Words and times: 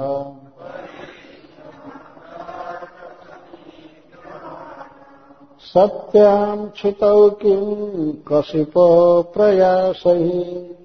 सत्याम् 5.61 6.69
क्षितौ 6.69 7.31
किम् 7.31 8.13
कशिपो 8.29 9.23
प्रयासैः। 9.23 10.79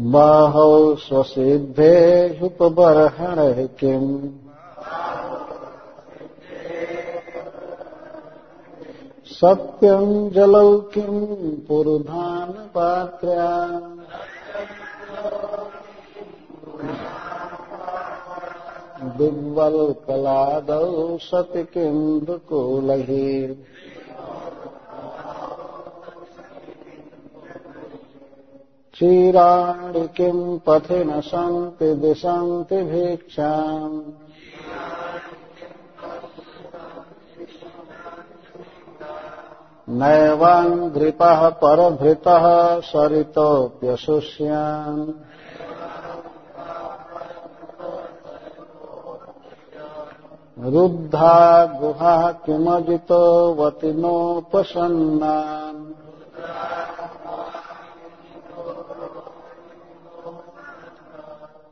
बाहौ 0.00 0.94
स्वसिद्धेषुपबर्हणः 0.94 3.66
किम्? 3.66 4.28
सत्यम् 9.38 10.30
जलौ 10.34 10.68
किम् 10.92 11.24
पुरुधानपात्र्या 11.68 13.48
दिग्वल्कलादौ 19.18 20.86
सति 21.22 21.62
किन्दुकूलैः 21.74 23.10
क्षीराणि 28.94 30.06
किम् 30.16 30.58
पथि 30.66 31.02
न 31.04 31.20
सन्ति 31.20 31.94
दिशन्ति 32.02 32.82
भिक्षाम् 32.90 34.00
नैवाङ्घ्रिपः 39.96 41.48
परभृतः 41.48 42.80
सरितोऽप्यशुष्यान्। 42.80 45.12
रुद्धा 50.72 51.66
गुहाः 51.66 52.30
किमजितो 52.30 53.54
वतिनोपसन्नान्। 53.54 55.92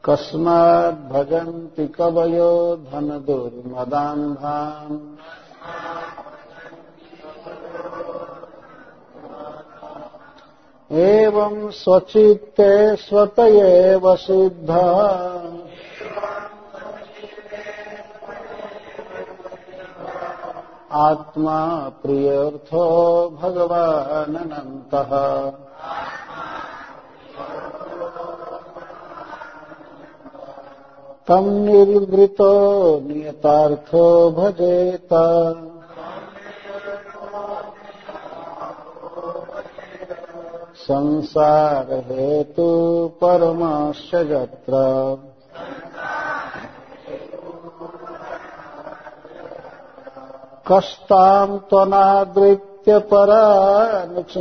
कस्माद्भजन्ति 0.05 1.89
कवयो 1.89 2.77
धनदुर्मदान्धान्। 2.77 5.17
एवम् 10.95 11.71
स्वचित्ते 11.71 12.97
स्वत 12.97 13.39
एव 13.39 14.17
सिद्धः। 14.17 15.01
आत्मा 20.93 21.89
प्रियर्थो 22.03 22.87
भगवानन्तः 23.43 25.11
तम् 31.29 31.65
निर्वृतो 31.65 32.55
नियतार्थो 33.01 34.31
भजेत। 34.31 35.13
संसारहेतु 40.85 42.69
परमस्य 43.23 44.19
यत्र। 44.19 44.73
कष्टाम् 50.73 51.59
त्वनादृत्य 51.59 52.99
परानुचिन्ताम् 52.99 54.35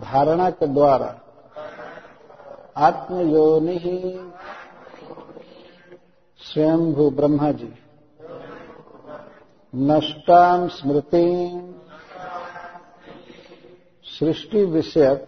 धारणा 0.00 0.50
के 0.50 0.66
द्वारा, 0.66 1.20
आत्मयोनि 2.76 3.78
ही 3.78 4.30
स्वयंभू 6.38 7.10
ब्रह्मा 7.10 7.52
जी 7.52 7.74
नष्टाम 9.74 10.68
स्मृति 10.68 11.26
सृष्टि 14.20 14.64
विषयक 14.64 15.26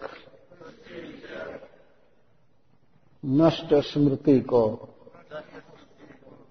नष्ट 3.25 3.73
स्मृति 3.73 4.39
को 4.39 4.67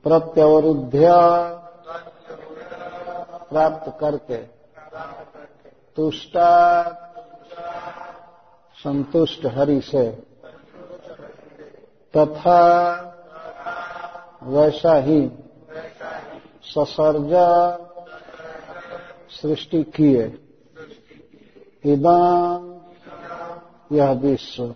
प्रत्यवरुद्ध 0.05 1.01
प्राप्त 3.49 3.93
करके 4.01 4.37
तुष्टा 5.97 6.51
संतुष्ट 8.77 9.47
हरि 9.47 9.81
से 9.81 10.11
तथा 12.17 12.63
वैसा 14.43 14.95
ही 14.95 15.31
ससर्जा 16.65 17.49
सृष्टि 19.31 19.83
किए। 19.83 20.42
इदम 21.87 22.81
यह 23.93 24.11
विश्व। 24.11 24.75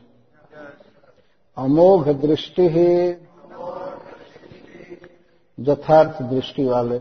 अमोघ 1.57 2.09
दृष्टि 2.09 2.69
ही 2.69 3.09
यथार्थ 5.61 6.23
दृष्टि 6.23 6.65
वाले। 6.65 7.01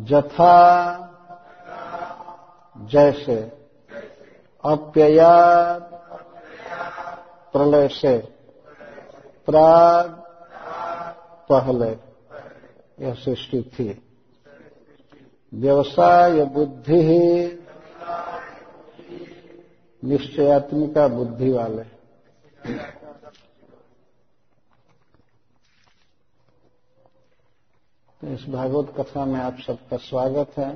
जथा 0.00 1.02
जैसे, 2.78 3.52
अप्यया 4.64 5.78
प्रलय 7.52 7.88
से 7.88 8.18
प्राग 9.46 10.10
पहले, 11.52 11.90
यह 13.04 13.14
सृष्टि 13.14 13.62
थी। 13.62 14.02
व्यवसाय 15.54 16.44
बुद्धि 16.44 17.55
निश्चयात्मिका 20.02 21.06
बुद्धि 21.08 21.50
वाले। 21.50 21.82
तो 28.22 28.26
इस 28.26 28.44
भागवत 28.48 28.92
कथा 28.98 29.24
में 29.24 29.40
आप 29.40 29.58
सबका 29.58 29.96
स्वागत 29.96 30.58
है। 30.58 30.70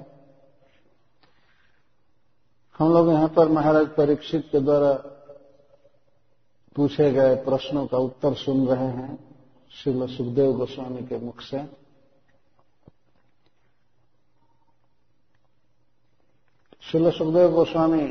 हम 2.78 2.92
लोग 2.92 3.08
यहाँ 3.08 3.28
पर 3.28 3.48
महाराज 3.48 3.86
परीक्षित 3.88 4.48
के 4.52 4.60
द्वारा 4.60 4.92
पूछे 6.76 7.10
गए 7.12 7.34
प्रश्नों 7.44 7.86
का 7.86 7.98
उत्तर 7.98 8.34
सुन 8.34 8.66
रहे 8.68 8.86
हैं 8.86 9.18
श्रील 9.72 10.06
सुखदेव 10.06 10.52
गोस्वामी 10.52 11.02
के 11.02 11.18
मुख 11.18 11.40
से। 11.40 11.64
श्रील 16.82 17.10
सुखदेव 17.10 17.50
गोस्वामी 17.50 18.06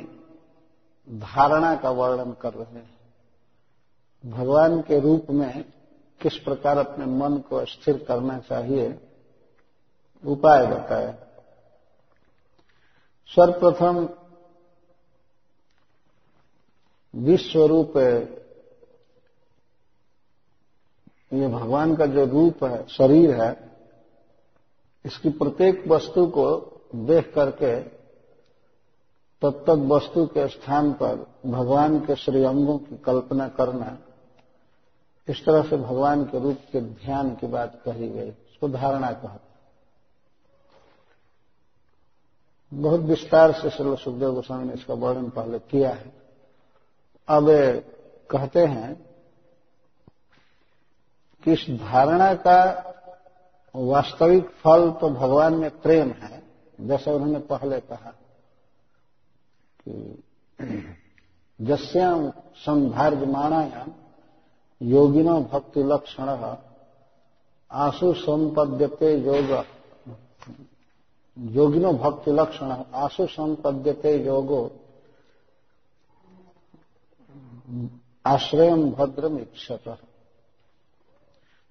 धारणा 1.10 1.76
का 1.76 1.90
वर्णन 1.90 2.32
कर 2.34 2.54
रहे 2.54 2.80
हैं। 2.80 3.00
भगवान 4.24 4.82
के 4.82 5.00
रूप 5.00 5.28
में 5.30 5.64
किस 6.22 6.38
प्रकार 6.38 6.78
अपने 6.78 7.06
मन 7.06 7.38
को 7.40 7.64
स्थिर 7.66 8.04
करना 8.08 8.38
चाहिए, 8.40 8.88
उपाय 10.24 10.66
बताया 10.66 11.12
सर्वप्रथम 13.32 14.08
विश्व 17.14 17.66
रूप 17.66 17.98
ये 21.34 21.48
भगवान 21.48 21.96
का 21.96 22.06
जो 22.06 22.26
रूप 22.26 22.64
है, 22.64 22.88
शरीर 22.88 23.34
है, 23.34 23.52
इसकी 25.06 25.30
प्रत्येक 25.30 25.84
वस्तु 25.88 26.26
को 26.28 26.46
देख 26.96 27.34
करके 27.34 27.99
तब 29.42 29.64
तक 29.68 29.86
वस्तु 29.88 30.26
के 30.28 30.48
स्थान 30.48 30.92
पर 30.94 31.16
भगवान 31.46 32.00
के 32.00 32.16
श्री 32.16 32.44
अंगों 32.44 32.78
की 32.78 32.98
कल्पना 32.98 33.48
करना, 33.50 33.98
इस 35.28 35.44
तरह 35.46 35.64
से 35.64 35.78
भगवान 35.78 36.24
के 36.26 36.40
रूप 36.40 36.58
के 36.72 36.82
ध्यान 36.82 37.30
की 37.36 37.48
बात 37.48 37.82
कही 37.86 38.10
गई 38.10 38.28
इसको 38.28 38.68
धारणा 38.70 39.12
कहते 39.14 39.48
बहुत 42.72 43.00
विस्तार 43.02 43.52
से 43.52 43.70
श्री 43.70 43.96
सुखदेव 43.96 44.34
गोस्वामी 44.34 44.66
ने 44.66 44.74
इसका 44.74 44.94
वर्णन 44.94 45.30
पहले 45.30 45.60
किया 45.62 45.90
है। 45.90 46.12
अब 47.28 47.46
कहते 48.30 48.66
हैं 48.66 48.94
कि 51.44 51.54
इस 51.54 51.66
धारणा 51.72 52.34
का 52.38 52.62
वास्तविक 53.76 54.50
फल 54.62 54.90
तो 54.92 55.10
भगवान 55.10 55.54
में 55.54 55.70
प्रेम 55.82 56.12
है, 56.14 56.42
जैसा 56.80 57.12
उन्होंने 57.12 57.40
पहले 57.50 57.80
कहा। 57.82 58.14
कि 59.80 59.94
जस्याम 61.60 62.30
संभार्यमाणायाम 62.56 63.92
योगिनो 64.82 65.40
भक्ति 65.42 65.84
लक्षण 65.84 66.30
आशु 67.72 68.14
संपद्यते 68.14 69.16
योग 69.18 69.66
योगिनो 71.38 71.92
भक्ति 71.94 72.32
लक्षण 72.32 72.72
आशु 72.94 73.26
संपद्यते 73.28 74.16
योगो 74.26 74.62
आश्रय 78.26 78.76
भद्रम 78.76 79.38
इच्छत। 79.38 79.98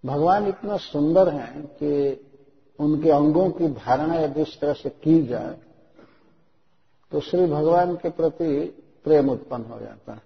भगवान 0.05 0.47
इतना 0.47 0.77
सुंदर 0.77 1.29
हैं 1.29 1.67
कि 1.67 1.91
उनके 2.79 3.11
अंगों 3.11 3.51
की 3.51 3.69
धारणा 3.69 4.15
यदि 4.15 4.43
इस 4.43 4.61
तरह 4.61 4.73
से 4.73 4.89
की 4.89 5.27
जाए 5.27 5.57
तो 7.13 7.21
श्री 7.21 7.47
भगवान 7.47 7.97
के 7.97 8.11
प्रति 8.11 8.65
प्रेम 9.05 9.31
उत्पन्न 9.31 9.65
हो 9.65 9.81
जाता 9.81 10.13
है। 10.13 10.23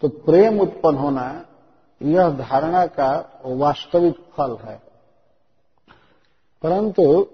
तो 0.00 0.08
प्रेम 0.08 0.60
उत्पन्न 0.60 0.96
होना 0.96 1.46
यह 2.02 2.30
धारणा 2.30 2.86
का 2.86 3.40
वास्तविक 3.46 4.14
फल 4.14 4.56
है। 4.56 4.82
परंतु 6.62 7.26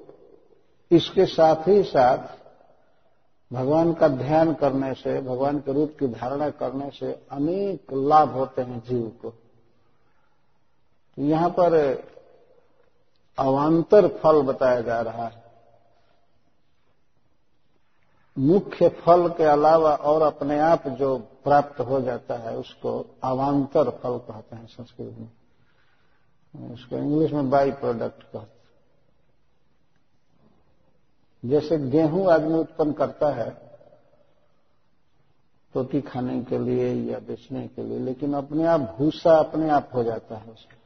इसके 0.90 1.26
साथ 1.26 1.68
ही 1.68 1.82
साथ 1.82 2.38
भगवान 3.52 3.94
का 3.94 4.08
ध्यान 4.08 4.54
करने 4.54 4.94
से, 4.94 5.20
भगवान 5.20 5.58
के 5.58 5.72
रूप 5.72 5.96
की 6.00 6.06
धारणा 6.06 6.50
करने 6.50 6.90
से 6.90 7.12
अनेक 7.30 7.86
लाभ 7.92 8.28
होते 8.28 8.62
हैं 8.62 8.82
जीव 8.88 9.18
को। 9.22 9.34
यहाँ 11.18 11.50
पर 11.50 12.02
अवान्तर 13.38 14.08
फल 14.08 14.42
बताया 14.42 14.80
जा 14.80 15.00
रहा 15.00 15.26
है। 15.26 15.47
मुख्य 18.38 18.88
फल 18.88 19.28
के 19.28 19.44
अलावा 19.44 19.94
और 19.94 20.22
अपने 20.22 20.58
आप 20.58 20.88
जो 20.88 21.18
प्राप्त 21.18 21.80
हो 21.80 22.00
जाता 22.00 22.34
है, 22.34 22.56
उसको 22.56 23.16
अवान्तर 23.22 23.90
फल 23.90 24.18
कहते 24.18 24.56
हैं 24.56 24.66
संस्कृत 24.66 25.16
में। 25.18 25.30
उसको 26.72 26.96
इंग्लिश 26.96 27.32
में 27.32 27.50
बाई 27.50 27.70
प्रोडक्ट 27.70 28.22
कहते 28.22 28.38
हैं। 28.38 28.58
जैसे 31.44 31.78
गेहूँ 31.78 32.30
आदमी 32.30 32.58
उत्पन्न 32.58 32.92
करता 32.92 33.28
है, 33.28 33.68
रोटी 35.76 36.00
खाने 36.00 36.44
के 36.44 36.58
लिए 36.58 36.94
या 37.12 37.18
बेचने 37.18 37.68
के 37.68 37.82
लिए, 37.82 37.98
लेकिन 37.98 38.34
अपने 38.34 38.66
आप 38.66 38.80
भूसा 38.80 39.36
अपने 39.36 39.70
आप 39.70 39.90
हो 39.94 40.04
जाता 40.04 40.36
है 40.36 40.52
उसका। 40.52 40.76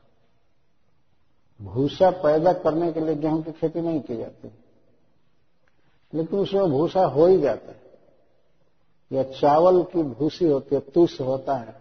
भूसा 1.65 2.11
पैदा 2.11 2.53
करने 2.53 2.93
के 2.93 3.01
लिए 3.01 3.15
गेहूँ 3.15 3.43
की 3.43 3.53
खेती 3.53 3.81
नहीं 3.81 4.01
की 4.01 4.17
जाती। 4.17 4.62
लेकिन 6.15 6.39
उसमें 6.39 6.71
भूसा 6.71 7.05
हो 7.05 7.27
ही 7.27 7.41
जाता 7.41 7.71
है। 7.71 7.81
या 9.13 9.23
चावल 9.23 9.83
की 9.83 10.03
भूसी 10.03 10.45
होती 10.45 10.75
है 10.75 10.81
तुष 10.81 11.21
होता 11.21 11.55
है। 11.55 11.81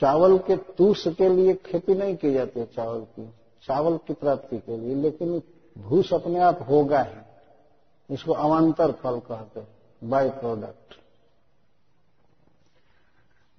चावल 0.00 0.38
के 0.38 0.56
तूस 0.56 1.04
के 1.08 1.28
लिए 1.28 1.54
खेती 1.54 1.94
नहीं 1.94 2.16
की 2.16 2.32
जाती 2.32 2.60
है 2.60 2.66
चावल 2.66 3.00
की। 3.00 3.28
चावल 3.62 3.96
की 3.96 4.14
प्राप्ति 4.14 4.58
के 4.58 4.76
लिए, 4.76 4.94
लेकिन 4.94 5.42
भूस 5.78 6.12
अपने 6.12 6.38
आप 6.38 6.66
होगा 6.68 7.02
ही। 7.02 8.14
इसको 8.14 8.32
अवान्तर 8.32 8.92
फल 8.92 9.18
कहते 9.18 9.60
हैं 9.60 9.68
बाय 10.04 10.28
प्रोडक्ट 10.30 10.94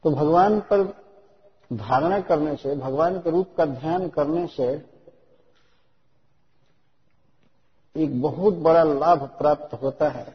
तो 0.04 0.12
भगवान 0.12 0.60
पर 0.60 0.84
धारणा 1.74 2.20
करने 2.22 2.56
से, 2.56 2.75
भगवान 2.75 3.20
के 3.20 3.30
रूप 3.30 3.56
का 3.58 3.66
ध्यान 3.66 4.08
करने 4.10 4.48
से 4.48 4.97
एक 7.98 8.22
बहुत 8.22 8.54
बड़ा 8.54 8.84
लाभ 8.84 9.24
प्राप्त 9.38 9.74
होता 9.82 10.10
है, 10.10 10.25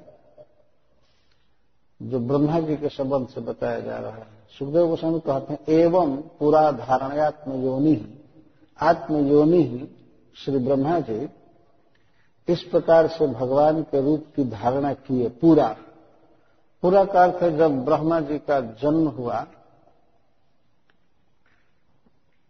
जो 2.01 2.19
ब्रह्मा 2.19 2.61
जी 2.61 2.77
के 2.77 2.89
संबंध 2.89 3.29
से 3.29 3.41
बताया 3.41 3.81
जा 3.81 3.99
रहा 3.99 4.13
है। 4.13 4.27
सुखदेव 4.59 4.87
गोस्वामी 4.87 5.21
कहते 5.21 5.53
हैं, 5.53 5.61
एवं 5.69 6.17
पूरा 6.17 6.71
धारणात्म 6.73 7.63
योनि 7.65 7.95
ही 7.95 8.19
आत्मयोनि 8.79 9.63
ही 9.63 9.89
श्री 10.37 10.59
ब्रह्मा 10.59 10.99
जी, 11.01 11.29
इस 12.49 12.63
प्रकार 12.63 13.07
से 13.09 13.27
भगवान 13.27 13.83
के 13.83 14.03
रूप 14.03 14.27
की 14.37 14.45
धारणा 14.45 14.93
किए 14.93 15.29
पूरा। 15.29 15.77
पूरा 16.83 17.05
का 17.05 17.23
अर्थ 17.23 17.43
है, 17.43 17.57
जब 17.57 17.85
ब्रह्मा 17.85 18.21
जी 18.21 18.39
का 18.39 18.61
जन्म 18.61 19.09
हुआ, 19.09 19.47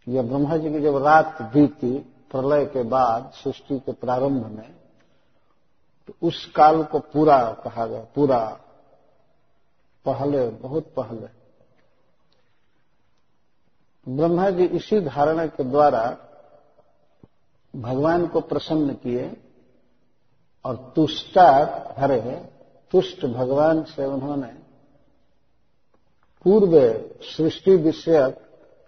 या 0.07 0.23
ब्रह्मा 0.23 0.57
जी 0.57 0.71
की 0.71 0.81
जब 0.81 0.97
रात 0.97 1.43
बीती, 1.43 1.99
प्रलय 2.31 2.65
के 2.65 2.83
बाद, 2.83 3.31
सृष्टि 3.35 3.79
के 3.79 3.93
प्रारंभ 3.93 4.47
में 4.47 4.82
तो 6.07 6.15
उस 6.23 6.47
काल 6.47 6.85
को 6.85 6.99
पूरा 6.99 7.53
कहा 7.65 7.87
गया, 7.87 8.01
पूरा 8.15 8.61
पहले, 10.07 10.49
बहुत 10.49 10.93
पहले। 10.97 11.43
ब्रह्मा 14.09 14.51
जी 14.51 14.65
इसी 14.65 15.01
धारणा 15.01 15.47
के 15.47 15.65
द्वारा 15.65 16.17
भगवान 17.77 18.27
को 18.27 18.41
प्रसन्न 18.41 18.95
किए 18.95 19.37
और 20.65 20.93
तुष्टात, 20.97 21.95
हरे, 21.99 22.53
तुष्ट 22.91 23.27
भगवान 23.27 23.85
से 23.85 24.07
उन्होंने 24.07 24.53
पूर्व 26.45 26.73
सृष्टि 27.23 27.77
विषयक 27.77 28.41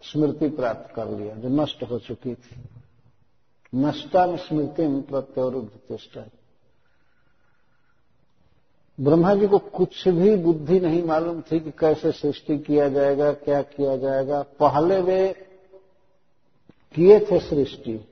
स्मृति 0.03 0.49
प्राप्त 0.49 0.95
कर 0.95 1.09
लिया, 1.09 1.35
जो 1.35 1.49
नष्ट 1.49 1.83
हो 1.83 1.99
चुकी 1.99 2.35
थी। 2.35 2.65
नष्टा 3.75 4.27
में 4.27 4.37
स्मृति 4.37 4.87
में 4.87 5.03
प्रत्योरुद्ध 5.03 5.71
तुष्टा 5.89 6.21
ब्रह्मा 9.01 9.35
जी 9.35 9.49
को 9.49 9.59
कुछ 9.59 10.09
भी 10.09 10.37
बुद्धि 10.37 10.81
नहीं 10.81 11.03
मालूम 11.03 11.41
थी 11.41 11.61
कि 11.61 11.71
कैसे 11.71 12.13
सृष्टि 12.13 12.59
किया 12.59 12.89
जाएगा, 12.89 13.33
क्या 13.33 13.63
किया 13.63 13.97
जाएगा। 13.97 14.43
पहले 14.43 15.01
वे 15.01 15.33
किए 16.95 17.21
थे 17.21 17.41
सृष्टि। 17.41 18.09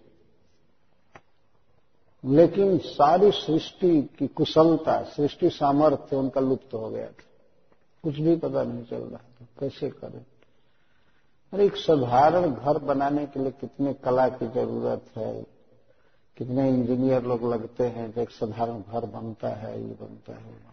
लेकिन 2.25 2.79
सारी 2.79 3.31
सृष्टि 3.31 4.03
की 4.03 4.27
कुशलता, 4.27 5.03
सृष्टि 5.03 5.51
सामर्थ्य 5.51 6.17
उनका 6.17 6.41
लुप्त 6.41 6.75
हो 6.75 6.91
गया 6.91 7.07
था। 7.07 7.25
कुछ 8.03 8.19
भी 8.19 8.37
पता 8.37 8.62
नहीं 8.62 8.85
चल 8.85 8.97
रहा 8.97 9.19
था, 9.19 9.47
कैसे 9.61 9.91
करें। 9.91 10.25
अरे 11.53 11.67
एक 11.67 11.77
साधारण 11.77 12.51
घर 12.51 12.79
बनाने 12.79 13.27
के 13.27 13.41
लिए 13.41 13.51
कितने 13.51 13.95
कला 13.95 14.29
की 14.29 14.47
ज़रूरत 14.47 15.03
है, 15.17 15.47
कितने 16.37 16.69
इंजीनियर 16.69 17.23
लोग 17.23 17.53
लगते 17.53 17.85
हैं 17.85 18.12
जो 18.12 18.21
एक 18.21 18.31
साधारण 18.31 18.81
घर 18.81 19.07
बनता 19.07 19.49
है, 19.49 19.81
ये 19.81 19.95
बनता 20.01 20.33
है। 20.33 20.72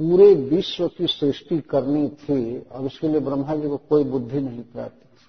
पूरे 0.00 0.34
विश्व 0.34 0.86
की 0.88 1.06
सृष्टि 1.06 1.60
करनी 1.60 2.08
थी 2.20 2.58
और 2.60 2.84
उसके 2.84 3.08
लिए 3.08 3.20
ब्रह्मा 3.20 3.56
जी 3.56 3.68
को 3.68 3.76
कोई 3.88 4.04
बुद्धि 4.04 4.40
नहीं 4.40 4.62
प्राप्त 4.62 4.94
थी 4.94 5.26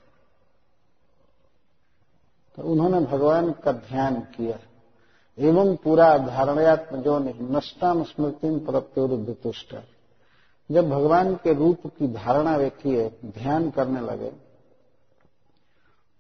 तो 2.58 2.64
उन्होंने 2.64 3.00
भगवान 3.02 3.52
का 3.64 3.72
ध्यान 3.72 4.20
किया। 4.36 4.60
एवं 5.38 5.76
पूरा 5.76 6.18
धारणात्म 6.18 7.02
जो 7.02 7.18
नहीं, 7.20 7.48
नष्टाम 7.50 8.04
स्मृति 8.04 8.50
प्रत्युरुद्ध 8.66 9.52
जब 10.70 10.90
भगवान 10.90 11.34
के 11.36 11.54
रूप 11.54 11.88
की 11.88 12.08
धारणा 12.08 12.56
वे 12.58 12.70
किए 12.82 13.10
ध्यान 13.26 13.70
करने 13.70 14.02
लगे 14.02 14.32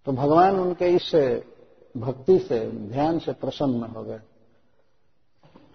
तो 0.07 0.11
भगवान 0.11 0.59
उनके 0.59 0.87
इस 0.89 1.11
भक्ति 1.95 2.37
से, 2.39 2.59
ध्यान 2.71 3.19
से 3.19 3.33
प्रसन्न 3.33 3.83
हो 3.85 4.03
गए, 4.03 4.19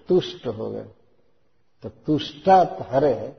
तुष्ट 0.08 0.46
हो 0.48 0.70
गए। 0.70 0.86
तो 1.82 1.88
तुष्टात 2.06 2.88
हरे, 2.90 3.32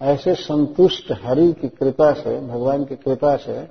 ऐसे 0.00 0.34
संतुष्ट 0.34 1.12
हरि 1.24 1.52
की 1.52 1.68
कृपा 1.68 2.12
से, 2.12 2.38
भगवान 2.40 2.84
की 2.84 2.96
कृपा 2.96 3.36
से, 3.36 3.68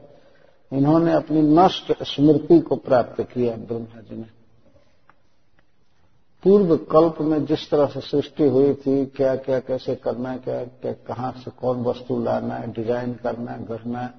इन्होंने 0.71 1.13
अपनी 1.13 1.41
नष्ट 1.41 2.03
स्मृति 2.03 2.59
को 2.59 2.75
प्राप्त 2.75 3.21
किया 3.23 3.55
ब्रह्मा 3.57 4.01
जी 4.01 4.15
ने। 4.15 4.25
पूर्व 6.43 6.75
कल्प 6.91 7.21
में 7.21 7.45
जिस 7.45 7.69
तरह 7.69 7.87
से 7.87 8.01
सृष्टि 8.01 8.43
हुई 8.43 8.73
थी 8.73 9.05
क्या 9.05 9.35
क्या 9.35 9.59
कैसे 9.59 9.95
करना 9.95 10.29
है, 10.29 10.37
क्या 10.37 10.63
क्या, 10.63 10.93
कहाँ 11.07 11.31
से 11.37 11.51
कौन 11.51 11.83
वस्तु 11.83 12.19
लाना 12.23 12.55
है, 12.55 12.71
डिज़ाइन 12.71 13.13
करना 13.13 13.51
है, 13.51 13.65
गढ़ना 13.65 14.09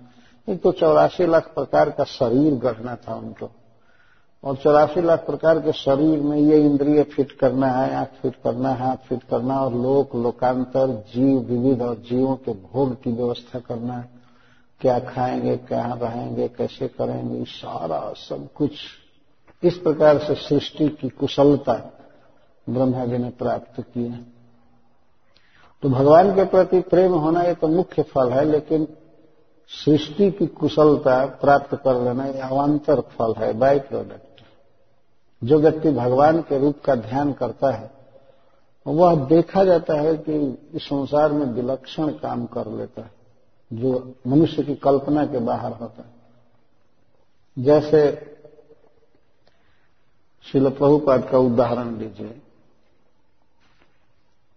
एक 0.48 0.62
तो 0.62 0.72
चौरासी 0.72 1.26
लाख 1.26 1.52
प्रकार 1.54 1.90
का 1.90 2.04
शरीर 2.04 2.54
गढ़ना 2.54 2.96
था 2.96 3.14
उनको। 3.14 3.50
और 4.44 4.56
चौरासी 4.56 5.00
लाख 5.00 5.26
प्रकार 5.26 5.58
के 5.58 5.72
शरीर 5.72 6.20
में 6.20 6.38
ये 6.38 6.62
इंद्रिय 6.64 7.02
फिट 7.02 7.32
करना 7.32 7.66
है, 7.66 7.94
आँख 7.94 8.08
फिट 8.22 8.34
करना 8.44 8.68
है, 8.68 8.86
हाथ 8.86 8.96
फिट 8.96 9.22
करना 9.22 9.60
और 9.60 9.74
लोक, 9.74 10.16
लोकांतर, 10.16 11.04
जीव, 11.14 11.38
विविध 11.38 11.82
और 11.82 11.94
जीवों 11.94 12.36
के 12.36 12.52
भोग 12.52 13.02
की 13.02 13.12
व्यवस्था 13.12 13.58
करना 13.58 13.94
है। 13.94 14.08
क्या 14.80 14.98
खाएँगे 14.98 15.56
क्या 15.56 15.98
रहेंगे 16.02 16.48
कैसे 16.48 16.88
करेंगे, 16.88 17.44
सारा 17.44 18.12
सब 18.16 18.48
कुछ। 18.54 18.70
इस 19.62 19.76
प्रकार 19.76 20.18
से 20.18 20.34
सृष्टि 20.34 20.88
की 20.88 21.08
कुशलता 21.08 21.74
ब्रह्मा 22.68 23.04
जी 23.04 23.18
ने 23.18 23.30
प्राप्त 23.30 23.80
की 23.80 24.04
है। 24.04 24.26
तो 25.82 25.88
भगवान 25.88 26.34
के 26.34 26.44
प्रति 26.44 26.80
प्रेम 26.80 27.12
होना 27.12 27.42
ये 27.42 27.54
तो 27.54 27.68
मुख्य 27.68 28.02
फल 28.02 28.30
है, 28.30 28.44
लेकिन 28.44 28.88
सृष्टि 29.68 30.30
की 30.30 30.46
कुशलता 30.46 31.26
प्राप्त 31.26 31.74
कर 31.74 32.02
लेना 32.02 32.26
ये 32.26 32.40
अवान्तर 32.40 33.00
फल 33.00 33.34
है 33.38 33.52
बाई 33.52 33.78
प्रोडक्ट 33.78 34.25
जो 35.44 35.58
व्यक्ति 35.58 35.90
भगवान 35.90 36.40
के 36.40 36.58
रूप 36.58 36.80
का 36.84 36.94
ध्यान 36.94 37.32
करता 37.32 37.70
है, 37.70 37.90
वह 38.86 39.24
देखा 39.26 39.64
जाता 39.64 39.94
है 39.94 40.16
कि 40.16 40.58
इस 40.74 40.82
संसार 40.82 41.32
में 41.32 41.46
विलक्षण 41.46 42.08
काम 42.08 42.46
कर 42.46 42.66
लेता 42.66 43.02
है, 43.02 43.10
जो 43.72 44.14
मनुष्य 44.26 44.62
की 44.62 44.74
कल्पना 44.74 45.26
के 45.26 45.38
बाहर 45.38 45.72
होता 45.72 46.02
है। 46.02 46.16
जैसे 47.64 48.00
शिल 50.52 50.68
प्रभुपाद 50.70 51.28
का 51.30 51.38
उदाहरण 51.38 51.98
लीजिए 51.98 52.40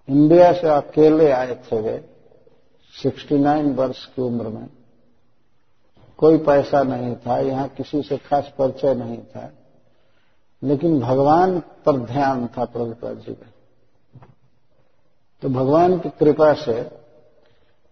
इंडिया 0.09 0.53
से 0.53 0.67
अकेले 0.67 1.31
आए 1.31 1.55
थे 1.55 1.81
वे 1.81 2.09
69 3.03 3.75
वर्ष 3.75 4.05
की 4.05 4.21
उम्र 4.21 4.47
में। 4.47 4.69
कोई 6.17 6.37
पैसा 6.37 6.83
नहीं 6.83 7.15
था, 7.15 7.39
यहाँ 7.39 7.67
किसी 7.67 8.01
से 8.01 8.17
खास 8.17 8.51
परिचय 8.57 8.93
नहीं 8.93 9.17
था। 9.17 9.51
लेकिन 10.63 10.99
भगवान 10.99 11.59
पर 11.59 11.97
ध्यान 11.97 12.47
था 12.47 12.65
प्रभुपाद 12.65 13.17
जी 13.17 13.33
का 13.33 13.51
तो 15.41 15.49
भगवान 15.49 15.99
की 15.99 16.09
कृपा 16.09 16.53
से 16.53 16.91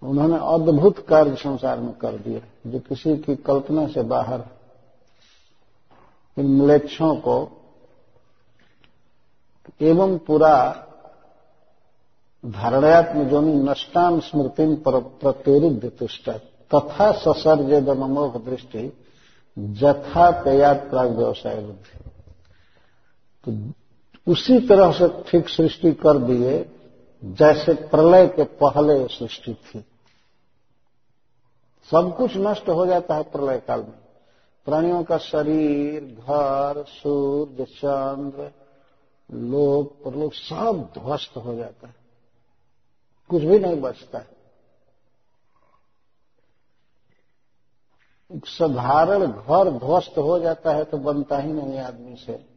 उन्होंने 0.04 0.38
अद्भुत 0.38 1.08
कार्य 1.08 1.36
संसार 1.36 1.80
में 1.80 1.94
कर 1.94 2.18
दिया 2.18 2.72
जो 2.72 2.80
किसी 2.80 3.18
की 3.18 3.36
कल्पना 3.36 3.88
से 3.88 4.02
बाहर 4.02 4.44
इन 6.38 6.46
मलेच्छों 6.46 7.16
को 7.16 7.38
एवं 9.82 10.18
पूरा 10.18 10.84
धारणात्म 12.46 13.24
जोनि 13.24 13.54
नष्टाम 13.54 14.20
स्मृति 14.20 14.76
प्रत्युरुद्ध 14.88 15.92
तुष्ट 16.00 16.30
तथा 16.76 17.12
ससर्जद 17.12 17.90
दृष्टि, 18.46 18.92
जथा 19.58 20.32
तयात 20.44 20.90
प्राग 20.90 21.10
व्यवसाय 21.10 21.56
बुद्धि 21.56 22.07
तो 23.50 24.32
उसी 24.32 24.68
तरह 24.68 24.92
से 24.92 25.32
ठीक 25.32 25.50
सृष्टि 25.50 25.92
कर 25.92 26.18
दिए, 26.18 26.70
जैसे 27.24 27.74
प्रलय 27.74 28.28
के 28.28 28.44
पहले 28.44 29.08
सृष्टि 29.08 29.54
थी। 29.54 29.86
सब 31.92 32.18
कुछ 32.18 32.32
नष्ट 32.38 32.70
हो 32.70 32.86
जाता 32.86 33.16
है 33.16 33.24
प्रलय 33.24 33.60
काल 33.60 33.80
में। 33.80 34.00
प्राणियों 34.66 35.04
का 35.04 35.18
शरीर, 35.18 36.04
घर, 36.04 36.86
सूर्य, 36.88 37.66
चंद्र, 37.66 38.52
लोक, 39.32 40.04
परलोक 40.06 40.34
सब 40.34 40.90
ध्वस्त 40.94 41.38
हो 41.38 41.56
जाता 41.56 41.88
है। 41.88 41.96
कुछ 43.30 43.44
भी 43.44 43.60
नहीं 43.60 43.82
बचता 43.82 44.18
है। 44.18 44.38
साधारण 48.46 49.28
घर 49.28 49.72
ध्वस्त 49.72 50.18
हो 50.18 50.40
जाता 50.40 50.72
है 50.72 50.84
तो 50.84 50.98
बनता 50.98 51.38
ही 51.38 51.54
नहीं 51.54 51.80
आदमी 51.80 52.16
से। 52.16 52.57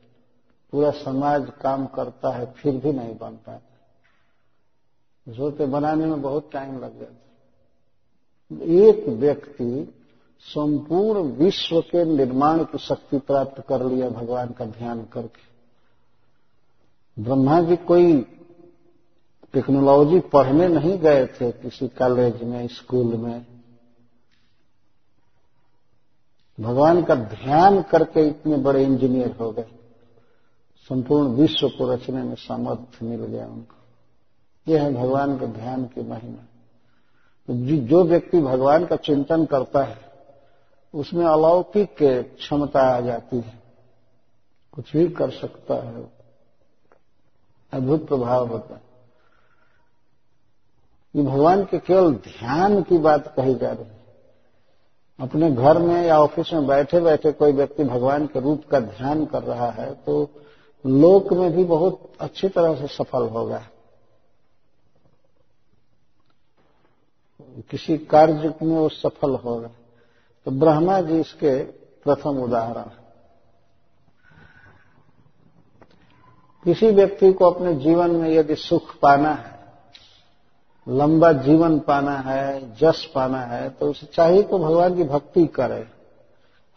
पूरा 0.72 0.90
समाज 0.90 1.50
काम 1.62 1.86
करता 1.86 2.30
है, 2.30 2.52
फिर 2.52 2.76
भी 2.76 2.92
नहीं 2.92 3.16
बन 3.18 3.36
पाता। 3.36 3.66
सोते 5.26 5.66
बनाने 5.66 6.06
में 6.06 6.22
बहुत 6.22 6.50
टाइम 6.52 6.78
लग 6.78 6.98
जाता 7.00 7.14
एक 8.50 9.08
व्यक्ति 9.08 9.94
संपूर्ण 10.46 11.20
विश्व 11.20 11.80
के 11.80 12.04
निर्माण 12.04 12.62
की 12.64 12.78
शक्ति 12.78 13.18
प्राप्त 13.18 13.62
कर 13.68 13.84
लिया 13.84 14.08
भगवान 14.08 14.48
का 14.48 14.64
ध्यान 14.64 15.02
करके। 15.04 15.48
ब्रह्मा 17.16 17.60
जी 17.60 17.76
कोई 17.76 18.20
टेक्नोलॉजी 19.54 20.20
पढ़ने 20.20 20.68
नहीं 20.68 20.98
गए 20.98 21.26
थे 21.26 21.50
किसी 21.52 21.88
कॉलेज 21.88 22.42
में 22.42 22.66
स्कूल 22.68 23.16
में। 23.16 23.46
भगवान 26.58 27.02
का 27.02 27.14
ध्यान 27.14 27.82
करके 27.82 28.26
इतने 28.28 28.56
बड़े 28.56 28.84
इंजीनियर 28.84 29.36
हो 29.40 29.50
गए। 29.50 29.79
संपूर्ण 30.90 31.28
विश्व 31.28 31.68
को 31.68 31.92
रचने 31.92 32.22
में 32.22 32.34
सामर्थ्य 32.34 33.06
मिल 33.06 33.24
गया 33.24 33.46
उनको। 33.46 33.76
यह 34.72 34.82
है 34.82 34.94
भगवान 34.94 35.38
के 35.38 35.46
ध्यान 35.46 35.84
की 35.84 36.02
महिमा। 36.02 36.44
तो 37.46 37.54
जो 37.76 38.04
व्यक्ति 38.04 38.40
भगवान 38.40 38.86
का 38.86 38.96
चिंतन 38.96 39.44
करता 39.44 39.84
है, 39.84 39.98
उसमें 40.94 41.24
अलौकिक 41.24 41.96
क्षमता 42.38 42.82
आ 42.82 43.00
जाती 43.00 43.36
है। 43.36 43.62
कुछ 44.72 44.96
भी 44.96 45.08
कर 45.08 45.30
सकता 45.30 45.74
है। 45.74 46.12
अद्भुत 47.72 48.08
प्रभाव 48.08 48.48
होता 48.48 48.74
है। 48.74 48.82
ये 51.16 51.22
भगवान 51.22 51.64
के 51.64 51.78
केवल 51.78 52.14
ध्यान 52.14 52.82
की 52.82 52.98
बात 52.98 53.34
कही 53.36 53.54
जा 53.54 53.70
रही 53.70 53.84
है। 53.84 54.00
अपने 55.20 55.50
घर 55.50 55.78
में 55.78 56.06
या 56.06 56.18
ऑफ़िस 56.18 56.52
में 56.52 56.66
बैठे 56.66 57.00
बैठे 57.00 57.32
कोई 57.32 57.52
व्यक्ति 57.52 57.84
भगवान 57.84 58.26
के 58.26 58.40
रूप 58.40 58.62
का 58.70 58.80
ध्यान 58.80 59.26
कर 59.26 59.42
रहा 59.42 59.70
है 59.70 59.94
तो 59.94 60.30
लोक 60.84 61.32
में 61.32 61.50
भी 61.52 61.64
बहुत 61.64 62.12
अच्छी 62.20 62.48
तरह 62.48 62.74
से 62.76 62.86
सफल 62.86 63.28
होगा 63.28 63.62
किसी 67.70 67.96
कार्य 68.06 68.54
में 68.62 68.76
वो 68.76 68.88
सफल 68.88 69.34
होगा 69.34 69.70
तो 70.46 70.50
ब्रह्मा 70.50 71.00
जी 71.00 71.20
इसके 71.20 71.58
प्रथम 72.04 72.42
उदाहरण 72.42 72.90
किसी 76.64 76.90
व्यक्ति 76.90 77.32
को 77.32 77.50
अपने 77.50 77.74
जीवन 77.74 78.10
में 78.10 78.28
यदि 78.30 78.54
सुख 78.54 78.94
पाना 78.98 79.32
है, 79.34 79.58
लंबा 80.86 81.32
जीवन 81.32 81.78
पाना 81.78 82.16
है, 82.16 82.76
जस 82.76 83.04
पाना 83.14 83.40
है 83.40 83.68
तो 83.70 83.90
उसे 83.90 84.06
चाहिए 84.06 84.42
तो 84.42 84.58
भगवान 84.58 84.96
की 84.96 85.04
भक्ति 85.04 85.46
करे। 85.46 85.86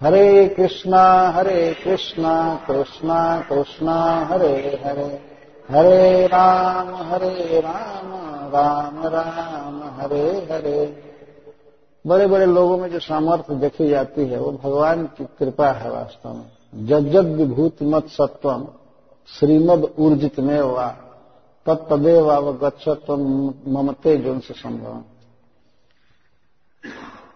हरे 0.04 0.48
कृष्णा 0.48 1.30
हरे 1.30 1.74
कृष्णा 1.84 2.56
कृष्णा 2.68 3.42
कृष्णा, 3.42 4.26
हरे 4.26 4.82
हरे। 4.86 5.34
हरे 5.70 6.28
राम 6.28 6.96
हरे 6.96 7.62
राम 7.62 8.12
राम 8.52 9.08
राम, 9.08 10.02
हरे 10.02 10.48
हरे। 10.52 11.04
बड़े 12.08 12.28
बड़े 12.28 12.46
लोगों 12.46 12.78
में 12.78 12.92
जो 12.92 13.00
सामर्थ्य 13.00 13.56
देखी 13.56 13.90
जाती 13.90 14.26
है, 14.26 14.40
वो 14.40 14.52
भगवान 14.52 15.06
की 15.06 15.26
कृपा 15.26 15.68
है 15.68 15.92
वास्तव 15.92 16.34
में। 16.34 16.52
जज्जद 16.88 17.26
विभूत 17.26 17.76
मत 17.84 18.08
सत्वम, 18.08 18.68
श्रीमद 19.40 19.94
ऊर्जित 20.00 20.40
में 20.40 20.62
वा 20.62 20.88
तत्तदेव 21.66 22.28
अवगछत 22.28 23.06
ममते 23.68 24.18
जो 24.18 24.40
से 24.40 24.54
संभव 24.54 25.02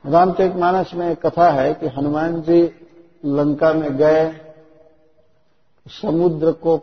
रामचरित 0.07 0.55
मानस 0.55 0.91
में 0.93 1.09
एक 1.09 1.25
कथा 1.25 1.49
है 1.51 1.73
कि 1.73 1.87
हनुमान 1.87 2.41
जी 2.41 2.61
लंका 3.23 3.71
में 3.73 3.95
गए, 3.97 4.31
समुद्र 5.85 6.51
को 6.65 6.73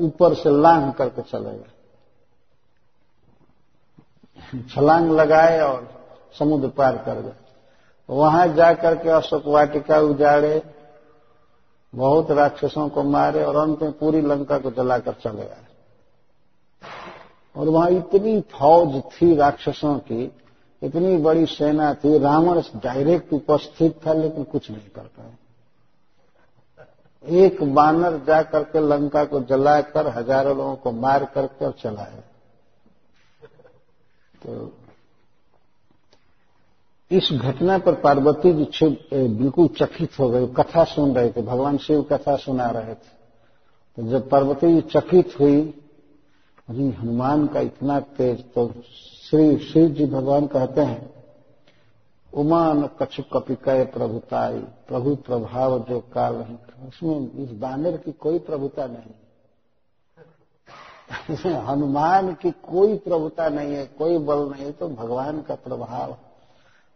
ऊपर 0.00 0.34
से 0.34 0.50
लांग 0.62 0.92
करके 0.92 1.22
चले 1.22 1.50
गए। 1.50 1.70
छलांग 4.70 5.10
लगाए 5.10 5.60
और 5.60 5.88
समुद्र 6.38 6.68
पार 6.68 6.96
कर 6.96 7.20
गए। 7.20 7.32
वहाँ 8.08 8.46
जाकर 8.48 8.94
के 8.94 9.10
अशोक 9.10 9.46
वाटिका 9.46 9.98
उजाड़े, 10.00 10.62
बहुत 11.92 12.30
राक्षसों 12.30 12.88
को 12.88 13.02
मारे 13.02 13.44
और 13.44 13.56
अंत 13.56 13.82
में 13.82 13.92
पूरी 13.92 14.20
लंका 14.20 14.58
को 14.58 14.70
जलाकर 14.72 15.12
चले 15.22 15.42
गए 15.42 15.66
और 17.56 17.68
वहाँ 17.68 17.90
इतनी 17.90 18.40
फौज 18.52 19.02
थी 19.12 19.34
राक्षसों 19.36 19.98
की 20.00 20.24
इतनी 20.82 21.16
बड़ी 21.18 21.46
सेना 21.46 21.92
थी, 21.94 22.18
रावण 22.18 22.60
डायरेक्ट 22.76 23.32
उपस्थित 23.32 24.00
था, 24.06 24.12
लेकिन 24.12 24.44
कुछ 24.44 24.70
नहीं 24.70 24.88
कर 24.88 25.02
पाए 25.02 25.30
एक 27.24 27.62
बानर 27.74 28.16
जा 28.26 28.42
करके 28.42 28.80
लंका 28.80 29.24
को 29.24 29.40
जलाकर, 29.40 30.06
हज़ारों 30.08 30.56
लोगों 30.56 30.76
को 30.76 30.92
मार 30.92 31.24
करके 31.24 31.64
और 31.64 31.72
चलाया। 31.72 32.22
तो 34.42 34.72
इस 37.10 37.28
घटना 37.32 37.76
पर 37.78 37.94
पार्वती 38.00 38.52
जी 38.52 38.88
बिल्कुल 39.12 39.68
चकित 39.76 40.18
हो 40.18 40.28
गई। 40.30 40.46
कथा 40.54 40.84
सुन 40.84 41.14
रहे 41.14 41.30
थे, 41.30 41.42
भगवान 41.42 41.76
शिव 41.78 42.02
कथा 42.02 42.36
सुना 42.36 42.68
रहे 42.70 42.94
थे। 42.94 43.10
तो 43.98 44.02
जब 44.10 44.28
पार्वती 44.30 44.72
जी 44.74 44.80
चकित 44.90 45.38
हुई 45.40 45.62
अरे 46.68 46.88
हनुमान 46.90 47.46
का 47.46 47.60
इतना 47.60 47.98
तेज 48.16 48.44
तो 48.52 48.66
श्री 49.22 49.56
शिव 49.58 49.88
जी 49.88 50.06
भगवान 50.06 50.46
कहते 50.46 50.80
हैं, 50.80 51.10
उमान 52.32 52.86
कछु 53.00 53.22
कपिकय 53.32 53.84
प्रभुताई, 53.84 54.58
प्रभु 54.88 55.14
प्रभाव 55.16 55.78
जो 55.84 55.98
काल 56.14 56.34
नहीं 56.36 56.56
उसमें 56.88 57.44
इस 57.44 57.50
बानर 57.52 57.96
की 57.96 58.12
कोई 58.12 58.38
प्रभुता 58.40 58.86
नहीं। 58.86 59.14
हनुमान 61.66 62.32
की 62.34 62.50
कोई 62.50 62.96
प्रभुता 62.98 63.48
नहीं 63.48 63.74
है, 63.74 63.84
कोई 63.88 64.18
बल 64.18 64.38
नहीं 64.50 64.64
है 64.64 64.72
तो 64.72 64.88
भगवान 64.88 65.40
का 65.42 65.54
प्रभाव। 65.54 66.16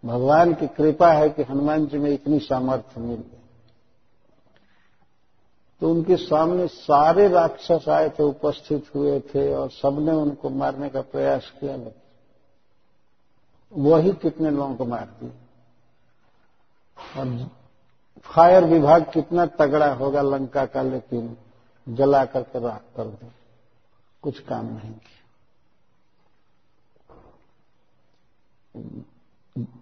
भगवान 0.03 0.55
की 0.55 0.67
कृपा 0.67 1.13
है 1.13 1.29
कि 1.29 1.43
हनुमान 1.43 1.87
जी 1.87 1.99
में 1.99 2.11
इतनी 2.11 2.39
सामर्थ्य 2.41 3.01
मिल। 3.01 3.25
तो 5.81 5.91
उनके 5.91 6.17
सामने 6.17 6.67
सारे 6.67 7.29
राक्षस 7.29 7.89
आए 7.89 8.09
थे, 8.09 8.23
उपस्थित 8.23 8.95
हुए 8.95 9.21
थे 9.21 9.55
और 9.55 9.71
सबने 9.71 10.13
उनको 10.13 10.51
मारने 10.51 10.89
का 10.89 11.01
प्रयास 11.01 11.53
किया। 11.61 11.77
लेकिन 11.77 12.03
वही 13.73 14.13
कितने 14.13 14.51
लोगों 14.51 14.75
को 14.75 14.85
मार 14.85 15.07
दिए 15.07 15.31
और 17.21 17.51
फायर 18.23 18.65
विभाग 18.65 19.11
कितना 19.15 19.47
तगड़ा 19.47 19.93
होगा 19.95 20.23
लंका 20.23 20.67
का, 20.67 20.83
लेकिन 20.83 21.37
जला 21.89 22.25
करके 22.25 22.61
राख 22.61 22.83
कर 22.97 23.05
दे। 23.05 23.29
कुछ 24.23 24.41
काम 24.41 24.67
नहीं 24.67 24.93
किया। 24.93 25.17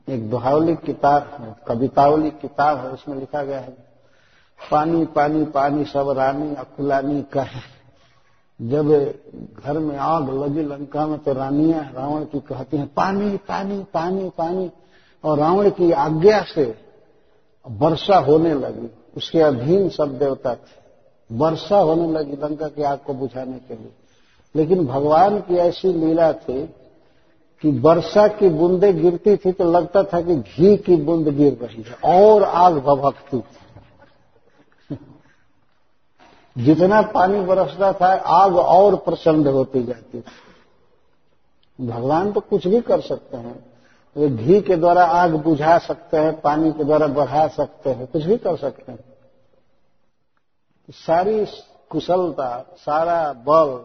एक 0.08 0.30
दोहावली 0.30 0.74
किताब 0.76 1.22
है, 1.22 1.56
कवितावली 1.68 2.30
किताब 2.30 2.78
है, 2.78 2.90
उसमें 2.90 3.16
लिखा 3.16 3.42
गया 3.42 3.60
है। 3.60 3.83
पानी 4.70 5.06
पानी 5.06 5.44
पानी, 5.44 5.84
सब 5.84 6.10
रानी 6.10 6.54
अकुलानी 6.54 7.22
कहे। 7.22 7.74
जब 8.62 9.14
घर 9.64 9.78
में 9.78 9.96
आग 9.96 10.42
लगी 10.42 10.62
लंका 10.62 11.06
में 11.06 11.18
तो 11.18 11.32
रानियाँ 11.32 11.92
रावण 11.94 12.24
की 12.24 12.40
कहती 12.40 12.76
हैं, 12.76 12.86
पानी 12.86 13.36
पानी 13.36 13.84
पानी 13.94 14.30
पानी। 14.38 14.70
और 15.24 15.38
रावण 15.38 15.70
की 15.70 15.92
आज्ञा 15.92 16.42
से 16.42 16.74
वर्षा 17.70 18.18
होने 18.18 18.54
लगी। 18.54 18.90
उसके 19.16 19.40
अधीन 19.40 19.88
सब 19.88 20.18
देवता 20.18 20.54
थे। 20.54 20.84
वर्षा 21.32 21.76
होने 21.76 22.12
लगी 22.12 22.32
लंका 22.32 22.68
की 22.68 22.82
आग 22.82 22.98
को 22.98 23.14
बुझाने 23.14 23.58
के 23.58 23.74
लिए। 23.74 23.92
लेकिन 24.56 24.86
भगवान 24.86 25.38
की 25.38 25.56
ऐसी 25.56 25.92
लीला 25.92 26.32
थी 26.32 26.66
कि 27.62 27.80
वर्षा 27.80 28.28
की 28.28 28.48
बूंदे 28.48 28.92
गिरती 28.92 29.36
थी 29.36 29.52
तो 29.52 29.72
लगता 29.72 30.02
था 30.02 30.20
कि 30.20 30.36
घी 30.36 30.76
की 30.76 30.96
बूंद 30.96 31.28
गिर 31.28 31.58
रही 31.62 31.82
है 31.82 32.24
और 32.24 32.42
आग 32.42 32.74
भभकती 32.74 33.38
थी। 33.38 33.63
जितना 36.58 37.02
पानी 37.02 37.40
बरसता 37.40 37.92
था, 37.92 38.06
आग 38.14 38.56
और 38.56 38.96
प्रचंड 38.96 39.48
होती 39.48 39.82
जाती 39.82 40.20
थी। 40.20 41.86
भगवान 41.86 42.32
तो 42.32 42.40
कुछ 42.40 42.66
भी 42.66 42.80
कर 42.80 43.00
सकते 43.00 43.36
हैं। 43.36 43.72
वे 44.16 44.28
घी 44.28 44.60
के 44.60 44.76
द्वारा 44.76 45.04
आग 45.04 45.30
बुझा 45.30 45.78
सकते 45.78 46.16
हैं, 46.16 46.40
पानी 46.40 46.72
के 46.72 46.84
द्वारा 46.84 47.06
बढ़ा 47.06 47.48
सकते 47.48 47.90
हैं, 47.90 48.06
कुछ 48.06 48.22
भी 48.22 48.36
कर 48.36 48.56
सकते 48.56 48.92
हैं। 48.92 49.04
सारी 50.90 51.46
कुशलता, 51.90 52.66
सारा 52.76 53.32
बल, 53.32 53.76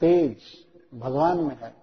तेज 0.00 0.36
भगवान 0.94 1.38
में 1.38 1.58
है। 1.62 1.74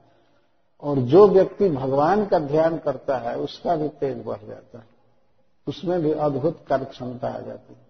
और 0.84 0.98
जो 0.98 1.28
व्यक्ति 1.28 1.70
भगवान 1.70 2.26
का 2.26 2.40
ध्यान 2.40 2.78
करता 2.78 3.18
है, 3.18 3.38
उसका 3.38 3.76
भी 3.76 3.90
तेज 3.90 4.24
बढ़ 4.26 4.48
जाता 4.48 4.78
है। 4.78 4.88
उसमें 5.68 6.02
भी 6.02 6.12
अद्भुत 6.12 6.66
कार्य 6.68 6.86
क्षमता 6.86 7.28
आ 7.28 7.40
जाती 7.40 7.74
है। 7.74 7.87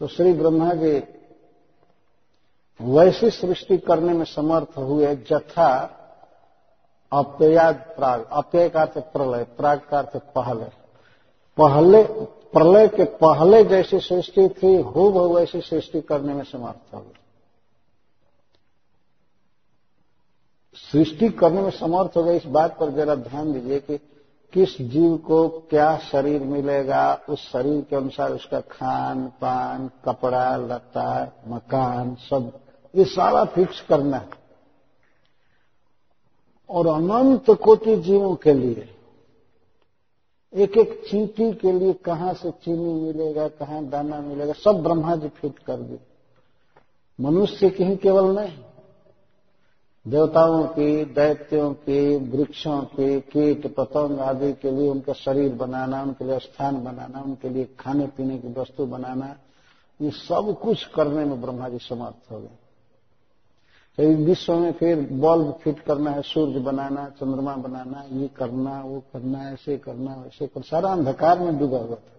तो 0.00 0.06
श्री 0.06 0.32
ब्रह्मा 0.32 0.74
जी 0.74 1.02
वैसी 2.80 3.30
सृष्टि 3.30 3.78
करने 3.78 4.12
में 4.12 4.24
समर्थ 4.24 4.78
हुए, 4.78 5.16
जथा 5.16 5.96
अप्याद 7.12 7.74
प्राग 7.74 8.28
अप्यय 8.32 8.68
का 8.68 8.80
अर्थ 8.82 8.98
प्रलय, 8.98 9.44
प्राग 9.44 9.80
का 9.90 9.98
अर्थ 9.98 10.16
पहले। 10.16 10.64
पहले, 11.56 12.02
प्रलय 12.52 12.88
के 12.88 13.04
पहले 13.04 13.64
जैसी 13.64 14.00
सृष्टि 14.00 14.48
थी 14.48 14.76
हो 14.76 15.34
वैसी 15.34 15.60
सृष्टि 15.60 16.00
करने 16.00 16.34
में 16.34 16.44
समर्थ 16.44 16.94
हुए। 16.94 17.14
सृष्टि 20.74 21.28
करने 21.28 21.60
में 21.60 21.70
समर्थ 21.70 22.16
हो 22.16 22.24
गए, 22.24 22.36
इस 22.36 22.46
बात 22.46 22.78
पर 22.78 22.90
जरा 22.90 23.14
ध्यान 23.14 23.52
दीजिए 23.52 23.80
कि 23.80 23.96
किस 24.52 24.82
जीव 24.82 25.16
को 25.16 25.48
क्या 25.48 25.98
शरीर 25.98 26.40
मिलेगा, 26.40 27.20
उस 27.28 27.52
शरीर 27.52 27.86
के 27.90 27.96
अनुसार 27.96 28.32
उसका 28.32 28.60
खान, 28.60 29.26
पान, 29.26 29.90
कपड़ा 30.04 30.56
लता 30.56 31.32
मकान, 31.48 32.14
सब, 32.14 32.60
ये 32.94 33.04
सारा 33.04 33.44
फिक्स 33.44 33.80
करना 33.80 34.16
है। 34.16 34.28
और 36.70 36.86
अनंत 36.86 37.50
कोटि 37.50 37.96
जीवों 37.96 38.36
के 38.36 38.54
लिए 38.54 38.94
एक 40.54 40.76
एक 40.76 41.02
चींटी 41.10 41.52
के 41.52 41.72
लिए 41.72 41.92
कहाँ 41.92 42.34
से 42.34 42.50
चीनी 42.50 42.94
मिलेगा, 42.94 43.48
कहाँ 43.48 43.84
दाना 43.84 44.20
मिलेगा, 44.20 44.52
सब 44.52 44.82
ब्रह्मा 44.82 45.16
जी 45.16 45.28
फिट 45.28 45.58
कर 45.58 45.76
दिए। 45.76 46.00
मनुष्य 47.20 47.70
की 47.70 47.84
ही 47.84 47.96
केवल 47.96 48.24
नहीं 48.40 48.58
देवताओं 50.08 50.66
की, 50.66 51.04
दैत्यों 51.04 51.74
की, 51.74 52.16
वृक्षों 52.16 52.82
की, 52.82 53.20
कीट, 53.20 53.74
पतंग 53.74 54.20
आदि 54.20 54.52
के 54.52 54.70
लिए 54.70 54.88
उनका 54.88 55.12
शरीर 55.12 55.54
बनाना, 55.54 56.02
उनके 56.02 56.24
लिए 56.24 56.38
स्थान 56.38 56.84
बनाना, 56.84 57.20
उनके 57.20 57.48
लिए 57.48 57.64
खाने 57.80 58.06
पीने 58.06 58.38
की 58.38 58.48
वस्तु 58.48 58.86
बनाना, 58.86 59.36
ये 60.02 60.10
सब 60.10 60.58
कुछ 60.62 60.84
करने 60.84 61.24
में 61.24 61.40
ब्रह्मा 61.42 61.68
जी 61.68 61.78
समर्थ 61.78 62.32
हो 62.32 62.40
गए। 62.40 62.48
तो 63.96 64.24
विश्व 64.24 64.54
में 64.54 64.72
फिर 64.72 65.00
बल्ब 65.12 65.58
फिट 65.62 65.80
करना 65.80 66.10
है, 66.10 66.22
सूर्य 66.22 66.60
बनाना, 66.60 67.08
चंद्रमा 67.08 67.56
बनाना, 67.56 68.04
ये 68.12 68.28
करना, 68.28 68.82
वो 68.82 69.00
करना, 69.12 69.50
ऐसे 69.50 69.78
करना, 69.78 70.14
वैसे 70.14 70.46
करना। 70.46 70.68
सारा 70.70 70.92
अंधकार 70.92 71.38
में 71.38 71.58
डूबा 71.58 71.78
हुआ 71.78 71.96
था, 71.96 72.18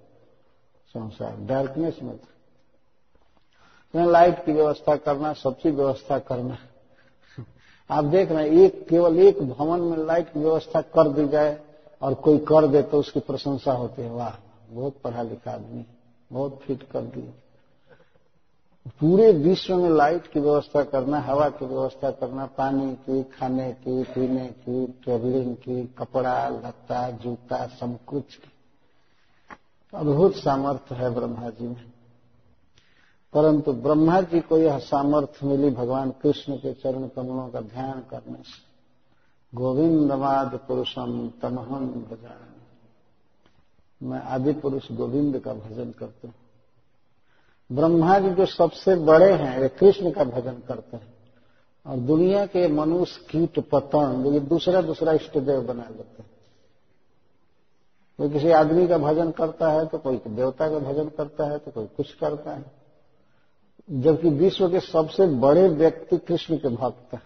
संसार 0.87 1.37
डार्कनेस 1.39 1.99
में 2.03 2.17
था। 2.17 4.05
लाइट 4.05 4.45
की 4.45 4.51
व्यवस्था 4.51 4.95
करना, 4.95 5.33
सबकी 5.33 5.71
व्यवस्था 5.71 6.19
करना। 6.19 6.57
आप 7.91 8.03
देख 8.03 8.31
रहे 8.31 8.49
हैं, 8.49 8.55
एक, 8.55 8.87
केवल 8.89 9.19
एक 9.19 9.41
भवन 9.41 9.79
में 9.79 9.97
लाइट 9.97 10.33
की 10.33 10.39
व्यवस्था 10.39 10.81
कर 10.81 11.09
दी 11.09 11.27
जाए 11.27 11.59
और 12.01 12.13
कोई 12.13 12.37
कर 12.37 12.67
दे 12.67 12.81
तो 12.81 12.99
उसकी 12.99 13.19
प्रशंसा 13.19 13.73
होती 13.73 14.01
है। 14.01 14.11
वाह, 14.11 14.33
बहुत 14.71 14.95
पढ़ा 15.03 15.21
लिखा 15.21 15.51
आदमी, 15.51 15.85
बहुत 16.31 16.59
फिट 16.63 16.83
कर 16.83 17.01
दिए। 17.01 17.33
पूरे 18.87 19.31
विश्व 19.31 19.75
में 19.75 19.89
लाइट 19.89 20.27
की 20.27 20.39
व्यवस्था 20.39 20.83
करना, 20.83 21.19
हवा 21.19 21.49
की 21.49 21.65
व्यवस्था 21.65 22.11
करना, 22.11 22.45
पानी 22.45 22.95
की, 22.95 23.23
खाने 23.23 23.71
की, 23.71 24.03
पीने 24.03 24.45
की 24.47 24.87
ट्रेवलिंग 24.87 25.55
की, 25.55 25.83
कपड़ा, 25.97 26.49
लत्ता, 26.49 27.09
जूता, 27.11 27.67
सब 27.67 27.97
कुछ 28.07 28.23
अद्भुत 29.93 30.35
सामर्थ्य 30.35 30.95
है 30.95 31.09
ब्रह्मा 31.09 31.49
जी 31.49 31.67
में। 31.67 31.90
परंतु 33.33 33.73
ब्रह्मा 33.73 34.21
जी 34.21 34.39
को 34.39 34.57
यह 34.57 34.77
सामर्थ्य 34.79 35.47
मिली 35.47 35.69
भगवान 35.69 36.11
कृष्ण 36.11 36.55
के 36.55 36.73
चरण 36.73 37.07
कमलों 37.07 37.47
का 37.49 37.61
ध्यान 37.61 37.99
करने 38.11 38.37
से। 38.37 38.59
गोविंदवाद 39.53 40.59
पुरुषम 40.67 41.31
तमहन 41.41 41.87
भजान 42.11 42.49
मैं 44.01 44.21
आदि 44.21 44.53
पुरुष 44.53 44.91
गोविंद 44.91 45.39
का 45.39 45.53
भजन 45.53 45.91
करता 45.91 46.27
हूँ। 46.27 46.33
ब्रह्मा 47.71 48.19
जी 48.19 48.29
जो 48.29 48.45
सबसे 48.45 48.95
बड़े 48.95 49.31
हैं, 49.33 49.59
वे 49.59 49.67
कृष्ण 49.69 50.11
का 50.11 50.23
भजन 50.23 50.61
करते 50.67 50.97
हैं। 50.97 51.13
और 51.85 51.97
दुनिया 51.97 52.45
के 52.45 52.67
मनुष्य 52.67 53.25
कीट 53.29 53.59
पतंग, 53.69 54.33
ये 54.33 54.39
दूसरा 54.39 54.81
दूसरा 54.81 55.13
इष्ट 55.13 55.37
देव 55.37 55.61
बना 55.61 55.83
लेते 55.83 56.21
हैं। 56.23 56.29
कोई 58.19 58.29
किसी 58.29 58.51
आदमी 58.51 58.87
का 58.87 58.97
भजन 58.97 59.31
करता 59.31 59.71
है 59.71 59.85
तो 59.85 59.97
कोई 59.97 60.21
देवता 60.27 60.69
का 60.69 60.79
भजन 60.79 61.09
करता 61.09 61.45
है 61.45 61.57
तो 61.57 61.71
कोई 61.71 61.85
कुछ 61.87 62.13
करता 62.13 62.51
है। 62.51 62.80
जबकि 63.91 64.29
विश्व 64.29 64.69
के 64.71 64.79
सबसे 64.81 65.25
बड़े 65.39 65.67
व्यक्ति 65.69 66.17
कृष्ण 66.17 66.57
के 66.57 66.69
भक्त 66.69 67.13
हैं। 67.13 67.21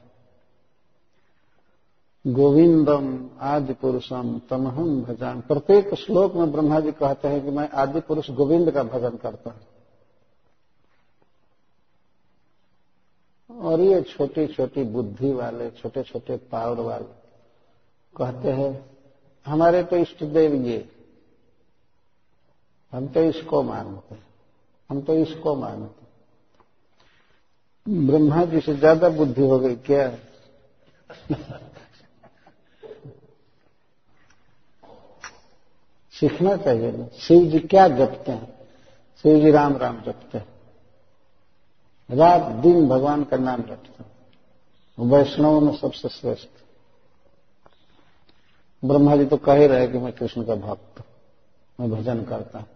गोविंदम 2.25 3.07
आदि 3.45 3.73
पुरुषम 3.73 4.39
तमहम 4.49 5.01
भजन 5.03 5.41
प्रत्येक 5.47 5.93
श्लोक 5.95 6.35
में 6.35 6.51
ब्रह्मा 6.51 6.79
जी 6.79 6.91
कहते 6.93 7.27
हैं 7.27 7.43
कि 7.43 7.51
मैं 7.51 7.67
आदि 7.71 7.99
पुरुष 7.99 8.29
गोविंद 8.31 8.71
का 8.71 8.83
भजन 8.85 9.17
करता 9.17 9.49
हूँ। 9.49 9.59
और 13.49 13.81
ये 13.81 14.01
छोटी 14.03 14.47
छोटी 14.47 14.83
बुद्धि 14.85 15.31
वाले 15.33 15.69
छोटे 15.71 16.03
छोटे 16.03 16.37
पावर 16.51 16.79
वाले 16.79 17.05
कहते 18.13 18.51
हैं, 18.51 18.85
हमारे 19.45 19.83
तो 19.83 19.95
इष्ट 19.97 20.23
देव 20.23 20.53
ये, 20.65 20.77
हम 22.93 23.07
तो 23.07 23.21
इसको 23.23 23.61
मानते 23.63 24.15
हम 24.89 25.01
तो 25.01 25.13
इसको 25.15 25.55
मानते 25.55 26.04
ब्रह्मा 27.85 28.43
जी 28.45 28.59
से 28.59 28.73
ज़्यादा 28.75 29.09
बुद्धि 29.09 29.41
हो 29.41 29.59
गई 29.59 29.75
क्या? 29.87 30.09
सीखना 36.13 36.55
चाहिए 36.57 36.91
ना। 36.91 37.07
शिव 37.19 37.45
जी 37.51 37.59
क्या 37.61 37.87
जपते 37.87 38.31
हैं? 38.31 38.53
शिव 39.25 39.39
जी 39.41 39.51
राम 39.51 39.77
राम 39.77 40.01
जपते 40.01 40.37
हैं। 40.37 40.47
रात 42.09 42.51
दिन 42.61 42.87
भगवान 42.89 43.23
का 43.23 43.37
नाम 43.37 43.61
रटता 43.61 44.03
वैष्णव 44.97 45.59
में 45.59 45.75
सबसे 45.77 46.09
श्रेष्ठ। 46.09 46.47
ब्रह्मा 48.83 49.15
जी 49.15 49.25
तो 49.25 49.37
कह 49.37 49.53
ही 49.53 49.67
रहे 49.67 49.87
कि 49.87 49.97
मैं 49.97 50.11
कृष्ण 50.13 50.43
का 50.43 50.55
भक्त 50.57 51.03
मैं 51.79 51.89
भजन 51.91 52.23
करता 52.23 52.59
हूँ। 52.59 52.67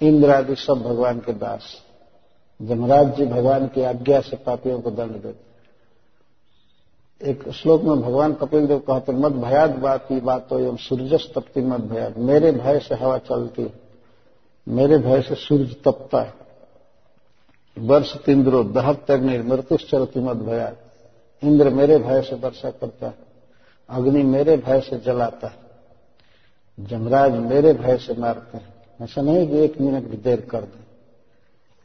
इंद्र 0.00 0.30
आदि 0.30 0.54
सब 0.56 0.82
भगवान 0.82 1.20
के 1.20 1.32
दास 1.34 1.74
जमराज 2.60 3.14
जी 3.16 3.26
भगवान 3.26 3.66
की 3.66 3.82
आज्ञा 3.82 4.20
से 4.20 4.36
पापियों 4.36 4.80
को 4.80 4.90
दंड 4.90 5.12
देते 5.12 5.52
एक 7.20 7.48
श्लोक 7.52 7.82
में 7.82 8.00
भगवान 8.02 8.32
कपिल 8.34 8.66
देव 8.66 8.78
कहते 8.78 9.12
मत 9.14 9.32
भयाद 9.34 9.70
बात 9.78 10.04
की 10.08 10.20
बात 10.20 10.46
तो 10.50 10.58
एवं 10.58 10.76
सूर्य 10.76 11.18
तपती 11.34 11.60
मत 11.62 11.80
भयाद। 11.82 12.18
मेरे 12.20 12.52
भय 12.52 12.78
से 12.78 12.94
हवा 12.94 13.18
चलती 13.20 13.70
मेरे 14.66 14.98
भय 14.98 15.20
से 15.22 15.34
सूर्य 15.34 15.74
तपता 15.84 16.20
है। 16.20 16.32
वर्ष 17.76 18.16
तिंद्रो 18.16 18.62
दहत 18.64 19.04
तग्नि 19.08 19.38
मृत्युश्चरती 19.40 20.20
मत 20.20 20.36
भया 20.38 20.72
इंद्र 21.42 21.70
मेरे 21.70 21.98
भय 21.98 22.20
से 22.22 22.36
वर्षा 22.36 22.70
करता 22.70 23.06
है, 23.06 23.14
अग्नि 23.88 24.22
मेरे 24.22 24.56
भय 24.56 24.80
से 24.80 24.98
जलाता 25.00 25.48
है। 25.48 25.56
जमराज 26.78 27.32
मेरे 27.32 27.72
भय 27.74 27.96
से 27.96 28.14
मारते 28.14 28.58
हैं। 28.58 28.74
ऐसा 29.00 29.22
नहीं 29.22 29.46
कि 29.48 29.58
एक 29.58 29.80
मिनट 29.80 30.04
भी 30.04 30.16
देर 30.18 30.40
कर 30.42 30.60
दे। 30.60 30.82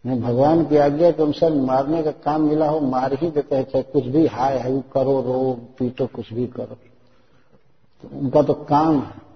मैं 0.05 0.21
भगवान 0.21 0.65
की 0.65 0.77
आज्ञा 0.77 1.11
के 1.11 1.23
अनुसार 1.23 1.53
मारने 1.53 2.03
का 2.03 2.11
काम 2.11 2.41
मिला 2.41 2.69
हो, 2.69 2.79
मार 2.79 3.13
ही 3.13 3.31
देते 3.31 3.55
हैं, 3.55 3.63
चाहे 3.63 3.83
कुछ 3.83 4.05
भी 4.05 4.27
हाय 4.27 4.59
हाई 4.59 4.81
करो, 4.93 5.21
रो, 5.21 5.67
पीटो, 5.79 6.05
कुछ 6.05 6.33
भी 6.33 6.47
करो। 6.47 6.77
तो 8.01 8.19
उनका 8.19 8.41
तो 8.41 8.53
काम 8.53 8.99
है। 8.99 9.29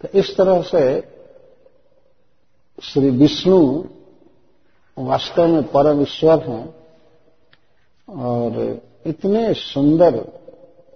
तो 0.00 0.18
इस 0.18 0.36
तरह 0.36 0.62
से 0.62 1.00
श्री 2.82 3.10
विष्णु 3.10 3.84
वास्तव 4.98 5.46
में 5.46 5.62
परम 5.62 6.02
ईश्वर 6.02 6.38
हैं 6.38 6.74
और 8.08 8.82
इतने 9.06 9.54
सुंदर, 9.54 10.32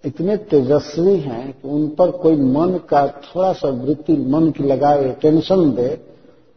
इतने 0.04 0.36
तेजस्वी 0.36 1.20
हैं 1.20 1.52
कि 1.52 1.68
उन 1.68 1.88
पर 1.88 2.10
कोई 2.10 2.36
मन 2.36 2.78
का 2.78 3.08
थोड़ा 3.08 3.52
सा 3.52 3.68
वृत्ति, 3.68 4.12
मन 4.12 4.50
की 4.50 4.64
लगाए, 4.64 5.12
टेंशन 5.12 5.72
दे 5.72 6.09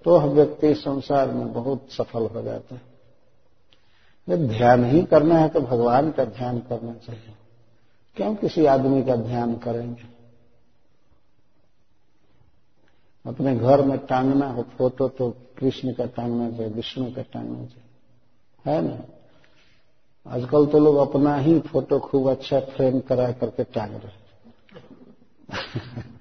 तो 0.04 0.20
व्यक्ति 0.20 0.76
संसार 0.76 1.32
में 1.32 1.54
बहुत 1.54 1.86
सफल 1.90 2.28
हो 2.28 2.42
जाता 2.42 2.76
है। 2.76 2.82
जब 4.30 4.48
ध्यान 4.48 4.86
ही 4.86 5.04
करना 5.04 5.36
है 5.36 5.50
तो 5.50 5.62
भगवान 5.62 6.12
का 6.12 6.26
ध्यान 6.26 6.60
करना 6.60 6.94
चाहिए। 6.94 7.34
क्यों 8.16 8.36
किसी 8.36 8.66
आदमी 8.66 9.04
का 9.04 9.16
ध्यान 9.16 9.56
करेंगे? 9.56 10.08
अपने 13.26 13.56
घर 13.56 13.82
में 13.82 13.98
टांगना 13.98 14.48
हो, 14.48 14.64
फ़ोटो 14.64 15.08
तो 15.08 15.36
कृष्ण 15.58 15.94
का 15.94 16.06
टांगना 16.06 16.50
चाहिए, 16.50 16.74
विष्णु 16.74 17.12
का 17.12 17.22
टांगना 17.22 17.56
चाहिए। 17.56 17.84
है 18.66 18.82
ना? 18.82 19.04
आजकल 20.28 20.66
तो 20.66 20.80
लोग 20.80 20.96
अपना 20.96 21.36
ही 21.36 21.60
फ़ोटो 21.60 22.00
खूब 22.00 22.32
अच्छा 22.32 22.60
फ्रेम 22.60 23.00
करा 23.00 23.32
करके 23.32 23.64
टांग 23.64 23.96
रहे 23.96 26.02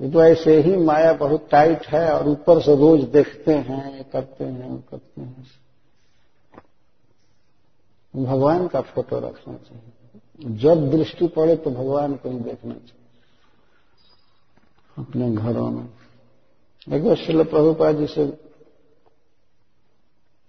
ये 0.00 0.10
तो 0.10 0.24
ऐसे 0.24 0.60
ही 0.60 0.76
माया 0.76 1.12
बहुत 1.12 1.48
टाइट 1.50 1.86
है 1.86 2.12
और 2.12 2.28
ऊपर 2.28 2.62
से 2.62 2.76
रोज 2.76 3.02
देखते 3.02 3.52
हैं 3.52 3.96
ये 3.96 4.04
करते 4.12 4.44
हैं 4.44 4.70
वो 4.70 4.82
करते 4.90 5.20
हैं। 5.20 5.46
भगवान 8.16 8.68
का 8.68 8.80
फ़ोटो 8.80 9.18
रखना 9.18 9.54
चाहिए। 9.54 10.58
जब 10.58 10.90
दृष्टि 10.90 11.26
पड़े 11.26 11.56
तो 11.56 11.70
भगवान 11.70 12.14
को 12.14 12.30
ही 12.30 12.38
देखना 12.38 12.74
चाहिए। 12.74 12.90
अपने 14.98 15.32
घरों 15.32 15.70
में। 15.70 15.88
एक 16.92 17.04
बार 17.04 17.16
शिल 17.16 17.44
प्रभुपा 17.44 17.92
जी 17.92 18.06
से 18.06 18.38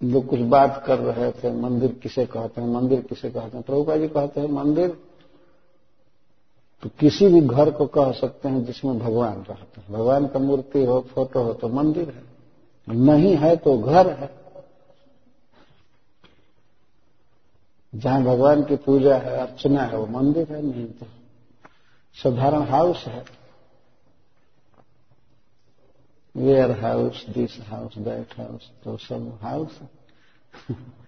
लोग 0.04 0.28
कुछ 0.28 0.40
बात 0.40 0.84
कर 0.88 1.00
रहे 1.00 1.32
थे, 1.32 1.52
मंदिर 1.52 1.92
किसे 1.92 2.26
कहते 2.26 2.62
हैं, 2.62 2.68
मंदिर 2.68 3.02
किसे 3.02 3.30
कहते 3.30 3.58
हैं 3.58 3.62
प्रभुपा 3.62 3.98
जी 3.98 4.08
कहते 4.08 4.42
हैं, 4.42 4.48
मंदिर 4.48 4.98
तो 6.82 6.90
किसी 6.90 7.28
भी 7.28 7.42
घर 7.42 7.72
को 7.72 7.86
कह 7.86 8.12
सकते 8.12 8.50
हैं 8.50 8.66
जिसमें 8.66 9.00
भगवान 9.00 9.34
रहते 9.34 9.82
हैं। 9.82 9.92
भगवान 9.92 10.28
का 10.28 10.40
मूर्ति 10.40 10.86
हो, 10.86 11.02
फ़ोटो 11.02 11.44
हो 11.44 11.54
तो 11.54 11.70
मंदिर 11.70 12.10
है। 12.10 12.24
नहीं 12.96 13.36
है 13.36 13.56
तो 13.56 13.78
घर 13.78 14.10
है। 14.10 14.46
जहाँ 17.96 18.24
भगवान 18.24 18.64
की 18.64 18.76
पूजा 18.76 19.18
है, 19.18 19.38
अर्चना 19.38 19.84
है, 19.84 19.98
वो 19.98 20.06
मंदिर 20.06 20.54
है, 20.54 20.62
नहीं 20.62 20.86
तो 20.86 21.06
साधारण 22.14 22.62
हाउस 22.62 23.06
है। 23.06 23.26
Where 26.38 26.72
house 26.72 27.26
this 27.30 27.62
house 27.62 27.98
that 27.98 28.40
house 28.40 28.72
तो 28.84 28.98
सब 28.98 29.40
हाउस 29.42 29.80
है। 29.82 29.90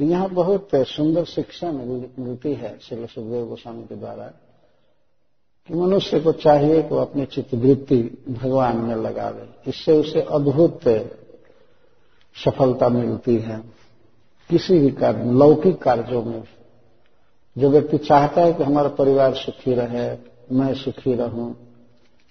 तो 0.00 0.04
यहाँ 0.04 0.28
बहुत 0.28 0.68
सुंदर 0.74 1.24
शिक्षा 1.24 1.70
मिलती 1.70 2.52
है 2.54 2.78
श्री 2.78 3.06
सुखदेव 3.06 3.46
गोस्वामी 3.46 3.82
के 3.82 3.94
द्वारा, 3.94 4.26
कि 5.68 5.74
मनुष्य 5.74 6.20
को 6.20 6.32
चाहिए 6.34 6.82
कि 6.82 6.88
वो 6.88 7.00
अपनी 7.00 7.24
चित्तवृत्ति 7.26 7.98
भगवान 8.30 8.76
में 8.76 8.94
लगावे। 8.96 9.48
इससे 9.66 9.92
उसे 9.92 10.20
अद्भुत 10.22 10.80
सफलता 12.36 12.88
मिलती 12.88 13.36
है। 13.38 13.58
किसी 14.50 14.78
भी 14.78 14.90
कार्य, 14.90 15.24
लौकिक 15.24 15.76
कार्यों 15.82 16.22
में, 16.24 16.42
जो 17.56 17.70
व्यक्ति 17.70 17.98
चाहता 17.98 18.40
है 18.40 18.52
कि 18.52 18.62
हमारा 18.62 18.88
परिवार 18.94 19.34
सुखी 19.34 19.74
रहे, 19.74 20.08
मैं 20.52 20.72
सुखी 20.74 21.14
रहूँ, 21.14 21.54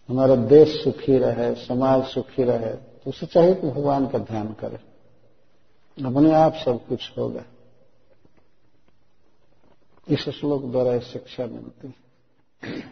हमारा 0.10 0.36
देश 0.36 0.84
सुखी 0.84 1.18
रहे, 1.18 1.54
समाज 1.58 2.04
सुखी 2.06 2.44
रहे 2.44 2.74
तो 2.76 3.10
उसे 3.10 3.26
चाहिए 3.26 3.54
कि 3.54 3.68
भगवान 3.68 4.08
का 4.08 4.18
ध्यान 4.18 4.48
करे। 4.60 4.80
अपने 5.98 6.34
आप 6.34 6.54
सब 6.56 6.86
कुछ 6.88 7.12
होगा। 7.18 7.44
इस 10.10 10.30
श्लोक 10.30 10.64
द्वारा 10.64 11.00
शिक्षा 11.00 11.46
मिलती 11.46 11.88
है। 11.88 12.84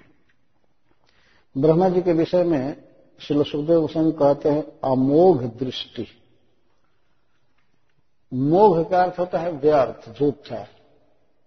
ब्रह्मा 1.58 1.89
जी 1.89 2.01
के 2.01 2.13
विषय 2.13 2.43
में 2.43 2.84
श्री 3.19 3.43
सुखदेव 3.43 3.82
गोस्वामी 3.82 4.12
कहते 4.12 4.49
हैं, 4.49 4.63
अमोघ 4.84 5.43
दृष्टि। 5.43 6.08
मोघ 8.34 8.89
का 8.89 9.03
अर्थ 9.03 9.19
होता 9.19 9.39
है 9.39 9.51
व्यर्थ, 9.51 10.19
झूठा। 10.19 10.67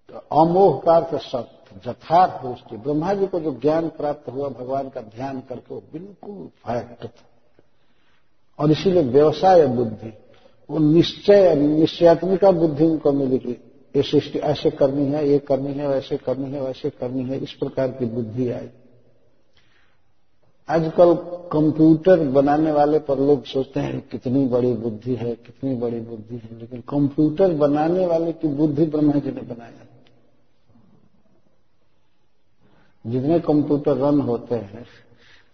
तो 0.09 0.45
अमोघ 0.45 0.85
का 0.85 0.97
अर्थ 0.97 1.23
सत्य, 1.23 1.91
यथार्थ 1.91 2.47
दृष्टि। 2.47 2.77
ब्रह्मा 2.77 3.15
जी 3.15 3.27
को 3.27 3.41
जो 3.41 3.53
ज्ञान 3.53 3.89
प्राप्त 3.89 4.29
हुआ, 4.29 4.49
भगवान 4.49 4.89
का 4.89 5.01
ध्यान 5.01 5.41
करके 5.41 5.75
वो 5.75 5.83
बिल्कुल 5.93 6.47
फैक्ट 6.47 7.05
था। 7.05 7.27
और 8.59 8.71
इसीलिए 8.71 9.03
व्यवसाय 9.03 9.67
बुद्धि, 9.67 10.13
वो 10.71 10.79
निश्चय, 10.79 11.55
निश्चयात्मिका 11.55 12.51
बुद्धि 12.51 12.85
उनको 12.85 13.13
मिली 13.13 13.39
ये 13.97 14.03
सृष्टि 14.03 14.39
ऐसे 14.39 14.71
करनी 14.71 15.07
है, 15.07 15.29
ये 15.29 15.39
करनी 15.39 15.73
है, 15.73 15.89
वैसे 15.89 16.17
करनी 16.17 16.51
है, 16.51 16.61
वैसे 16.63 16.91
करनी 16.91 17.23
है, 17.23 17.39
इस 17.39 17.53
प्रकार 17.53 17.89
की 17.89 18.05
बुद्धि 18.05 18.51
आई 18.51 18.69
आजकल 20.69 21.15
कंप्यूटर 21.53 22.21
बनाने 22.29 22.73
वाले 22.73 22.99
पर 22.99 23.19
लोग 23.19 23.45
सोचते 23.45 23.81
हैं, 23.81 24.09
कितनी 24.09 24.47
बड़ी 24.47 24.73
बुद्धि 24.73 25.15
है, 25.15 25.35
कितनी 25.35 25.75
बड़ी 25.77 26.01
बुद्धि 26.01 26.37
है, 26.37 26.59
लेकिन 26.59 26.81
कंप्यूटर 26.81 27.55
बनाने 27.55 28.07
वाले 28.07 28.33
की 28.33 28.49
बुद्धि 28.49 28.85
ब्रह्मा 28.85 29.13
जी 29.13 29.31
ने 29.31 29.41
बनाया। 29.41 29.87
जितने 33.07 33.41
कंप्यूटर 33.41 33.97
रन 33.97 34.21
होते 34.21 34.55
हैं, 34.55 34.87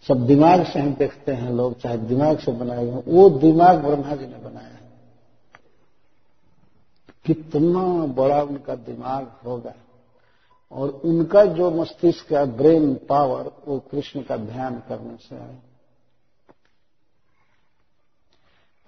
सब 0.07 0.25
दिमाग 0.27 0.65
से 0.65 0.79
हम 0.79 0.93
देखते 0.93 1.31
हैं, 1.31 1.51
लोग 1.53 1.79
चाहे 1.79 1.97
दिमाग 1.97 2.37
से 2.37 2.51
बनाए 2.51 2.85
हुए 2.85 3.01
वो 3.07 3.29
दिमाग 3.29 3.77
ब्रह्मा 3.77 4.15
जी 4.15 4.25
ने 4.25 4.37
बनाया। 4.37 4.76
कितना 7.27 8.05
बड़ा 8.05 8.41
उनका 8.41 8.75
दिमाग 8.75 9.31
होगा। 9.45 9.73
और 10.71 10.89
उनका 10.89 11.45
जो 11.45 11.71
मस्तिष्क 11.71 12.29
का 12.29 12.45
ब्रेन 12.45 12.95
पावर, 13.09 13.51
वो 13.67 13.79
कृष्ण 13.79 14.21
का 14.21 14.37
ध्यान 14.37 14.79
करने 14.79 15.17
से 15.17 15.35
आए 15.35 15.57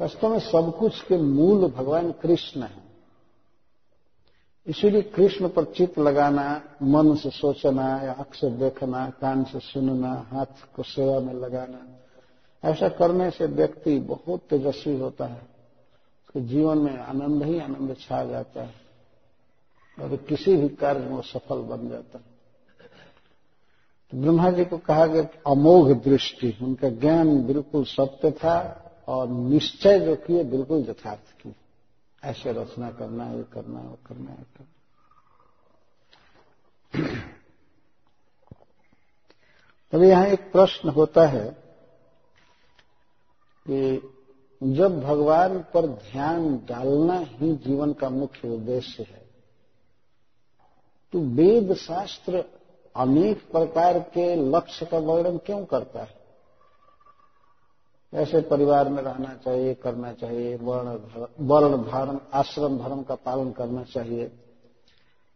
वास्तव 0.02 0.30
में 0.30 0.40
सब 0.40 0.78
कुछ 0.80 1.04
के 1.04 1.18
मूल 1.18 1.72
भगवान 1.72 2.12
कृष्ण 2.12 2.64
है। 2.64 2.84
इसीलिए 4.68 5.02
कृष्ण 5.02 5.50
पर 5.50 5.64
चित्त 5.64 6.00
लगाना, 6.00 6.62
मन 6.84 7.16
से 7.16 7.30
सोचना, 7.30 8.02
या 8.04 8.12
आँख 8.12 8.34
से 8.34 8.50
देखना, 8.50 9.10
कान 9.10 9.44
से 9.44 9.60
सुनना, 9.60 10.28
हाथ 10.32 10.76
को 10.76 10.84
सेवा 10.84 11.20
में 11.20 11.34
लगाना, 11.34 12.00
ऐसा 12.70 12.90
करने 12.90 13.32
से 13.32 13.46
व्यक्ति 13.46 14.00
बहुत 14.00 14.40
तेजस्वी 14.40 15.00
होता 15.00 15.26
है। 15.26 15.59
उसके 16.30 16.42
जीवन 16.42 16.78
में 16.78 16.98
आनंद 16.98 17.44
ही 17.44 17.60
आनंद 17.60 17.98
छा 18.00 18.26
जाता 18.26 18.64
है। 18.64 18.74
और 20.02 20.16
किसी 20.16 20.56
भी 20.56 20.70
कार्य 20.70 21.00
में 21.00 21.08
वो 21.08 21.22
सफल 21.22 21.56
बन 21.56 21.90
जाता 21.90 22.18
है। 22.18 22.24
तो 24.12 24.18
ब्रह्मा 24.18 24.52
जी 24.52 24.66
को 24.66 24.78
कहा 24.78 25.06
गया 25.06 25.24
कि 25.24 25.40
अमोघ 25.48 26.04
दृष्टि, 26.04 26.58
उनका 26.62 26.90
ज्ञान 26.90 27.46
बिल्कुल 27.46 27.84
सत्य 27.84 28.32
था 28.32 28.86
और 29.08 29.28
निश्चय 29.28 30.00
जो 30.00 30.16
किए, 30.16 30.44
बिल्कुल 30.44 30.86
यथार्थ 30.90 31.42
किए। 31.42 31.56
ऐसे 32.24 32.52
रचना 32.52 32.92
करना 32.92 33.32
ये 33.32 33.44
करना 33.44 33.80
वो 33.80 34.00
करना 34.08 34.32
है 34.32 34.38
करना 34.38 37.14
तब 39.92 40.04
यहाँ 40.04 40.26
एक 40.26 40.52
प्रश्न 40.52 40.90
होता 40.90 41.28
है 41.28 41.58
कि 43.68 44.02
जब 44.64 45.02
भगवान 45.02 45.60
पर 45.60 45.88
ध्यान 45.88 46.56
डालना 46.58 47.20
ही 47.20 47.56
जीवन 47.56 47.94
का 47.94 48.10
मुख्य 48.10 48.50
उद्देश्य 48.50 49.04
है 49.04 49.22
तो 51.14 51.20
वेद 51.20 51.74
शास्त्र 51.74 52.44
अनेक 52.96 53.52
प्रकार 53.52 54.00
के 54.00 54.36
लक्ष्य 54.36 54.86
का 54.86 54.98
वर्णन 54.98 55.38
क्यों 55.38 55.66
करता 55.66 56.00
है? 56.00 56.20
ऐसे 58.14 58.42
परिवार 58.42 58.90
में 58.90 59.04
रहना 59.04 59.34
चाहिए, 59.46 59.74
करना 59.74 60.14
चाहिए, 60.14 60.56
वर्ण 60.56 61.00
वर्ण 61.40 61.78
धर्म 61.78 62.20
आश्रम 62.34 62.78
धर्म 62.78 63.04
का 63.04 63.16
पालन 63.16 63.52
करना 63.52 63.84
चाहिए, 63.84 64.32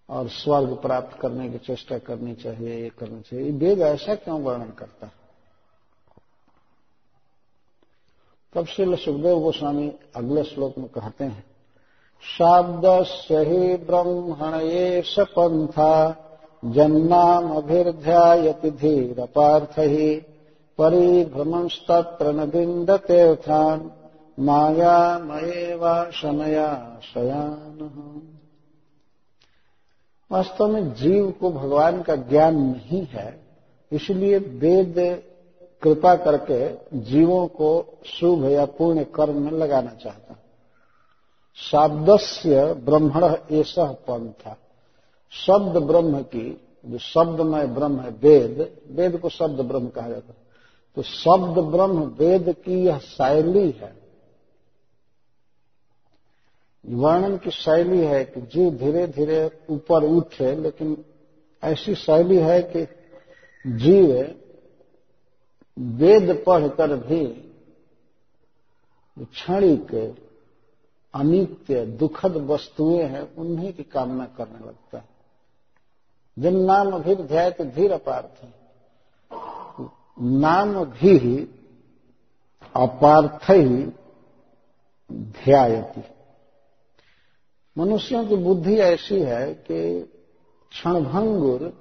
और 0.10 0.28
स्वर्ग 0.28 0.82
प्राप्त 0.82 1.20
करने 1.20 1.50
की 1.50 1.58
चेष्टा 1.58 1.98
करनी 1.98 2.36
चाहिए, 2.36 2.84
ये 2.84 2.90
करना 2.90 3.22
चाहिए। 3.22 3.52
वेद 3.52 3.80
ऐसा 3.80 4.16
क्यों 4.16 4.42
वर्णन 4.42 4.70
करता 4.70 5.06
है? 5.06 5.23
तब 8.56 8.66
श्री 8.66 8.96
सुखदेव 8.96 9.40
गोस्वामी 9.40 9.88
अगले 10.16 10.44
श्लोक 10.44 10.78
में 10.78 10.88
कहते 10.88 11.24
हैं 11.24 11.44
शब्द 12.24 12.84
से 13.04 13.38
ही 13.38 13.76
ब्रह्मण 13.86 14.60
ये 14.62 15.02
पंथा 15.18 15.94
जन्नाम 16.64 17.50
अभिध्यायति 17.52 18.72
धीर 18.72 19.26
पार्थ 19.36 19.80
ही 19.80 20.16
परिभ्रमस्तत्र 20.80 22.34
न 22.34 22.46
बिंदतेर्थान 22.50 23.92
माया 24.38 25.20
मयेवा 25.20 25.96
शनया 26.12 26.70
शयान। 27.04 27.92
वास्तव 30.32 30.68
में 30.68 30.94
जीव 30.94 31.30
को 31.32 31.52
भगवान 31.52 32.02
का 32.02 32.16
ज्ञान 32.16 32.56
नहीं 32.58 33.06
है, 33.06 33.30
इसलिए 33.92 34.38
वेद 34.38 35.00
कृपा 35.84 36.16
करके 36.16 36.76
जीवों 37.00 37.48
को 37.48 38.00
शुभ 38.06 38.46
या 38.46 38.66
पूर्ण 38.66 39.04
कर्म 39.04 39.42
में 39.42 39.52
लगाना 39.52 39.92
चाहता। 39.92 40.36
शाब्दस्य 41.56 42.74
ब्रह्मण 42.74 43.24
ऐसा 43.52 43.86
पद 44.08 44.34
था 44.40 44.58
शब्द 45.32 45.78
ब्रह्म 45.78 46.22
की, 46.22 46.62
जो 46.86 46.98
शब्दमय 46.98 47.68
ब्रह्म 47.68 48.00
है, 48.00 48.10
वेद 48.10 48.78
वेद 48.88 49.18
को 49.18 49.30
शब्द 49.30 49.60
ब्रह्म 49.62 49.88
कहा 49.88 50.10
जाता 50.10 50.28
है। 50.28 50.44
तो 50.96 51.02
शब्द 51.02 51.60
ब्रह्म, 51.60 52.04
वेद 52.04 52.56
की 52.66 52.84
यह 52.86 52.98
शैली 52.98 53.72
है। 53.72 53.94
वर्णन 56.86 57.38
की 57.38 57.52
शैली 57.52 58.00
है 58.00 58.26
कि 58.26 58.42
जीव 58.42 58.72
धीरे 58.72 59.08
धीरे 59.08 59.52
ऊपर 59.70 60.04
उठे, 60.04 60.56
लेकिन 60.56 61.06
ऐसी 61.64 61.96
शैली 61.96 62.38
है 62.38 62.62
कि 62.62 62.88
जीव 63.68 64.36
वेद 65.78 66.44
पढ़कर 66.48 66.96
भी 66.96 67.26
क्षणिक 69.20 69.94
अनित्य 71.14 71.86
दुखद 71.86 72.38
वस्तुएँ 72.38 73.04
हैं, 73.04 73.36
उन्हीं 73.36 73.74
की 73.74 73.84
कामना 73.84 74.26
करने 74.26 74.66
लगता 74.68 74.98
है। 74.98 75.10
जिन 76.40 76.60
नाम 76.60 76.92
अभिध्याय 76.92 77.52
तो 77.52 77.66
धीर 77.66 77.92
अपार्थ 77.92 78.44
है, 78.44 78.54
नाम 80.22 80.86
भी 80.86 81.40
अपार्थ 82.76 83.50
ही 83.50 83.86
ध्यायती। 85.14 86.02
मनुष्यों 87.78 88.26
की 88.28 88.36
बुद्धि 88.36 88.78
ऐसी 88.78 89.20
है 89.20 89.54
कि 89.54 90.02
क्षणभंगुर 90.72 91.74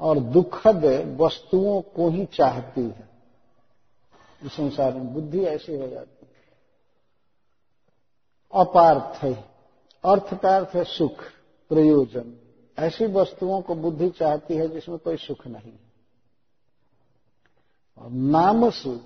और 0.00 0.18
दुखद 0.18 0.84
वस्तुओं 1.20 1.80
को 1.80 2.08
ही 2.10 2.24
चाहती 2.24 2.80
है। 2.80 3.13
इस 4.44 4.52
संसार 4.52 4.94
में 4.94 5.14
बुद्धि 5.14 5.44
ऐसी 5.44 5.76
हो 5.76 5.86
जाती 5.88 6.26
है। 6.26 6.34
अपार्थ 8.54 9.22
है। 9.22 9.44
अर्थ 10.04 10.34
का 10.40 10.56
अर्थ 10.56 10.68
है 10.74 10.84
सुख, 10.84 11.16
प्रयोजन। 11.68 12.36
ऐसी 12.78 13.06
वस्तुओं 13.06 13.60
को 13.62 13.74
बुद्धि 13.74 14.10
चाहती 14.10 14.54
है 14.54 14.68
जिसमें 14.68 14.98
कोई 14.98 15.16
सुख 15.16 15.46
नहीं। 15.46 15.72
और 17.98 18.10
नामसु 18.10 18.98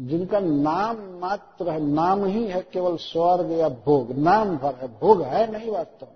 जिनका 0.00 0.40
नाम 0.40 0.96
मात्र 1.20 1.70
है, 1.70 1.80
नाम 1.80 2.24
ही 2.24 2.46
है 2.46 2.62
केवल 2.62 2.96
स्वर्ग 2.96 3.50
या 3.50 3.68
भोग। 3.68 4.12
नाम 4.12 4.56
भर 4.58 4.74
है, 4.74 4.88
भोग 4.88 5.22
है 5.22 5.50
नहीं 5.52 5.70
वास्तव 5.70 6.08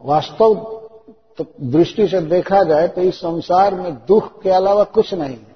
वास्तव 0.00 0.54
तो 1.38 1.46
दृष्टि 1.60 2.08
से 2.08 2.20
देखा 2.20 2.62
जाए 2.62 2.88
तो 2.88 3.00
इस 3.00 3.14
संसार 3.14 3.74
में 3.74 3.94
दुख 3.94 4.42
के 4.42 4.50
अलावा 4.50 4.84
कुछ 4.84 5.14
नहीं 5.14 5.36
है। 5.36 5.51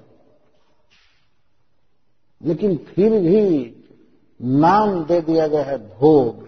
लेकिन 2.41 2.77
फिर 2.77 3.19
भी 3.21 3.73
नाम 4.41 5.03
दे 5.05 5.21
दिया 5.21 5.47
गया 5.47 5.63
है 5.63 5.77
भोग। 5.97 6.47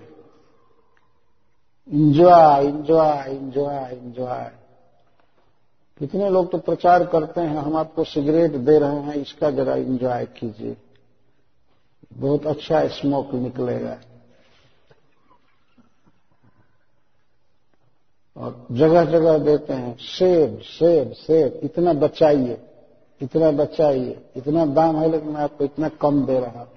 इंजॉय 1.89 2.65
इंजॉय 2.65 3.35
इंजॉय 3.35 3.93
इंजॉय 3.93 4.51
कितने 5.99 6.29
लोग 6.29 6.51
तो 6.51 6.57
प्रचार 6.57 7.05
करते 7.05 7.41
हैं, 7.41 7.57
हम 7.57 7.75
आपको 7.75 8.03
सिगरेट 8.03 8.51
दे 8.51 8.77
रहे 8.79 8.99
हैं, 8.99 9.13
इसका 9.13 9.49
जरा 9.51 9.75
इंजॉय 9.75 10.25
कीजिए। 10.37 10.77
बहुत 12.13 12.45
अच्छा 12.45 12.87
स्मोक 12.87 13.33
निकलेगा। 13.33 13.97
और 18.37 18.67
जगह 18.71 19.05
जगह 19.05 19.37
देते 19.37 19.73
हैं 19.73 19.97
सेब 19.99 20.59
सेब 20.59 21.11
सेब 21.11 21.59
इतना 21.63 21.93
बचाइए। 21.93 22.68
इतना 23.21 23.51
बचाइए, 23.53 24.17
इतना 24.37 24.65
दाम 24.65 24.97
है 24.97 25.09
लेकिन 25.11 25.29
मैं 25.29 25.41
आपको 25.41 25.63
इतना 25.63 25.87
कम 26.01 26.25
दे 26.25 26.39
रहा 26.39 26.59
हूँ। 26.59 26.67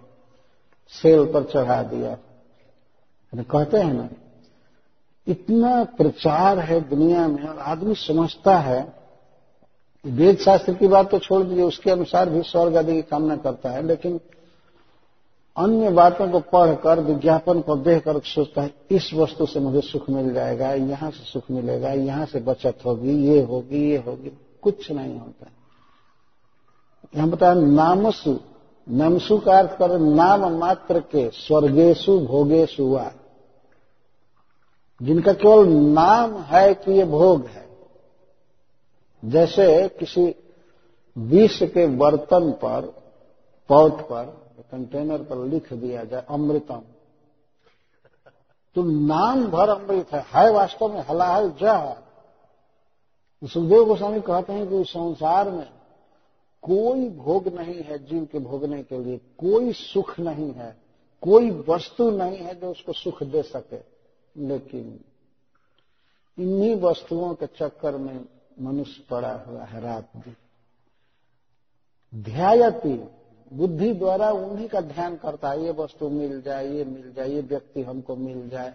सेल 0.93 1.25
पर 1.25 1.45
चढ़ा 1.45 1.83
दिया। 1.83 2.17
कहते 3.33 3.79
हैं 3.79 3.93
ना, 3.95 4.09
इतना 5.27 5.83
प्रचार 5.97 6.59
है 6.61 6.81
दुनिया 6.89 7.27
में 7.29 7.43
और 7.43 7.59
आदमी 7.59 7.95
समझता 7.95 8.57
है 8.59 8.81
वेद 10.05 10.37
शास्त्र 10.37 10.75
की 10.75 10.89
बात 10.89 11.11
तो 11.11 11.19
छोड़ 11.19 11.43
दीजिए, 11.43 11.65
उसके 11.65 11.91
अनुसार 11.91 12.31
भी 12.31 12.43
स्वर्ग 12.43 12.77
आदि 12.77 12.93
की 12.93 13.03
कामना 13.03 13.37
करता 13.37 13.71
है, 13.71 13.83
लेकिन 13.83 14.21
अन्य 15.57 15.91
बातों 15.91 16.29
को 16.31 16.41
पढ़कर, 16.43 17.01
विज्ञापन 17.01 17.61
को 17.61 17.77
देखकर 17.77 18.21
सोचता 18.25 18.63
है, 18.63 18.75
इस 18.91 19.11
वस्तु 19.15 19.47
से 19.47 19.61
मुझे 19.61 19.81
सुख 19.81 20.11
मिल 20.11 20.33
जाएगा, 20.35 20.73
यहाँ 20.73 21.11
से 21.11 21.25
सुख 21.25 21.51
मिलेगा, 21.51 21.93
यहाँ 21.93 22.27
से 22.27 22.41
बचत 22.41 22.79
होगी, 22.87 23.17
ये 23.27 23.41
होगी 23.43 23.91
ये 23.91 23.97
होगी, 23.97 24.33
कुछ 24.63 24.91
नहीं 24.91 25.19
होता। 25.19 25.51
यहाँ 27.17 27.29
बताया 27.29 27.55
नामसु, 27.55 28.39
नमसु 28.89 29.39
का 29.39 29.59
अर्थ 29.59 29.79
कर 29.79 29.99
नाम 29.99 30.53
मात्र 30.53 31.01
के 31.01 31.31
स्वर्गेशु, 31.31 32.21
भोगेशु 32.21 32.85
हुआ। 32.85 33.13
जिनका 35.03 35.33
केवल 35.33 35.69
नाम 35.69 36.37
है 36.37 36.75
कि 36.75 36.93
ये 36.93 37.05
भोग 37.05 37.47
है। 37.47 37.69
जैसे 39.25 39.89
किसी 39.89 40.35
विष 41.19 41.63
के 41.63 41.87
बर्तन 41.87 42.51
पर 42.51 42.95
पौट 43.69 44.01
पर, 44.01 44.25
कंटेनर 44.73 45.19
पर 45.19 45.37
लिख 45.37 45.73
दिया 45.73 46.05
जाए, 46.05 46.25
अमृतम। 46.31 46.83
तो 48.75 48.83
नाम 48.83 49.47
भर 49.47 49.69
अमृत 49.69 50.13
है। 50.13 50.25
है 50.35 50.53
वास्तव 50.53 50.89
में 50.89 51.05
हलाहल 51.11 51.53
जह। 51.61 51.97
सुखदेव 53.45 53.85
गोस्वामी 53.85 54.21
कहते 54.21 54.53
हैं 54.53 54.69
कि 54.69 54.85
संसार 54.85 55.51
में 55.51 55.69
कोई 56.63 57.09
भोग 57.09 57.49
नहीं 57.49 57.83
है 57.83 57.99
जीव 58.07 58.29
के 58.33 58.39
भोगने 58.39 58.83
के 58.83 58.99
लिए, 58.99 59.21
कोई 59.39 59.73
सुख 59.73 60.21
नहीं 60.21 60.53
है, 60.53 60.77
कोई 61.23 61.51
वस्तु 61.51 62.11
नहीं 62.11 62.37
है 62.37 62.55
जो 62.55 62.71
उसको 62.71 62.93
सुख 62.93 63.23
दे 63.23 63.43
सके। 63.43 63.79
लेकिन 64.37 65.01
इन्हीं 66.39 66.77
वस्तुओं 66.77 67.35
के 67.35 67.47
चक्कर 67.47 67.97
में 67.97 68.25
मनुष्य 68.61 69.05
पड़ा 69.11 69.33
हुआ 69.33 69.65
है 69.65 69.81
रात 69.81 70.11
दिन। 70.17 70.37
ध्यायती, 72.23 73.05
बुद्धि 73.53 73.93
द्वारा 73.93 74.31
उन्हीं 74.31 74.69
का 74.69 74.81
ध्यान 74.81 75.17
करता 75.17 75.51
है। 75.51 75.65
ये 75.65 75.71
वस्तु 75.71 76.09
मिल 76.09 76.43
जाए, 76.43 76.69
ये 76.69 76.85
मिल 76.85 77.13
जाए, 77.13 77.29
ये 77.29 77.41
व्यक्ति 77.41 77.83
हमको 77.83 78.17
मिल 78.17 78.49
जाए, 78.49 78.75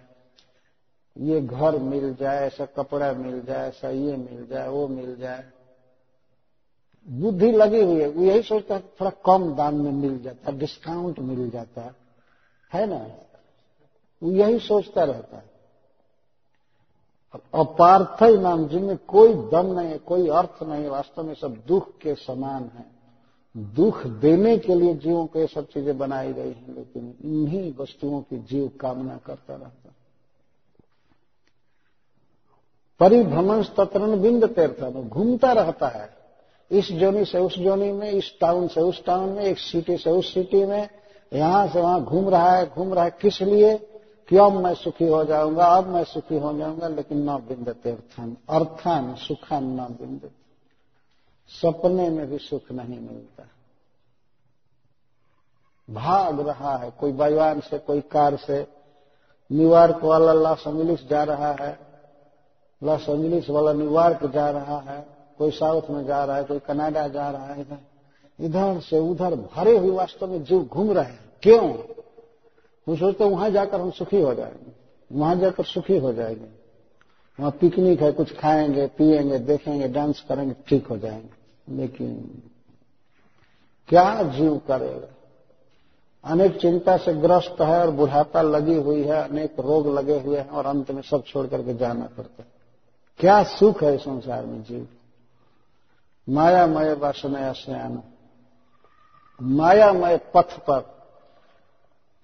ये 1.17 1.41
घर 1.41 1.77
मिल 1.77 2.15
जाए, 2.15 2.47
ऐसा 2.47 2.65
कपड़ा 2.65 3.13
मिल 3.13 3.41
जाए, 3.41 3.67
ऐसा 3.67 3.89
ये 3.89 4.17
मिल 4.17 4.47
जाए, 4.47 4.67
वो 4.67 4.87
मिल 4.87 5.15
जाए। 5.15 5.51
बुद्धि 7.09 7.51
लगी 7.51 7.83
हुई 7.83 8.01
है, 8.01 8.09
वो 8.09 8.23
यही 8.23 8.41
सोचता 8.41 8.75
है 8.75 8.81
थोड़ा 8.81 9.11
कम 9.25 9.55
दाम 9.55 9.75
में 9.75 9.91
मिल 9.91 10.19
जाता 10.19 10.51
है 10.51 10.57
डिस्काउंट 10.57 11.19
मिल 11.19 11.49
जाता 11.49 11.81
है। 11.81 12.87
ना? 12.87 13.07
वो 14.23 14.31
यही 14.31 14.59
सोचता 14.59 15.03
रहता 15.03 15.37
है। 15.37 15.57
अपार्थ 17.53 18.23
नाम, 18.23 18.67
जिनमें 18.67 18.97
कोई 18.97 19.33
दम 19.33 19.79
नहीं 19.79 19.89
है, 19.89 19.97
कोई 19.97 20.27
अर्थ 20.27 20.63
नहीं 20.63 20.87
वास्तव 20.87 21.23
में 21.23 21.33
सब 21.33 21.63
दुख 21.67 21.97
के 21.97 22.15
समान 22.15 22.71
है। 22.75 22.85
दुख 23.57 24.07
देने 24.07 24.57
के 24.57 24.75
लिए 24.75 24.93
जीवों 24.93 25.25
को 25.25 25.39
ये 25.39 25.47
सब 25.47 25.67
चीज़ें 25.67 25.97
बनाई 25.97 26.33
गई 26.33 26.51
हैं, 26.51 26.75
लेकिन 26.75 27.17
इन्हीं 27.23 27.73
वस्तुओं 27.79 28.21
की 28.21 28.37
जीव 28.37 28.71
कामना 28.79 29.17
करता 29.17 29.55
रहता 29.55 29.89
परिभ्रमण 32.99 33.63
तत्रण 33.63 34.21
बिंद 34.21 34.45
तीर्थन, 34.45 35.09
घूमता 35.09 35.51
रहता 35.51 35.87
है। 35.87 36.16
इस 36.71 36.91
जोनी 36.91 37.25
से 37.25 37.39
उस 37.39 37.59
जोनी 37.59 37.91
में, 37.91 38.11
इस 38.11 38.39
टाउन 38.41 38.67
से 38.67 38.81
उस 38.81 39.05
टाउन 39.05 39.29
में, 39.29 39.43
एक 39.43 39.57
सिटी 39.57 39.97
से 39.97 40.09
उस 40.09 40.33
सिटी 40.33 40.65
में, 40.65 40.89
यहाँ 41.33 41.67
से 41.67 41.81
वहाँ 41.81 42.03
घूम 42.03 42.29
रहा 42.29 42.51
है, 42.51 42.69
घूम 42.69 42.93
रहा 42.93 43.03
है 43.03 43.11
किस 43.21 43.41
लिए? 43.41 43.77
कि 44.29 44.37
अब 44.37 44.51
मैं 44.51 44.73
सुखी 44.73 45.07
हो 45.07 45.25
जाऊँगा, 45.25 45.65
अब 45.65 45.87
मैं 45.87 46.03
सुखी 46.03 46.37
हो 46.37 46.57
जाऊँगा, 46.57 46.87
लेकिन 46.87 47.29
न 47.29 47.37
बिंद 47.37 47.69
तीर्थन, 47.69 48.37
अर्थान 48.49 49.15
सुखान 49.15 49.63
न 49.63 49.77
बिंद। 49.77 50.31
सपने 51.47 52.09
में 52.09 52.29
भी 52.29 52.37
सुख 52.37 52.71
नहीं 52.71 52.99
मिलता। 52.99 53.43
भाग 55.89 56.47
रहा 56.47 56.77
है, 56.77 56.91
कोई 56.99 57.11
बाईवान 57.11 57.59
से, 57.59 57.77
कोई 57.77 58.01
कार 58.01 58.35
से। 58.35 58.67
न्यूयॉर्क 59.51 60.03
वाला 60.03 60.33
लॉस 60.33 60.63
एंजलिस 60.67 61.09
जा 61.09 61.23
रहा 61.23 61.55
है। 61.59 61.79
लॉस 62.83 63.09
एंजलिस 63.09 63.49
वाला 63.49 63.73
न्यूयॉर्क 63.73 64.25
जा 64.25 64.49
रहा 64.49 64.79
है। 64.79 65.16
कोई 65.37 65.51
साउथ 65.51 65.81
में 65.89 66.05
जा 66.05 66.25
रहा 66.25 66.35
है, 66.35 66.43
कोई 66.43 66.59
कनाडा 66.59 67.07
जा 67.07 67.29
रहा 67.29 67.45
है, 67.45 67.61
इधर। 67.61 67.77
इधर 68.39 68.79
से 68.79 68.99
उधर 68.99 69.35
भरे 69.35 69.77
हुए 69.77 69.91
वास्तव 69.91 70.27
में 70.27 70.43
जीव 70.43 70.63
घूम 70.63 70.91
रहे 70.91 71.03
हैं। 71.03 71.19
क्यों? 71.43 71.73
वो 72.87 72.95
सोचते 72.95 73.23
वहाँ 73.23 73.49
जाकर 73.49 73.81
हम 73.81 73.91
सुखी 73.91 74.21
हो 74.21 74.33
जाएँगे। 74.33 74.71
वहाँ 75.11 75.35
जाकर 75.35 75.63
सुखी 75.63 75.97
हो 75.97 76.13
जाएँगे। 76.13 76.47
वहाँ 77.39 77.51
पिकनिक 77.51 78.01
है, 78.01 78.11
कुछ 78.11 78.39
खाएँगे, 78.39 78.87
पिएँगे, 78.87 79.39
देखेंगे, 79.39 79.87
डांस 79.87 80.25
करेंगे, 80.29 80.55
ठीक 80.67 80.87
हो 80.87 80.97
जाएँगे। 80.97 81.29
लेकिन 81.75 82.41
क्या 83.87 84.23
जीव 84.23 84.57
करेगा? 84.57 85.07
अनेक 86.23 86.61
चिंता 86.61 86.97
से 86.97 87.13
ग्रस्त 87.13 87.61
है 87.61 87.81
और 87.81 87.91
बुढ़ापा 87.91 88.41
लगी 88.41 88.75
हुई 88.75 89.03
है, 89.03 89.29
अनेक 89.29 89.59
रोग 89.59 89.87
लगे 89.87 90.19
हुए 90.19 90.37
हैं 90.37 90.49
और 90.49 90.65
अंत 90.65 90.91
में 90.91 91.01
सब 91.01 91.23
छोड़ 91.23 91.47
करके 91.47 91.73
जाना 91.73 92.09
पड़ता 92.17 92.43
है। 92.43 92.47
क्या 93.19 93.43
सुख 93.43 93.83
है 93.83 93.97
संसार 93.97 94.45
में 94.45 94.63
जीव? 94.63 94.87
मायामय 96.29 96.93
वासनया 96.93 97.51
स्यान। 97.51 98.03
मायामय 99.41 100.17
पथ 100.17 100.59
पर। 100.59 100.97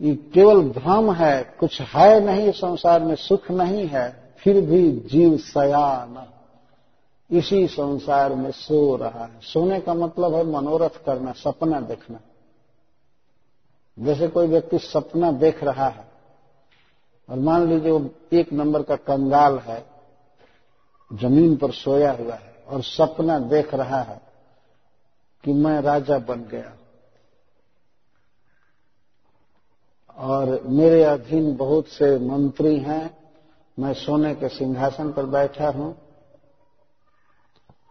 ये 0.01 0.15
केवल 0.15 0.61
भ्रम 0.69 1.13
है, 1.13 1.55
कुछ 1.59 1.81
है 1.81 2.19
नहीं 2.19 2.51
संसार 2.51 3.01
में, 3.01 3.15
सुख 3.15 3.51
नहीं 3.51 3.87
है, 3.87 4.35
फिर 4.37 4.61
भी 4.61 4.91
जीव 4.91 5.37
सयान। 5.37 6.27
इसी 7.31 7.67
संसार 7.67 8.35
में 8.35 8.51
सो 8.51 8.95
रहा 8.95 9.25
है। 9.25 9.39
सोने 9.41 9.79
का 9.79 9.93
मतलब 9.93 10.33
है 10.35 10.43
मनोरथ 10.43 11.05
करना, 11.05 11.31
सपना 11.31 11.79
देखना। 11.79 12.19
जैसे 13.99 14.27
कोई 14.27 14.47
व्यक्ति 14.47 14.79
सपना 14.79 15.31
देख 15.31 15.63
रहा 15.63 15.87
है, 15.87 16.07
और 17.29 17.39
मान 17.39 17.67
लीजिए 17.67 17.91
वो 17.91 18.09
एक 18.33 18.53
नंबर 18.53 18.83
का 18.83 18.95
कंगाल 18.95 19.57
है, 19.57 19.85
ज़मीन 21.13 21.55
पर 21.55 21.71
सोया 21.71 22.11
हुआ 22.11 22.33
है 22.33 22.52
और 22.67 22.83
सपना 22.83 23.39
देख 23.39 23.73
रहा 23.73 24.01
है 24.01 24.21
कि 25.43 25.53
मैं 25.53 25.81
राजा 25.81 26.17
बन 26.17 26.43
गया। 26.43 26.77
और 30.17 30.61
मेरे 30.65 31.03
अधीन 31.03 31.55
बहुत 31.55 31.87
से 31.87 32.19
मंत्री 32.19 32.77
हैं। 32.79 33.17
मैं 33.79 33.93
सोने 33.93 34.35
के 34.35 34.49
सिंहासन 34.49 35.11
पर 35.11 35.25
बैठा 35.25 35.69
हूँ। 35.69 35.95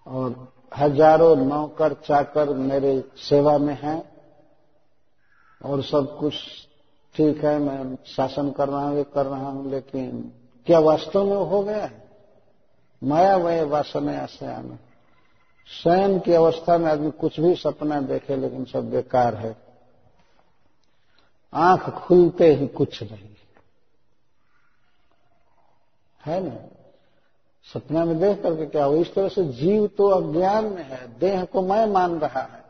और 0.06 0.52
हज़ारों 0.76 1.36
नौकर 1.36 1.92
चाकर 1.92 2.48
मेरे 2.48 3.04
सेवा 3.16 3.58
में 3.58 3.78
हैं। 3.82 4.12
और 5.64 5.82
सब 5.82 6.16
कुछ 6.18 6.34
ठीक 7.14 7.44
है, 7.44 7.58
मैं 7.58 7.96
शासन 8.04 8.50
कर 8.50 8.68
रहा 8.68 8.88
हूँ 8.88 9.04
कर 9.04 9.26
रहा 9.26 9.48
हूँ, 9.48 9.70
लेकिन 9.70 10.32
क्या 10.66 10.78
वास्तव 10.78 11.24
में 11.24 11.36
हो 11.36 11.62
गया 11.62 11.84
है? 11.84 12.01
माया 13.02 13.36
वह 13.36 13.64
वासना 13.64 14.26
से 14.26 14.46
आना 14.46 14.78
शयन 15.84 16.18
की 16.18 16.32
अवस्था 16.32 16.78
में 16.78 16.92
आदमी 16.92 17.10
कुछ 17.10 17.40
भी 17.40 17.54
सपना 17.54 18.00
देखे, 18.00 18.36
लेकिन 18.36 18.64
सब 18.64 18.90
बेकार 18.90 19.34
है। 19.34 19.56
आँख 21.54 21.90
खुलते 21.90 22.54
ही 22.54 22.66
कुछ 22.66 23.02
नहीं। 23.02 23.36
है 26.26 26.48
ना? 26.48 26.56
सपना 27.74 28.04
में 28.04 28.20
देख 28.20 28.42
करके 28.42 28.66
क्या 28.66 28.84
हो 28.84 28.96
इस 28.96 29.14
तरह 29.14 29.28
से 29.28 29.44
जीव 29.44 29.86
तो 29.86 30.08
अज्ञान 30.08 30.64
में 30.64 30.90
है। 30.90 31.18
देह 31.18 31.44
को 31.44 31.62
मैं 31.62 31.86
मान 31.86 32.18
रहा 32.18 32.40
है। 32.40 32.64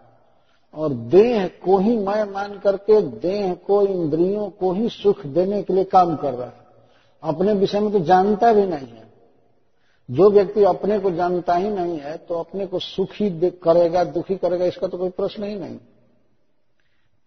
और 0.75 0.93
देह 0.93 1.49
को 1.49 1.79
ही 1.79 1.97
मैं 1.97 2.25
मान 2.25 2.59
करके 2.59 3.03
देह 3.03 3.55
को, 3.55 3.87
इंद्रियों 3.87 4.51
को 4.51 4.73
ही 4.73 4.89
सुख 4.89 5.27
देने 5.27 5.63
के 5.63 5.73
लिए 5.73 5.85
काम 5.85 6.17
कर 6.17 6.35
रहा 6.35 6.47
है। 6.47 6.67
अपने 7.23 7.53
विषय 7.53 7.81
में 7.81 7.93
तो 7.93 8.01
जानता 8.01 8.53
भी 8.53 8.67
नहीं 8.67 8.89
है। 8.89 9.12
जो 10.13 10.31
व्यक्ति 10.31 10.65
अपने 10.65 10.99
को 10.99 11.11
जानता 11.11 11.55
ही 11.55 11.69
नहीं 11.71 11.99
है 12.01 12.17
तो 12.19 12.39
अपने 12.39 12.67
को 12.67 12.79
सुखी 12.79 13.31
करेगा, 13.59 14.05
दुखी 14.07 14.37
करेगा, 14.37 14.65
इसका 14.65 14.87
तो 14.87 14.99
कोई 14.99 15.11
प्रश्न 15.11 15.45
ही 15.45 15.55
नहीं। 15.57 15.79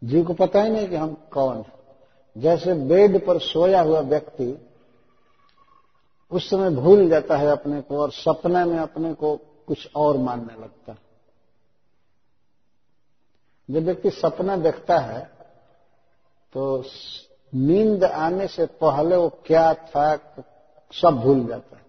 जीव 0.02 0.26
को 0.26 0.34
पता 0.36 0.62
ही 0.62 0.70
नहीं 0.70 0.88
कि 0.90 0.96
हम 0.96 1.14
कौन 1.34 1.64
जैसे 2.36 2.74
बेड 2.88 3.26
पर 3.26 3.40
सोया 3.40 3.82
हुआ 3.82 4.00
व्यक्ति 4.02 4.58
उस 6.32 6.50
समय 6.50 6.70
भूल 6.72 7.08
जाता 7.10 7.38
है 7.38 7.48
अपने 7.48 7.82
को 7.82 7.98
और 7.98 8.12
सपने 8.12 8.64
में 8.66 8.78
अपने 8.80 9.14
को 9.14 9.36
कुछ 9.68 9.88
और 9.96 10.18
मानने 10.18 10.62
लगता 10.62 10.92
है। 10.92 10.98
जब 13.70 13.86
व्यक्ति 13.86 14.10
सपना 14.12 14.58
देखता 14.58 14.98
है 15.00 15.24
तो 16.54 16.84
नींद 17.54 18.04
आने 18.04 18.48
से 18.48 18.66
पहले 18.76 19.16
वो 19.16 19.30
क्या 19.46 19.74
था, 19.74 20.16
सब 20.94 21.22
भूल 21.24 21.46
जाता 21.48 21.78
है। 21.78 21.84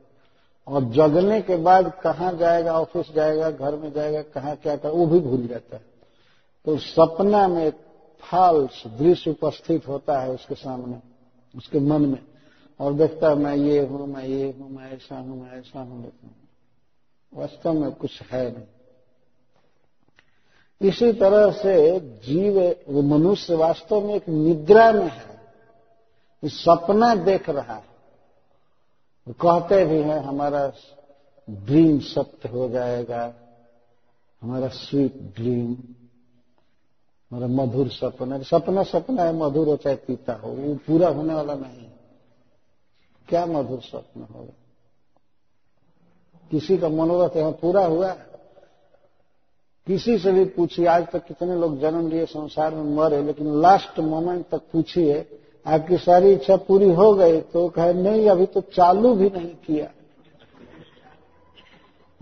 और 0.68 0.84
जगने 0.84 1.42
के 1.42 1.56
बाद 1.56 2.00
कहाँ 2.02 2.36
जाएगा, 2.36 2.80
ऑफ़िस 2.80 3.12
जाएगा, 3.14 3.50
घर 3.50 3.76
में 3.76 3.92
जाएगा, 3.92 4.22
कहाँ 4.22 4.56
क्या 4.56 4.76
कर, 4.76 4.90
वो 4.90 5.06
भी 5.06 5.20
भूल 5.20 5.46
जाता 5.46 5.76
है। 5.76 5.82
तो 6.64 6.78
सपना 6.78 7.48
में 7.48 7.72
फाल्स 8.20 8.86
दृश्य 8.86 9.30
उपस्थित 9.30 9.88
होता 9.88 10.20
है 10.20 10.30
उसके 10.30 10.54
सामने, 10.54 11.00
उसके 11.56 11.78
मन 11.78 12.02
में। 12.02 12.18
और 12.80 12.92
देखता 12.92 13.28
है, 13.28 13.34
मैं 13.34 13.56
ये 13.56 13.86
हूँ, 13.86 14.06
मैं 14.06 14.24
ये 14.24 14.56
हूँ, 14.60 14.70
मैं 14.70 14.92
ऐसा 14.92 15.18
हूँ, 15.18 15.42
मैं 15.42 15.52
ऐसा 15.52 15.80
हूँ 15.80 16.02
लेकिन 16.02 16.30
वास्तव 17.34 17.72
में 17.72 17.92
कुछ 17.92 18.22
है 18.22 18.54
नहीं। 18.54 18.64
इसी 20.88 21.12
तरह 21.12 21.50
से 21.52 22.00
जीव 22.00 22.76
मनुष्य 22.90 23.54
वास्तव 23.54 24.00
में 24.00 24.14
एक 24.14 24.28
निद्रा 24.28 24.92
में 24.92 25.10
है। 25.10 25.36
सपना 26.44 27.14
देख 27.14 27.50
रहा 27.50 27.74
है। 27.74 27.95
कहते 29.26 29.84
भी 29.84 29.98
हैं, 29.98 30.18
हमारा 30.18 30.72
ड्रीम 31.48 31.98
सत्य 31.98 32.48
हो 32.48 32.68
जाएगा, 32.68 33.22
हमारा 34.42 34.68
स्वीट 34.68 35.14
ड्रीम 35.36 35.72
हमारा 37.30 37.46
मधुर 37.46 37.88
सपना 37.88 38.38
सपना 38.42 38.82
सपना 38.82 39.22
है, 39.22 39.34
मधुर 39.34 39.68
हो 39.68 39.76
चाहे 39.76 39.96
पीता 39.96 40.34
हो, 40.34 40.50
वो 40.50 40.74
पूरा 40.86 41.08
होने 41.08 41.34
वाला 41.34 41.54
नहीं 41.54 41.88
क्या 43.28 43.46
मधुर 43.46 43.80
स्वप्न 43.80 44.26
होगा? 44.34 44.52
किसी 46.50 46.78
का 46.78 46.88
मनोरथ 46.88 47.36
यहाँ 47.36 47.52
पूरा 47.52 47.84
हुआ 47.84 48.12
किसी 49.86 50.18
से 50.18 50.32
भी 50.32 50.44
पूछिए, 50.44 50.86
आज 50.86 51.06
तक 51.06 51.26
कितने 51.26 51.56
लोग 51.56 51.78
जन्म 51.80 52.08
लिए, 52.08 52.24
संसार 52.26 52.74
में 52.74 52.94
मरे, 52.96 53.22
लेकिन 53.22 53.60
लास्ट 53.60 53.98
मोमेंट 54.00 54.48
तक 54.48 54.62
पूछिए 54.72 55.20
आपकी 55.66 55.96
सारी 55.96 56.32
इच्छा 56.32 56.56
पूरी 56.56 56.90
हो 56.90 57.14
गई 57.14 57.40
तो 57.40 57.68
कहे, 57.68 57.92
नहीं, 57.92 58.28
अभी 58.28 58.46
तो 58.46 58.60
चालू 58.60 59.14
भी 59.14 59.30
नहीं 59.30 59.54
किया। 59.54 59.90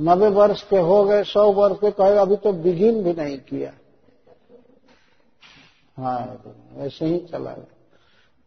नब्बे 0.01 0.29
वर्ष 0.29 0.63
के 0.63 0.79
हो 0.79 1.05
गए, 1.05 1.25
सौ 1.25 1.53
वर्ष 1.53 1.77
के 1.81 1.91
कहे, 1.91 2.17
अभी 2.19 2.37
तो 2.37 2.53
बिगिन 2.53 3.03
भी 3.03 3.13
नहीं 3.13 3.39
किया। 3.39 3.73
हाँ 5.97 6.43
ऐसे 6.77 7.07
ही 7.07 7.19
चला 7.19 7.53
गया। 7.53 7.65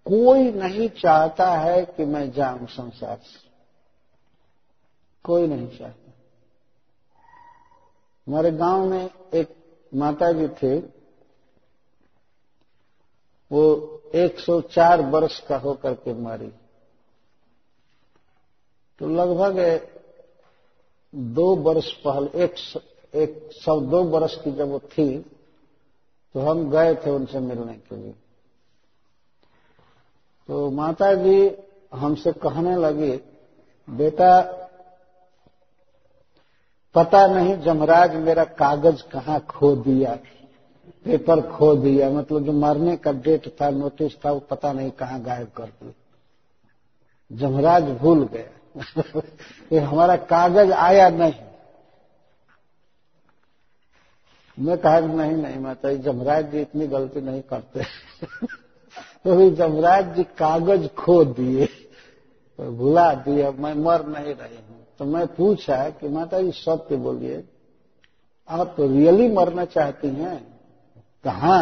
कोई 0.06 0.52
नहीं 0.52 0.90
चाहता 0.90 1.50
है 1.52 1.86
कि 1.86 2.06
मैं 2.06 2.32
जाऊँ 2.32 2.68
संसार 2.68 3.18
से। 3.18 3.50
कोई 5.24 5.48
नहीं 5.48 5.78
चाहता। 5.78 6.14
हमारे 8.28 8.52
गाँव 8.52 8.86
में 8.86 9.10
एक 9.34 9.56
माता 9.96 10.32
जी 10.32 10.48
थे, 10.48 10.78
वो 13.52 13.97
104 14.16 15.02
वर्ष 15.02 15.40
का 15.40 15.58
होकर 15.58 15.94
के 15.94 16.14
मरी। 16.14 16.52
तो 19.02 19.08
लगभग 19.08 19.60
दो 21.16 21.56
वर्ष 21.56 21.92
पहले, 21.98 22.44
एक 22.44 22.56
एक 23.16 23.50
सौ 23.54 23.80
दो 23.82 24.04
वर्ष 24.04 24.36
की 24.36 24.52
जब 24.52 24.70
वो 24.70 24.80
थी 24.80 25.20
तो 26.36 26.40
हम 26.40 26.70
गए 26.72 26.96
थे 26.96 27.10
उनसे 27.10 27.40
मिलने 27.40 27.74
के 27.74 27.96
लिए। 27.96 28.12
तो 30.50 30.70
माता 30.72 31.14
जी 31.14 31.52
हमसे 31.94 32.32
कहने 32.32 32.76
लगी, 32.76 33.12
बेटा, 33.88 34.42
पता 36.96 37.26
नहीं 37.28 37.58
जमराज 37.58 38.16
मेरा 38.16 38.44
कागज़ 38.44 39.04
कहाँ 39.04 39.40
खो 39.50 39.76
दिया 39.76 40.16
पेपर 41.08 41.42
खो 41.42 41.76
दिया। 41.76 42.10
मतलब 42.10 42.44
जो 42.44 42.52
मरने 42.52 42.98
का 42.98 43.12
डेट 43.12 43.48
था, 43.48 43.70
नोटिस 43.70 44.14
था, 44.26 44.32
वो 44.32 44.40
पता 44.40 44.74
नहीं 44.74 44.92
कहाँ 44.92 45.22
गायब 45.22 45.48
कर 45.48 45.66
दिया 45.66 45.94
जमराज 47.32 47.84
भूल 47.84 48.30
गया। 48.34 48.82
ये 49.74 49.80
हमारा 49.80 50.16
कागज़ 50.16 50.72
आया 50.72 51.10
नहीं। 51.10 51.48
मैं 54.60 54.78
कहा, 54.78 55.00
नहीं 55.00 55.32
नहीं 55.32 55.60
माता 55.60 55.94
जमराज 55.94 56.52
जी 56.52 56.62
इतनी 56.62 56.88
गलती 56.88 57.22
नहीं 57.22 57.42
करते। 57.42 57.84
तो 59.24 59.50
जमराज 59.50 60.16
जी 60.16 60.24
कागज़ 60.24 60.88
खो 60.88 61.26
दिए 61.26 61.66
तो 62.58 62.72
भुला 62.72 63.14
दिए 63.14 63.52
मैं 63.52 63.74
मर 63.74 64.06
नहीं 64.06 64.36
रही 64.36 64.56
हूँ। 64.56 64.86
तो 65.00 65.06
मैं 65.06 65.28
पूछा 65.28 65.90
कि 65.90 66.08
माता 66.08 66.42
जी, 66.42 66.52
सत्य 66.52 66.96
बोलिए, 66.96 67.44
आप 68.48 68.74
तो 68.78 68.88
रियली 68.88 69.28
मरना 69.28 69.66
चाहती 69.66 70.08
हैं? 70.08 70.57
कहा? 71.24 71.60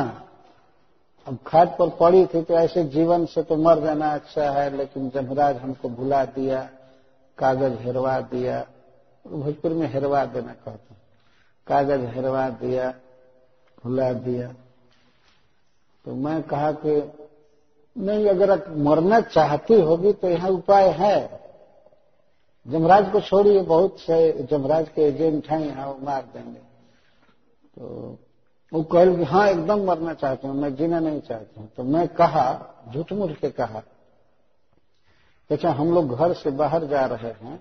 अब 1.28 1.38
खाट 1.48 1.70
पर 1.78 1.90
पड़ी 1.90 2.26
थी 2.26 2.42
तो 2.42 2.54
ऐसे 2.54 2.84
जीवन 2.86 3.26
से 3.26 3.44
तो 3.44 3.56
मर 3.58 3.80
जाना 3.80 4.14
अच्छा 4.14 4.50
है, 4.52 4.70
लेकिन 4.78 5.10
जमराज 5.10 5.58
हमको 5.58 5.90
भुला 5.90 6.24
दिया, 6.26 6.62
कागज़ 7.38 7.78
हेरवा 7.80 8.20
दिया। 8.32 8.66
भोजपुर 9.26 9.72
में 9.72 9.88
हेरवा 9.88 10.26
देना 10.26 10.54
कहते 10.56 10.96
कागज़ 11.68 12.06
हेरवा 12.06 12.50
दिया, 12.50 12.90
भुला 13.84 14.12
दिया। 14.14 14.48
तो 16.06 16.16
मैं 16.16 16.42
कहा 16.44 16.72
कि 16.76 17.02
नहीं, 17.96 18.28
अगर 18.30 18.52
आप 18.52 18.66
मरना 18.78 19.20
चाहती 19.22 19.80
होगी 19.82 20.12
तो 20.14 20.30
यहाँ 20.30 20.50
उपाय 20.50 20.90
है। 20.90 21.44
जमराज 22.66 23.12
को 23.12 23.22
छोड़िए, 23.22 23.62
बहुत 23.62 24.00
से 24.00 24.48
जमराज 24.52 24.90
के 24.90 25.02
एजेंट 25.02 25.48
हैं, 25.48 25.60
यहाँ 25.60 25.88
वो 25.88 25.98
मार 26.04 26.22
देंगे। 26.34 26.60
तो 27.76 28.18
वो 28.76 28.82
कह 28.84 29.16
कि 29.16 29.24
हाँ 29.24 29.48
एकदम 29.50 29.84
मरना 29.86 30.14
चाहती 30.14 30.48
हूँ, 30.48 30.56
मैं 30.56 30.76
जीना 30.76 31.00
नहीं 31.00 31.20
चाहती 31.20 31.60
हूँ। 31.60 31.70
तो 31.78 31.84
मैं 31.84 32.08
कहा, 32.08 32.48
झूठ 32.94 33.12
मूठ 33.14 33.32
के 33.32 33.50
कहा 33.50 33.84
अच्छा 35.50 35.72
हम 35.72 35.94
लोग 35.94 36.16
घर 36.16 36.34
से 36.34 36.52
बाहर 36.52 36.86
जा 36.86 37.06
रहे 37.06 37.32
हैं 37.32 37.60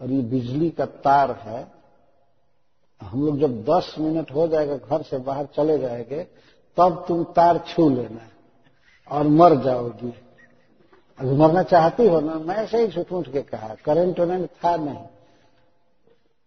और 0.00 0.10
ये 0.10 0.22
बिजली 0.22 0.70
का 0.70 0.86
तार 0.86 1.30
है, 1.30 1.66
हम 3.00 3.24
लोग 3.26 3.38
जब 3.38 3.62
10 3.64 3.94
मिनट 3.98 4.32
हो 4.32 4.46
जाएगा 4.48 4.76
घर 4.76 5.02
से 5.02 5.18
बाहर 5.18 5.46
चले 5.46 5.78
जाएँगे, 5.78 6.22
तब 6.76 7.04
तुम 7.08 7.24
तार 7.24 7.58
छू 7.68 7.88
लेना 7.90 8.28
और 9.10 9.26
मर 9.26 9.56
जाओगी। 9.56 10.12
अभी 11.18 11.36
मरना 11.36 11.62
चाहती 11.62 12.08
हो 12.08 12.20
ना, 12.20 12.34
मैं 12.34 12.56
ऐसे 12.56 12.82
ही 12.82 12.88
छुट 12.88 13.12
उठ 13.12 13.32
के 13.32 13.42
कहा 13.42 13.74
करंट 13.84 14.20
वरेंट 14.20 14.48
था 14.64 14.76
नहीं। 14.76 15.04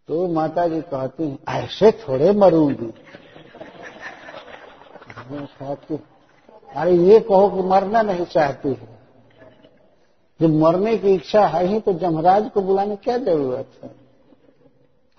तो 0.09 0.27
माता 0.27 0.67
जी 0.67 0.81
कहती 0.81 1.23
हैं, 1.23 1.39
ऐसे 1.49 1.91
थोड़े 1.91 2.31
मरूँगी। 2.31 2.93
अरे 6.75 6.91
ये 6.91 7.19
कहो 7.19 7.49
कि 7.49 7.61
मरना 7.61 8.01
नहीं 8.01 8.25
चाहती 8.25 8.69
है। 8.69 8.99
जब 10.41 10.49
मरने 10.49 10.97
की 10.97 11.13
इच्छा 11.13 11.47
है 11.47 11.65
ही 11.65 11.79
तो 11.79 11.93
जमराज 11.93 12.49
को 12.49 12.61
बुलाने 12.61 12.95
क्या 12.95 13.17
ज़रूरत 13.17 13.69
है? 13.83 13.95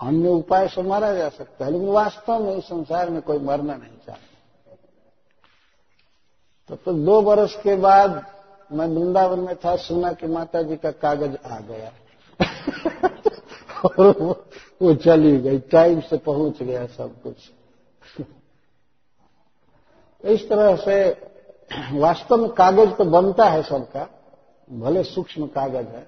अन्य 0.01 0.29
उपाय 0.29 0.69
से 0.69 0.83
मारा 0.83 1.15
जा 1.15 1.29
सकता 1.29 1.65
है 1.65 1.71
लेकिन 1.71 1.89
वास्तव 1.89 2.39
में 2.39 2.57
इस 2.57 2.65
संसार 2.65 3.11
में 3.11 3.23
कोई 3.23 3.39
मरना 3.39 3.75
नहीं 3.75 3.99
चाहता। 4.07 4.77
तो, 6.69 6.77
तो 6.77 6.93
दो 6.93 7.23
बरस 7.23 7.57
के 7.63 7.77
बाद 7.77 8.27
मैं 8.73 8.87
वृंदावन 8.87 9.41
में 9.41 9.57
था 9.57 9.77
सुना 9.77 10.13
कि 10.13 10.27
माता 10.27 10.63
जी 10.63 10.77
का 10.77 10.91
कागज़ 10.91 11.37
आ 11.47 11.61
गया। 11.61 11.93
और 13.85 14.11
वो 14.83 14.95
चली 14.95 15.39
गई 15.39 15.59
टाइम 15.59 16.01
से 16.01 16.17
पहुँच 16.17 16.63
गया 16.63 16.87
सब 16.87 17.23
कुछ। 17.23 17.37
इस 20.27 20.49
तरह 20.49 20.77
से 20.77 20.97
वास्तव 21.93 22.37
में 22.37 22.51
कागज़ 22.51 22.91
तो 22.91 23.05
बनता 23.05 23.45
है 23.45 23.63
सबका, 23.63 24.09
भले 24.73 25.03
सूक्ष्म 25.05 25.47
कागज़ 25.47 25.87
है, 25.87 26.07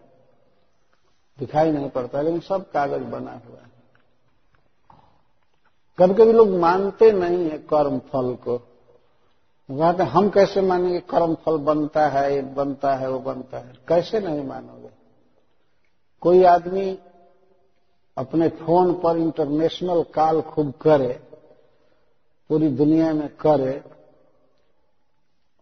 दिखाई 1.38 1.70
नहीं 1.70 1.90
पड़ता, 1.90 2.20
लेकिन 2.20 2.40
सब 2.40 2.70
कागज़ 2.70 3.02
बना 3.02 3.32
हुआ 3.32 3.58
है। 3.58 3.68
कभी 5.98 6.14
कभी 6.14 6.32
लोग 6.32 6.48
मानते 6.48 7.12
नहीं 7.12 7.50
है 7.50 7.58
कर्म 7.58 7.98
फल 7.98 8.34
को। 8.34 8.58
कहते 9.68 10.02
हम 10.02 10.28
कैसे 10.30 10.60
मानेंगे 10.60 11.00
कर्म 11.00 11.34
फल 11.34 11.56
बनता 11.56 12.06
है, 12.08 12.34
ये 12.34 12.42
बनता 12.42 12.94
है, 12.94 13.10
वो 13.10 13.18
बनता 13.18 13.58
है? 13.58 13.72
कैसे 13.88 14.20
नहीं 14.20 14.44
मानोगे? 14.44 14.90
कोई 16.22 16.44
आदमी 16.44 16.98
अपने 18.16 18.48
फ़ोन 18.48 18.92
पर 18.94 19.16
इंटरनेशनल 19.16 20.02
कॉल 20.02 20.40
खूब 20.42 20.72
करे, 20.72 21.20
पूरी 22.50 22.68
दुनिया 22.68 23.12
में 23.12 23.28
करे 23.36 23.82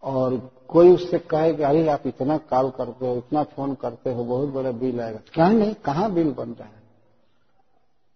और 0.03 0.51
कोई 0.67 0.91
उससे 0.91 1.19
कहे 1.19 1.53
कि, 1.53 1.63
अरे, 1.63 1.87
आप 1.87 2.07
इतना 2.07 2.37
कॉल 2.37 2.69
करते 2.69 3.07
हो, 3.07 3.15
इतना 3.15 3.43
फ़ोन 3.43 3.75
करते 3.75 4.13
हो, 4.13 4.23
बहुत 4.23 4.49
बड़ा 4.49 4.71
बिल 4.71 5.01
आएगा। 5.01 5.19
कहीं, 5.35 5.57
नहीं, 5.57 5.73
कहाँ 5.73 6.11
बिल 6.11 6.31
बन 6.31 6.49
रहा 6.49 6.67
है? 6.67 6.77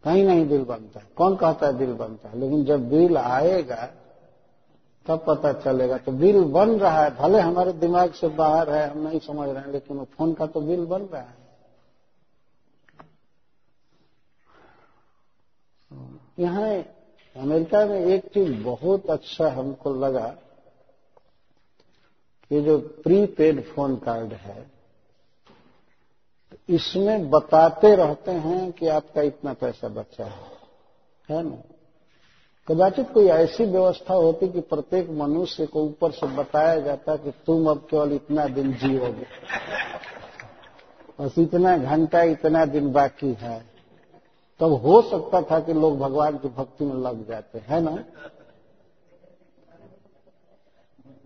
कहीं 0.04 0.24
नहीं 0.24 0.48
बिल 0.48 0.64
बनता 0.64 1.00
है। 1.00 1.08
कौन 1.16 1.36
कहता 1.36 1.68
है 1.68 1.78
बिल 1.78 1.94
बनता 1.94 2.30
है? 2.30 2.40
लेकिन 2.40 2.66
जब 2.66 2.90
बिल 2.90 3.18
आएगा, 3.18 3.90
तब 5.06 5.26
पता 5.28 5.54
चलेगा। 5.54 5.98
तो 5.98 6.12
बिल 6.12 6.44
बन 6.44 6.80
रहा 6.80 7.04
है। 7.04 7.16
भले 7.16 7.40
हमारे 7.40 7.74
दिमाग 7.74 8.12
से 8.12 8.28
बाहर 8.28 8.70
है, 8.70 8.90
हम 8.90 9.08
नहीं 9.08 9.20
समझ 9.20 9.50
रहे 9.50 9.64
हैं, 9.64 9.72
लेकिन 9.72 9.98
वो 9.98 10.06
फ़ोन 10.06 10.34
का 10.34 10.46
तो 10.46 10.62
बिल 10.62 10.86
बन 10.86 11.02
रहा 11.02 11.22
है। 11.22 11.42
यहाँ 16.40 16.70
अमेरिका 17.38 17.86
में 17.86 18.00
एक 18.00 18.26
चीज़ 18.26 18.64
बहुत 18.64 19.10
अच्छा 19.10 19.50
हमको 19.50 19.94
लगा। 19.94 20.36
कि 22.52 22.62
जो 22.62 22.78
प्रीपेड 22.78 23.64
फ़ोन 23.64 23.96
कार्ड 23.96 24.34
है, 24.34 24.72
इसमें 26.70 27.30
बताते 27.30 27.96
रहते 27.96 28.32
हैं 28.32 28.72
कि 28.72 28.88
आपका 28.88 29.22
इतना 29.22 29.54
पैसा 29.54 29.88
बचा 29.88 30.26
है। 30.26 30.52
है 31.30 31.44
ना? 31.44 31.58
कदाचित 32.68 33.12
कोई 33.14 33.28
ऐसी 33.28 33.66
व्यवस्था 33.66 34.14
होती 34.14 34.50
कि 34.50 34.62
प्रत्येक 34.62 35.10
मनुष्य 35.10 35.66
को 35.66 35.84
ऊपर 35.84 36.12
से 36.12 36.28
बताया 36.28 36.80
जाता 36.80 37.16
कि 37.16 37.32
तुम 37.32 37.70
अब 37.70 37.78
केवल 37.78 38.14
इतना 38.14 38.46
दिन 38.46 38.74
जियोगे। 38.74 39.26
बस 41.22 41.36
इतना 41.40 41.78
घंटा, 41.78 42.22
इतना 42.22 42.66
दिन 42.66 42.92
बाकी 42.92 43.34
है। 43.34 43.60
तब 43.60 44.70
तो 44.70 44.76
हो 44.76 45.02
सकता 45.02 45.42
था 45.42 45.60
कि 45.60 45.74
लोग 45.74 46.00
भगवान 46.00 46.38
की 46.38 46.48
भक्ति 46.48 46.86
में 46.86 46.96
लग 46.96 47.28
जाते, 47.28 47.60
है 47.60 47.82
ना? 47.82 48.04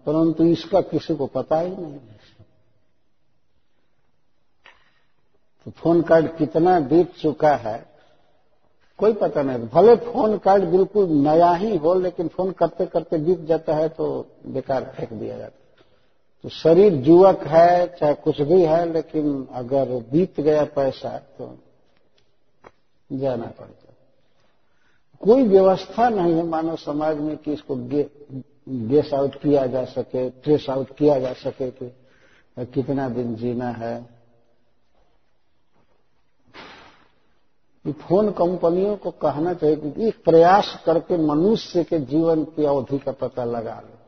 परंतु 0.05 0.43
इसका 0.43 0.81
किसी 0.81 1.15
को 1.15 1.25
पता 1.27 1.59
ही 1.59 1.69
नहीं 1.69 1.99
तो 5.65 5.71
फ़ोन 5.71 6.01
कार्ड 6.01 6.27
कितना 6.37 6.79
बीत 6.79 7.13
चुका 7.15 7.55
है, 7.55 7.77
कोई 8.99 9.13
पता 9.13 9.41
नहीं। 9.41 9.67
भले 9.67 9.95
फ़ोन 9.95 10.37
कार्ड 10.37 10.63
बिल्कुल 10.63 11.09
नया 11.27 11.51
ही 11.53 11.77
हो, 11.77 11.93
लेकिन 11.93 12.27
फ़ोन 12.27 12.51
करते 12.51 12.85
करते 12.85 13.17
बीत 13.17 13.39
जाता 13.39 13.75
है 13.75 13.87
तो 13.89 14.05
बेकार 14.47 14.83
फेंक 14.97 15.13
दिया 15.13 15.37
जाता 15.37 15.45
है। 15.45 15.83
तो 16.43 16.49
शरीर 16.49 16.93
युवक 16.93 17.43
है, 17.43 17.87
चाहे 17.97 18.13
कुछ 18.13 18.41
भी 18.41 18.61
है, 18.61 18.93
लेकिन 18.93 19.47
अगर 19.51 19.93
बीत 20.11 20.39
गया 20.39 20.63
पैसा 20.65 21.17
तो 21.37 21.57
जाना 23.09 23.45
पड़ता 23.45 23.85
कोई 25.21 25.43
व्यवस्था 25.43 26.09
नहीं 26.09 26.33
है 26.33 26.43
मानव 26.43 26.75
समाज 26.75 27.17
में 27.17 27.35
कि 27.37 27.53
इसको 27.53 27.75
गेस 28.69 29.13
आउट 29.13 29.35
किया 29.35 29.67
जा 29.67 29.85
सके, 29.85 30.29
ट्रेस 30.29 30.69
आउट 30.69 30.95
किया 30.95 31.19
जा 31.19 31.33
सके 31.33 31.71
कि 31.71 31.95
कितना 32.59 33.09
दिन 33.09 33.35
जीना 33.35 33.69
है। 33.69 34.09
फ़ोन 37.87 38.31
कंपनियों 38.31 38.97
को 38.97 39.11
कहना 39.11 39.53
चाहिए 39.53 39.75
कि 39.75 40.07
एक 40.07 40.23
प्रयास 40.23 40.83
करके 40.85 41.17
मनुष्य 41.17 41.83
के 41.83 41.99
जीवन 41.99 42.43
की 42.43 42.65
अवधि 42.65 42.99
का 42.99 43.11
पता 43.11 43.43
लगा 43.43 43.83
लो। 43.85 43.99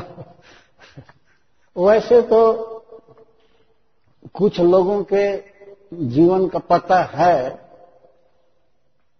वैसे 1.86 2.22
तो 2.22 2.52
कुछ 4.34 4.60
लोगों 4.60 5.04
के 5.04 5.38
जीवन 6.06 6.48
का 6.48 6.58
पता 6.58 7.02
है 7.02 7.63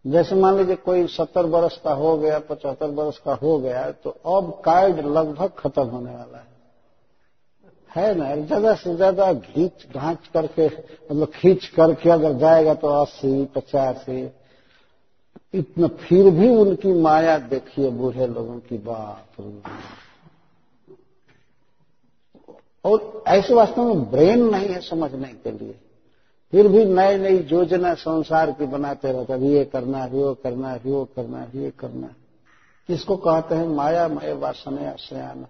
जैसे 0.05 0.35
मान 0.35 0.57
लीजिए 0.57 0.77
कोई 0.77 1.07
सत्तर 1.07 1.47
बरस 1.47 1.81
का 1.85 1.93
हो 1.93 2.17
गया, 2.19 2.39
पचहत्तर 2.41 2.89
बरस 2.89 3.19
का 3.25 3.35
हो 3.35 3.59
गया 3.59 3.91
तो 3.95 4.11
अब 4.11 4.51
कार्ड 4.65 4.99
लगभग 5.07 5.51
खत्म 5.59 5.83
होने 5.83 6.11
वाला 6.11 6.39
है। 6.39 6.53
है 7.91 8.15
ना? 8.15 8.35
ज़्यादा 8.37 8.75
से 8.75 8.95
ज़्यादा 8.97 9.33
घींच 9.33 9.87
घांच 9.95 10.27
करके 10.35 10.67
मतलब 10.67 11.31
खींच 11.35 11.67
करके 11.67 12.11
अगर 12.11 12.33
जाएगा 12.33 12.75
तो 12.75 12.89
अस्सी, 12.95 13.45
पचासी, 13.55 14.23
इतना 15.55 15.87
फिर 15.99 16.31
भी 16.31 16.49
उनकी 16.57 16.93
माया 16.93 17.39
देखिए 17.49 17.91
बूढ़े 17.91 18.27
लोगों 18.27 18.59
की 18.61 18.79
बात। 18.81 19.41
और 22.85 23.23
ऐसे 23.29 23.55
वास्तव 23.55 23.85
में 23.85 24.11
ब्रेन 24.11 24.43
नहीं 24.45 24.69
है 24.69 24.81
समझने 24.81 25.29
के 25.35 25.51
लिए। 25.53 25.79
फिर 26.53 26.69
भी 26.69 26.85
नई 26.85 27.17
नई 27.19 27.49
योजना 27.53 27.95
संसार 27.95 28.51
की 28.51 28.67
बनाते 28.67 29.13
रहते 29.13 29.33
अभी 29.33 29.53
ये 29.53 29.65
करना 29.65 29.99
है, 29.99 30.11
वो 30.11 30.35
करना 30.35 30.69
है, 30.69 30.81
वो 30.87 31.05
करना 31.05 31.39
है, 31.39 31.49
ये 31.55 31.71
करना 31.71 32.07
है। 32.07 32.17
इसको 32.89 33.17
कहते 33.17 33.55
हैं 33.55 33.69
माया 33.69 34.09
मय 34.09 34.33
वासने 34.33 34.87
आश्रयाना 34.87 35.47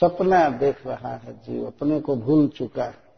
सपना 0.00 0.48
देख 0.48 0.86
रहा 0.86 1.14
है 1.14 1.32
जीव, 1.32 1.66
अपने 1.66 2.00
को 2.00 2.16
भूल 2.16 2.48
चुका 2.48 2.84
है। 2.84 3.10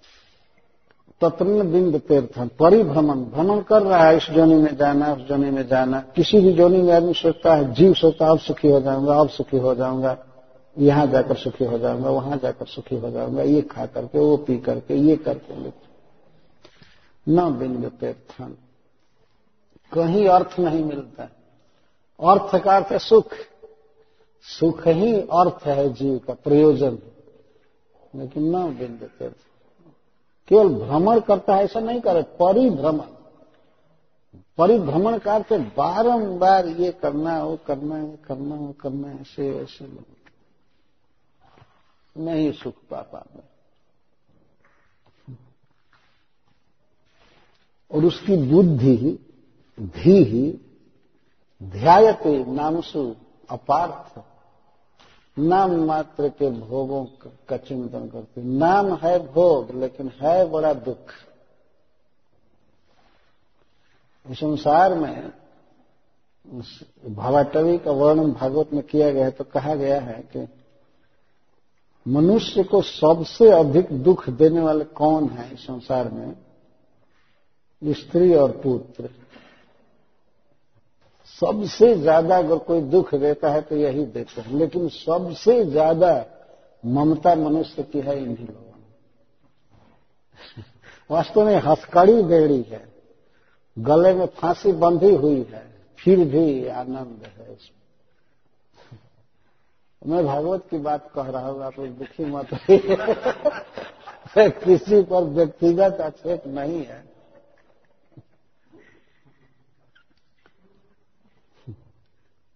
तत्न 1.21 1.73
बिंद 1.73 2.01
तीर्थन 2.01 2.51
परिभ्रमण। 2.59 3.17
भ्रमण 3.17 3.61
कर 3.61 3.83
रहा 3.83 4.05
है 4.05 4.17
इस 4.17 4.31
जोनी 4.31 4.55
में 4.55 4.77
जाना, 4.77 5.13
उस 5.13 5.21
जोनी 5.21 5.51
में 5.51 5.69
जाना। 5.69 6.01
किसी 6.01 6.41
भी 6.41 6.53
जोनी 6.53 6.83
में 6.83 6.93
आदमी 6.93 7.15
सोचता 7.15 7.55
है, 7.55 7.75
जीव 7.75 7.95
सोचता 7.95 8.31
अब 8.31 8.39
सुखी 8.39 8.69
हो 8.69 8.81
जाऊँगा, 8.81 9.15
अब 9.15 9.29
सुखी 9.29 9.57
हो 9.57 9.75
जाऊँगा। 9.75 10.19
यहाँ 10.79 11.07
जाकर 11.07 11.35
सुखी 11.35 11.65
हो 11.65 11.79
जाऊँगा, 11.79 12.11
वहाँ 12.11 12.39
जाकर 12.39 12.67
सुखी 12.67 12.97
हो 12.97 13.11
जाऊँगा। 13.11 13.43
ये 13.43 13.63
खा 13.63 13.87
करके, 13.87 14.19
वो 14.19 14.37
पी 14.37 14.59
करके, 14.59 14.95
ये 14.95 15.17
करके 15.17 15.55
न 17.29 17.59
बिंद 17.59 17.93
तीर्थन 18.01 18.57
कहीं 19.93 20.29
अर्थ 20.29 20.61
नहीं 20.61 20.85
मिलता। 20.85 21.25
अर्थ 22.33 22.65
का 22.65 22.77
अर्थ 22.77 22.97
सुख। 22.97 23.33
सुख 24.43 24.89
ही 24.89 25.21
अर्थ 25.21 25.67
है 25.67 25.93
जीव 25.93 26.19
का 26.19 26.35
प्रयोजन। 26.35 26.99
लेकिन 28.15 28.57
न 28.57 28.79
बिंद 28.79 29.11
तीर्थ 29.19 29.37
केवल 30.49 30.69
भ्रमण 30.69 31.21
करता 31.21 31.57
है, 31.57 31.65
ऐसा 31.65 31.81
नहीं 31.81 32.01
करे 32.01 32.23
परिभ्रमण। 32.23 33.07
परिभ्रमण 34.59 35.19
का 35.19 35.35
अर्थ 35.35 35.53
बारंबार 35.53 36.67
ये 36.67 36.93
करना 36.93 37.31
है, 37.31 37.45
वो 37.45 37.59
करना 37.67 37.97
है 37.97 38.17
करना 38.17 38.55
है 38.55 38.73
करना 38.73 39.09
है, 39.09 39.21
ऐसे 39.21 39.59
ऐसे। 39.59 39.87
लोग 39.87 40.05
नहीं 42.19 42.53
सुख 42.53 42.75
पा 42.91 43.03
पाते। 43.03 43.52
और 47.93 48.05
उसकी 48.05 48.37
बुद्धि 48.51 48.97
धी 49.79 50.23
ही 50.25 50.51
ध्यायते 51.63 52.45
नामसु 52.45 53.15
अपार्थ। 53.51 54.21
नाम 55.37 55.75
मात्र 55.85 56.29
के 56.29 56.51
भोगों 56.51 57.05
का 57.49 57.57
चिंतन 57.57 58.09
करते 58.09 58.43
नाम 58.43 58.95
है 58.95 59.19
भोग, 59.27 59.75
लेकिन 59.75 60.11
है 60.23 60.51
बड़ा 60.51 60.73
दुख। 60.75 61.13
इस 64.27 64.39
संसार 64.39 64.95
में 64.95 65.33
भावाटवी 67.09 67.79
का 67.79 67.91
वर्णन 67.91 68.33
भागवत 68.33 68.73
में 68.73 68.83
किया 68.83 69.11
गया 69.11 69.25
है 69.25 69.31
तो 69.31 69.45
कहा 69.45 69.75
गया 69.75 70.01
है 70.01 70.23
कि 70.37 70.47
मनुष्य 72.07 72.63
को 72.63 72.83
सबसे 72.83 73.51
अधिक 73.51 73.93
दुख 74.03 74.29
देने 74.31 74.61
वाले 74.61 74.85
कौन 74.85 75.29
है 75.29 75.53
इस 75.55 75.61
संसार 75.61 76.09
में? 76.09 76.35
स्त्री 77.83 78.35
और 78.35 78.51
पुत्र। 78.51 79.09
सबसे 81.41 81.95
ज़्यादा 81.95 82.39
अगर 82.39 82.59
कोई 82.59 82.81
दुख 82.81 83.15
देता 83.15 83.51
है 83.51 83.61
तो 83.61 83.77
यही 83.77 84.07
देते 84.07 84.41
हैं। 84.41 84.59
लेकिन 84.59 84.89
सबसे 84.89 85.65
ज़्यादा 85.65 86.27
ममता 86.87 87.35
मनुष्य 87.35 87.83
की 87.83 88.01
है 88.01 88.23
इन्हीं 88.23 88.47
लोगों 88.47 88.73
वास्तव 91.11 91.47
में 91.47 91.57
हथकड़ी 91.57 92.23
बेड़ी 92.23 92.63
है। 92.63 92.93
गले 93.79 94.15
में 94.15 94.27
फांसी 94.27 94.73
बंधी 94.73 95.15
हुई 95.15 95.47
है। 95.53 95.75
फिर 95.99 96.19
भी 96.19 96.67
आनंद 96.67 97.31
है 97.39 97.53
इसमें 97.53 97.83
मैं 100.07 100.27
भागवत 100.27 100.67
की 100.71 100.79
बात 100.79 101.11
कह 101.15 101.23
रहा 101.23 101.49
हूँ, 101.49 101.63
आप 101.63 101.81
दुखी 101.81 102.25
मत 102.25 102.55
किसी 104.65 105.03
पर 105.03 105.25
व्यक्तिगत 105.25 106.01
आक्षेप 106.01 106.43
नहीं 106.47 106.85
है। 106.85 107.12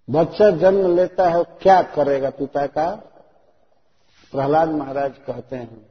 बच्चा 0.08 0.50
जन्म 0.52 0.94
लेता 0.96 1.28
है, 1.28 1.42
क्या 1.62 1.80
करेगा 1.94 2.30
पिता 2.30 2.66
का? 2.66 2.90
प्रहलाद 4.32 4.68
महाराज 4.68 5.14
कहते 5.26 5.56
हैं, 5.56 5.86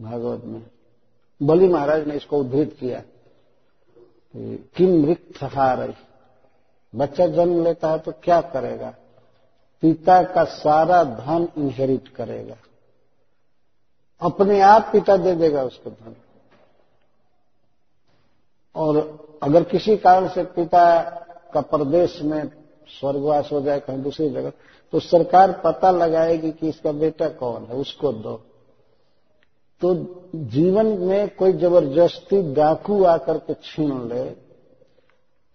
भागवत 0.00 0.44
में, 0.44 0.62
बलि 1.40 1.68
महाराज 1.68 2.06
ने 2.06 2.16
इसको 2.16 2.38
उद्धृत 2.38 2.76
किया 2.80 3.02
किम 4.34 5.04
रिक्त 5.06 5.42
हार 5.44 5.94
बच्चा 6.92 7.26
जन्म 7.26 7.62
लेता 7.64 7.90
है 7.90 7.98
तो 7.98 8.12
क्या 8.24 8.40
करेगा? 8.40 8.90
पिता 9.82 10.22
का 10.24 10.44
सारा 10.44 11.02
धन 11.04 11.48
इनहेरिट 11.58 12.08
करेगा। 12.08 12.56
अपने 14.22 14.60
आप 14.60 14.88
पिता 14.92 15.16
दे 15.16 15.34
देगा 15.34 15.62
उसको 15.62 15.90
धन। 15.90 16.14
और 18.74 18.98
अगर 19.42 19.64
किसी 19.64 19.96
कारण 19.96 20.28
से 20.28 20.44
पिता 20.44 20.84
का 21.54 21.60
प्रदेश 21.62 22.20
में 22.22 22.50
स्वर्गवास 22.90 23.48
हो 23.52 23.60
जाए, 23.60 23.80
कहीं 23.80 24.02
दूसरी 24.02 24.28
जगह 24.30 24.52
तो 24.92 25.00
सरकार 25.00 25.52
पता 25.64 25.90
लगाएगी 25.90 26.50
कि 26.50 26.68
इसका 26.68 26.92
बेटा 26.92 27.28
कौन 27.30 27.64
है, 27.64 27.74
उसको 27.74 28.12
दो। 28.12 28.34
तो 29.82 29.94
जीवन 30.36 30.86
में 30.98 31.28
कोई 31.36 31.52
ज़बरदस्ती 31.52 32.42
डाकू 32.54 33.02
आकर 33.06 33.38
के 33.38 33.54
छीन 33.54 34.08
ले 34.08 34.24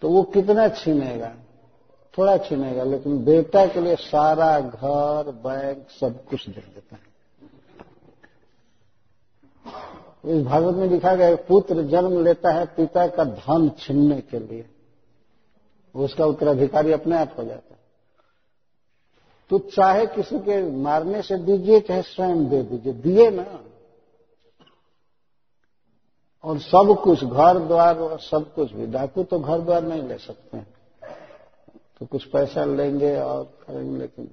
तो 0.01 0.09
वो 0.09 0.21
कितना 0.23 0.67
छीनेगा? 0.69 1.31
थोड़ा 2.13 2.37
छीनेगा, 2.37 2.83
लेकिन 2.83 3.23
बेटा 3.25 3.65
के 3.65 3.81
लिए 3.81 3.95
सारा 3.95 4.59
घर, 4.59 5.31
बैंक, 5.43 5.85
सब 5.91 6.23
कुछ 6.25 6.47
दे 6.49 6.61
देता 6.61 6.95
है। 6.95 7.13
इस 10.27 10.45
भागवत 10.45 10.75
में 10.75 10.87
लिखा 10.87 11.13
गया 11.15 11.35
पुत्र 11.47 11.83
जन्म 11.83 12.23
लेता 12.23 12.51
है 12.51 12.65
पिता 12.65 13.07
का 13.07 13.23
धन 13.25 13.69
छीनने 13.79 14.19
के 14.21 14.39
लिए। 14.39 14.65
उसका 16.03 16.25
उत्तराधिकारी 16.25 16.91
अपने 16.91 17.17
आप 17.17 17.35
हो 17.37 17.43
जाता 17.43 17.73
है। 17.73 17.79
तो 19.49 19.59
चाहे 19.59 20.05
किसी 20.05 20.39
के 20.39 20.71
मारने 20.71 21.21
से 21.21 21.37
दीजिए, 21.37 21.79
चाहे 21.79 22.01
स्वयं 22.01 22.49
दे 22.49 22.61
दीजिए, 22.63 22.93
दिए 22.93 23.29
ना। 23.29 23.63
और 26.43 26.59
सब 26.59 27.01
कुछ, 27.03 27.23
घर 27.23 27.59
द्वार 27.59 27.99
और 27.99 28.19
सब 28.19 28.53
कुछ 28.53 28.71
भी, 28.71 28.87
डाकू 28.87 29.23
तो 29.23 29.39
घर 29.39 29.61
द्वार 29.61 29.83
नहीं 29.83 30.03
ले 30.03 30.17
सकते। 30.17 30.57
हैं 30.57 30.67
तो 31.99 32.05
कुछ 32.05 32.25
पैसा 32.25 32.65
लेंगे 32.65 33.17
और 33.19 33.43
करेंगे, 33.43 33.97
लेकिन। 33.97 34.25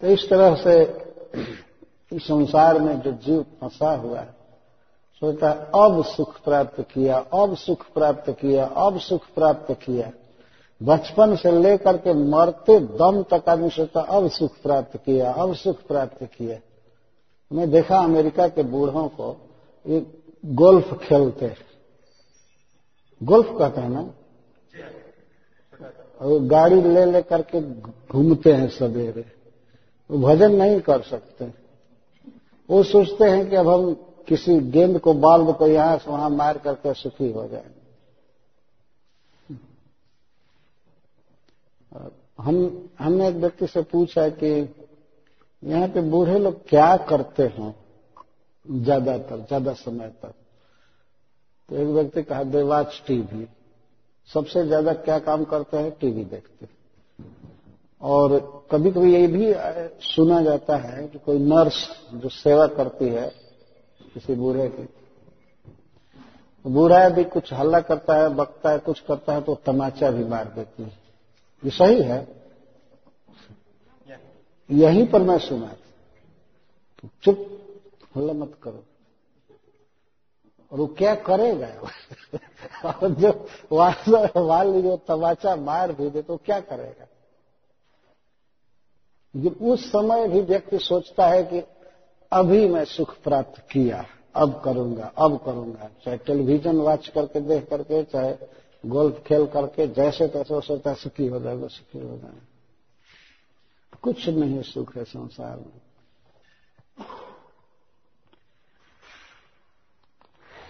तो 0.00 0.06
इस 0.06 0.28
तरह 0.30 0.54
से 0.54 0.82
इस 2.16 2.22
संसार 2.22 2.78
में 2.78 3.00
जो 3.00 3.12
जीव 3.12 3.42
फंसा 3.42 3.94
हुआ 3.94 4.20
है 4.20 4.37
सोचता 5.20 5.50
है, 5.50 5.86
अब 5.86 6.04
सुख 6.04 6.40
प्राप्त 6.40 6.80
किया, 6.80 7.18
अब 7.18 7.56
सुख 7.56 7.92
प्राप्त 7.92 8.30
किया, 8.30 8.64
अब 8.64 8.98
सुख 8.98 9.20
प्राप्त 9.34 9.72
किया। 9.72 10.10
बचपन 10.82 11.36
से 11.36 11.52
लेकर 11.52 11.96
के 11.96 12.12
मरते 12.12 12.80
दम 12.80 13.22
तक 13.22 13.48
आदमी 13.48 13.70
सोचता 13.70 14.00
अब 14.00 14.28
सुख 14.30 14.50
प्राप्त 14.62 14.96
किया, 14.96 15.32
अब 15.32 15.54
सुख 15.54 15.76
प्राप्त 15.82 16.24
किया। 16.24 16.58
मैं 17.52 17.70
देखा 17.70 17.98
अमेरिका 17.98 18.48
के 18.48 18.62
बूढ़ों 18.62 19.08
को 19.08 19.50
ये 19.86 20.06
गोल्फ 20.46 20.94
खेलते 20.94 21.54
गोल्फ 23.22 23.46
कहते 23.58 23.80
हैं 23.80 23.88
ना? 23.88 24.10
और 26.20 26.38
गाड़ी 26.38 26.82
ले 26.82 27.04
ले 27.04 27.22
करके 27.22 27.60
घूमते 28.12 28.52
हैं 28.52 28.68
सवेरे। 28.68 29.24
वो 30.10 30.18
भजन 30.18 30.52
नहीं 30.52 30.80
कर 30.80 31.02
सकते। 31.02 31.44
वो 32.70 32.82
सोचते 32.82 33.24
हैं 33.24 33.50
कि 33.50 33.56
अब 33.56 33.68
हम 33.68 34.07
किसी 34.28 34.58
गेंद 34.70 34.98
को 35.00 35.12
बाल्ब 35.16 35.56
को 35.56 35.66
यहाँ 35.66 35.98
से 35.98 36.10
वहाँ 36.10 36.30
मार 36.30 36.58
करके 36.58 36.94
सुखी 36.94 37.30
हो 37.32 37.46
जाएँगे 37.48 37.76
हम, 42.38 42.88
हमने 42.98 43.28
एक 43.28 43.34
व्यक्ति 43.34 43.66
से 43.66 43.82
पूछा 43.82 44.28
कि 44.42 44.48
यहाँ 45.62 45.88
पे 45.88 46.00
बूढ़े 46.10 46.38
लोग 46.38 46.68
क्या 46.68 46.96
करते 47.08 47.42
हैं 47.48 47.74
ज़्यादातर, 48.66 49.38
ज़्यादा 49.38 49.72
समय 49.72 50.08
तक? 50.22 50.34
तो 51.68 51.76
एक 51.76 51.88
व्यक्ति 51.88 52.22
कहा, 52.22 52.42
दे 52.44 52.62
वॉच 52.62 53.02
टीवी 53.06 53.46
सबसे 54.28 54.64
ज़्यादा 54.66 54.92
क्या 54.94 55.18
काम 55.18 55.44
करते 55.44 55.76
हैं? 55.76 55.90
टीवी 55.90 56.24
देखते 56.24 56.64
हैं। 56.64 56.76
और 58.02 58.38
कभी 58.70 58.90
कभी 58.90 59.12
ये 59.14 59.26
भी 59.26 59.52
सुना 60.06 60.40
जाता 60.42 60.76
है 60.76 61.06
कि 61.08 61.18
कोई 61.18 61.38
नर्स 61.38 61.86
जो 62.14 62.28
सेवा 62.28 62.66
करती 62.76 63.08
है 63.08 63.26
किसी 64.18 64.34
बूढ़े 64.34 64.68
की। 64.68 64.88
बूढ़ा 66.70 67.08
भी 67.08 67.24
कुछ 67.24 67.52
हल्ला 67.52 67.80
करता 67.80 68.14
है, 68.14 68.28
बकता 68.28 68.70
है, 68.70 68.78
कुछ 68.78 69.00
करता 69.00 69.32
है 69.32 69.40
तो 69.40 69.54
तमाचा 69.54 70.10
भी 70.10 70.24
मार 70.24 70.44
देती 70.44 70.82
है। 70.82 70.98
ये 71.64 71.70
सही 71.70 72.02
है? 72.02 72.42
यहीं 74.70 75.06
पर 75.06 75.22
मैं 75.22 75.38
सुना 75.38 75.66
तो 77.02 77.08
चुप, 77.22 77.58
हल्ला 78.16 78.32
मत 78.32 78.58
करो। 78.62 78.84
और 80.72 80.78
वो 80.78 80.86
क्या 80.86 81.14
करेगा? 81.14 81.68
और 82.90 83.10
जो 83.10 83.48
वाल 84.42 84.82
जो 84.82 84.96
तमाचा 84.96 85.56
मार 85.56 85.92
भी 85.92 86.10
दे 86.10 86.22
तो 86.22 86.36
क्या 86.36 86.60
करेगा? 86.60 87.06
उस 89.72 89.88
समय 89.88 90.28
भी 90.28 90.40
व्यक्ति 90.40 90.78
सोचता 90.78 91.26
है 91.26 91.42
कि 91.42 91.62
अभी 92.32 92.68
मैं 92.68 92.84
सुख 92.84 93.22
प्राप्त 93.22 93.58
किया, 93.70 94.04
अब 94.34 94.60
करूँगा 94.64 95.12
अब 95.18 95.36
करूँगा। 95.44 95.90
चाहे 96.04 96.16
टेलीविज़न 96.16 96.76
वॉच 96.76 97.08
करके 97.08 97.40
देख 97.40 97.68
करके, 97.70 98.02
चाहे 98.04 98.34
गोल्फ 98.86 99.22
खेल 99.26 99.46
करके, 99.46 99.86
जैसे 99.86 100.28
तैसे 100.28 100.60
सोचता 100.60 100.94
सुखी 100.94 101.26
हो 101.26 101.40
जाएगा, 101.40 101.66
सुखी 101.66 101.98
हो 101.98 102.16
जाएगा। 102.18 102.46
कुछ 104.02 104.28
नहीं 104.28 104.62
सुख 104.62 104.96
है 104.96 105.04
संसार 105.04 105.56
में। 105.56 105.80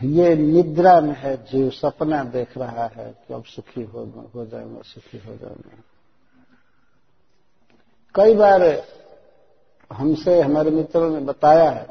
ये 0.02 0.34
निद्रा 0.36 1.00
में 1.00 1.14
है 1.14 1.36
जीव, 1.44 1.70
सपना 1.70 2.24
देख 2.24 2.58
रहा 2.58 2.86
है 2.86 3.10
कि 3.28 3.34
अब 3.34 3.44
सुखी 3.44 3.82
हो 3.82 4.04
हो 4.34 4.46
जाएगा 4.46 4.82
सुखी 4.82 5.18
हो 5.18 5.36
जाएगा 5.36 5.82
कई 8.14 8.34
बार 8.34 8.62
हमसे, 9.92 10.40
हमारे 10.40 10.70
मित्रों 10.70 11.10
ने 11.10 11.20
बताया 11.20 11.70
है 11.70 11.86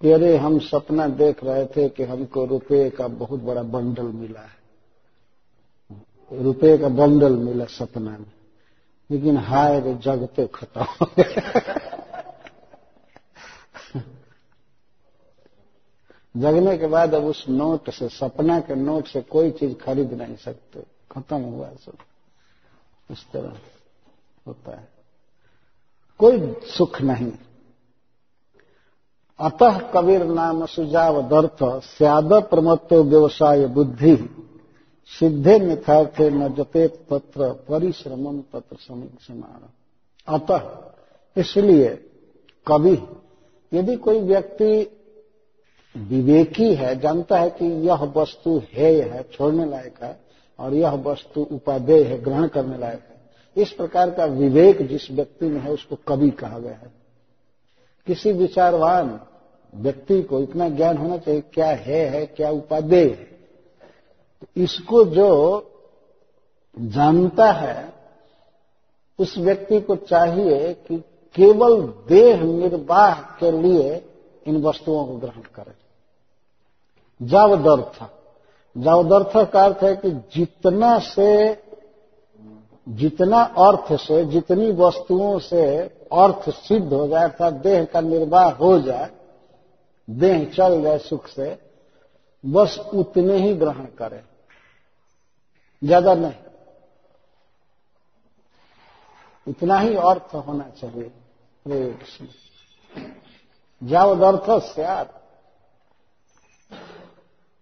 कि 0.00 0.12
अरे, 0.12 0.36
हम 0.36 0.58
सपना 0.58 1.06
देख 1.06 1.44
रहे 1.44 1.66
थे 1.66 1.88
कि 1.88 2.04
हमको 2.04 2.44
रुपए 2.44 2.90
का 2.90 3.08
बहुत 3.08 3.40
बड़ा 3.40 3.62
बंडल 3.62 4.02
मिला 4.02 4.40
है। 4.40 4.62
रुपए 6.42 6.78
का 6.78 6.88
बंडल 6.88 7.36
मिला 7.36 7.64
सपना 7.64 8.10
में। 8.10 8.32
लेकिन 9.10 9.36
हाय 9.36 9.80
रे 9.80 9.94
जगते 9.94 10.46
खत्म 10.46 10.80
हो 10.80 11.06
गए 11.18 11.42
जगने 16.36 16.78
के 16.78 16.86
बाद 16.86 17.14
अब 17.14 17.24
उस 17.24 17.46
नोट 17.48 17.90
से, 17.90 18.08
सपना 18.08 18.60
के 18.60 18.74
नोट 18.74 19.06
से 19.06 19.22
कोई 19.22 19.50
चीज़ 19.50 19.74
खरीद 19.74 20.12
नहीं 20.12 20.36
सकते। 20.36 20.82
खत्म 21.10 21.36
हुआ 21.36 21.68
सब। 21.68 21.92
इस 23.10 23.26
तरह 23.32 23.56
होता 24.46 24.76
है। 24.76 25.01
कोई 26.22 26.54
सुख 26.68 27.00
नहीं। 27.02 27.32
अतः 29.40 29.78
कबीर 29.90 30.24
नाम 30.24 30.66
सुझाव 30.66 31.22
दर्थ 31.22 31.62
स्याद 31.84 32.32
प्रमत्तो 32.32 33.02
व्यवसाय 33.02 33.66
बुद्धि। 33.66 34.16
सिद्धे 35.18 35.58
मिथार्थे 35.58 36.30
न 36.30 36.48
जते 36.48 36.86
पत्र 36.88 37.52
परिश्रम 37.68 38.38
पत्र 38.52 38.76
समान 38.76 39.68
अतः 40.28 40.70
इसलिए 41.36 41.88
कवि, 42.66 42.96
यदि 43.72 43.96
कोई 43.96 44.20
व्यक्ति 44.20 44.98
विवेकी 45.96 46.74
है, 46.74 47.00
जानता 47.00 47.38
है 47.38 47.50
कि 47.50 47.66
यह 47.88 48.04
वस्तु 48.16 48.62
है 48.72 48.92
है, 49.10 49.22
छोड़ने 49.32 49.66
लायक 49.66 50.02
है, 50.02 50.20
और 50.58 50.74
यह 50.74 50.92
वस्तु 50.92 51.46
उपादेय 51.52 52.02
है, 52.02 52.22
ग्रहण 52.22 52.48
करने 52.48 52.78
लायक 52.78 53.11
इस 53.56 53.72
प्रकार 53.72 54.10
का 54.10 54.24
विवेक 54.24 54.86
जिस 54.88 55.10
व्यक्ति 55.10 55.46
में 55.46 55.60
है, 55.60 55.70
उसको 55.70 55.96
कवि 56.08 56.30
कहा 56.30 56.58
गया 56.58 56.72
है। 56.72 56.92
किसी 58.06 58.32
विचारवान 58.32 59.20
व्यक्ति 59.74 60.22
को 60.22 60.40
इतना 60.40 60.68
ज्ञान 60.68 60.96
होना 60.96 61.18
चाहिए, 61.18 61.40
क्या 61.40 61.66
है 61.66 62.08
है, 62.08 62.26
क्या 62.26 62.50
उपादेय 62.50 63.04
है? 63.04 63.32
तो 64.40 64.46
इसको 64.56 65.04
जो 65.04 65.66
जानता 66.78 67.52
है, 67.52 67.92
उस 69.18 69.38
व्यक्ति 69.38 69.80
को 69.80 69.96
चाहिए 69.96 70.74
कि 70.74 70.98
केवल 71.34 71.94
देह 72.08 72.42
निर्वाह 72.42 73.14
के 73.14 73.50
लिए 73.50 74.04
इन 74.46 74.62
वस्तुओं 74.62 75.06
को 75.06 75.14
ग्रहण 75.14 75.42
करें। 75.54 75.74
जावदर्थ। 77.26 78.04
जावदर्थ 78.78 79.50
का 79.50 79.64
अर्थ 79.64 79.78
है 79.82 79.96
कि 79.96 80.10
जितना 80.10 80.98
से 80.98 81.54
जितना 82.88 83.42
अर्थ 83.42 83.92
से, 84.00 84.24
जितनी 84.24 84.72
वस्तुओं 84.72 85.38
से 85.38 85.78
अर्थ 86.12 86.50
सिद्ध 86.50 86.92
हो 86.92 87.08
जाए 87.08 87.24
अर्थात 87.24 87.52
देह 87.52 87.84
का 87.84 88.00
निर्वाह 88.00 88.50
हो 88.50 88.78
जाए, 88.80 89.10
देह 90.10 90.44
चल 90.44 90.82
जाए 90.82 90.98
सुख 90.98 91.26
से, 91.26 91.58
बस 92.46 92.78
उतने 92.94 93.36
ही 93.36 93.54
ग्रहण 93.54 93.84
करें। 93.84 94.22
ज़्यादा 95.84 96.14
नहीं। 96.14 96.34
इतना 99.48 99.78
ही 99.78 99.94
अर्थ 99.94 100.34
होना 100.34 100.68
चाहिए। 100.70 101.10
कृष्ण 101.66 102.26
जावत 103.82 104.22
अर्थ 104.22 104.62
सत 104.64 105.21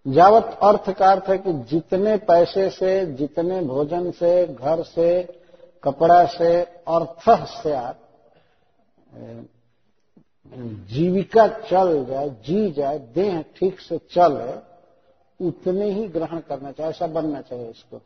जावत 0.07 0.59
अर्थ 0.63 0.89
का 0.89 1.11
अर्थ 1.11 1.23
है 1.29 1.37
कि 1.37 1.53
जितने 1.53 2.17
पैसे 2.17 2.69
से, 2.69 3.05
जितने 3.05 3.61
भोजन 3.61 4.11
से, 4.11 4.47
घर 4.47 4.83
से, 4.83 5.23
कपड़ा 5.83 6.25
से, 6.25 6.61
अर्थ 6.63 7.45
से 7.63 7.73
आप 7.73 7.97
जीविका 10.91 11.47
चल 11.47 12.05
जाए, 12.05 12.29
जी 12.29 12.71
जाए, 12.71 12.99
देह 12.99 13.41
ठीक 13.41 13.79
से 13.79 13.97
चले, 13.97 14.71
उतने 15.47 15.91
ही 15.91 16.07
ग्रहण 16.07 16.39
करना 16.39 16.71
चाहिए, 16.71 16.89
ऐसा 16.89 17.07
बनना 17.07 17.41
चाहिए 17.41 17.69
इसको। 17.69 18.01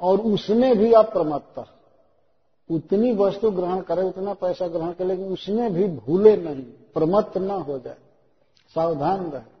और 0.00 0.20
उसमें 0.20 0.78
भी 0.78 0.92
अप्रमत्त 0.92 1.64
उतनी 2.70 3.12
वस्तु 3.12 3.50
ग्रहण 3.50 3.80
करे, 3.80 4.02
उतना 4.02 4.34
पैसा 4.34 4.68
ग्रहण 4.68 4.92
करे, 4.92 5.08
लेकिन 5.08 5.26
उसमें 5.26 5.74
भी 5.74 5.88
भूले 5.88 6.36
नहीं, 6.36 6.62
प्रमत्त 6.62 7.38
न 7.38 7.50
हो 7.50 7.78
जाए। 7.78 7.96
सावधान 8.74 9.30
रहे। 9.30 9.55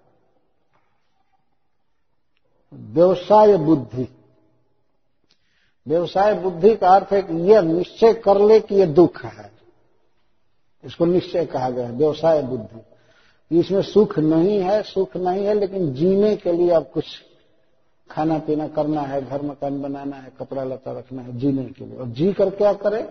व्यवसाय 2.74 3.56
बुद्धि। 3.56 4.08
व्यवसाय 5.88 6.34
बुद्धि 6.34 6.76
का 6.76 6.88
अर्थ 6.88 7.12
है 7.12 7.22
कि 7.22 7.34
यह 7.34 7.60
निश्चय 7.60 8.14
कर 8.14 8.40
ले 8.40 8.60
कि 8.60 8.74
यह 8.74 8.86
दुख 8.86 9.24
है। 9.24 9.52
इसको 10.84 11.06
निश्चय 11.06 11.46
कहा 11.46 11.70
गया 11.70 11.86
है, 11.86 11.92
व्यवसाय 11.92 12.42
बुद्धि। 12.42 12.80
इसमें 13.58 13.82
सुख 13.82 14.18
नहीं 14.18 14.60
है, 14.60 14.82
सुख 14.82 15.16
नहीं 15.16 15.46
है, 15.46 15.54
लेकिन 15.54 15.94
जीने 15.94 16.36
के 16.36 16.52
लिए 16.52 16.70
अब 16.70 16.90
कुछ 16.94 17.04
खाना 18.10 18.38
पीना 18.38 18.68
करना 18.68 19.00
है, 19.00 19.26
घर 19.26 19.42
मकान 19.42 19.82
बनाना 19.82 20.16
है, 20.16 20.32
कपड़ा 20.38 20.64
लता 20.64 20.92
रखना 20.92 21.22
है, 21.22 21.38
जीने 21.38 21.64
के 21.64 21.84
लिए। 21.84 21.98
और 21.98 22.06
जी 22.06 22.32
कर 22.32 22.50
क्या 22.50 22.72
करे? 22.72 23.08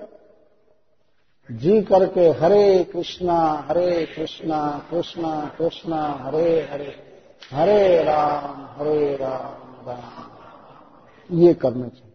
जी 1.51 1.81
करके 1.81 2.21
हरे 2.21 2.83
कृष्णा 2.83 3.65
हरे 3.67 4.05
कृष्णा 4.05 4.87
कृष्णा 4.91 5.51
कृष्णा, 5.57 6.19
हरे 6.21 6.67
हरे। 6.71 7.04
हरे 7.53 8.03
राम 8.03 8.65
हरे 8.65 9.15
राम 9.15 9.87
राम 9.87 11.37
ये 11.37 11.53
करना 11.53 11.87
चाहिए। 11.87 12.11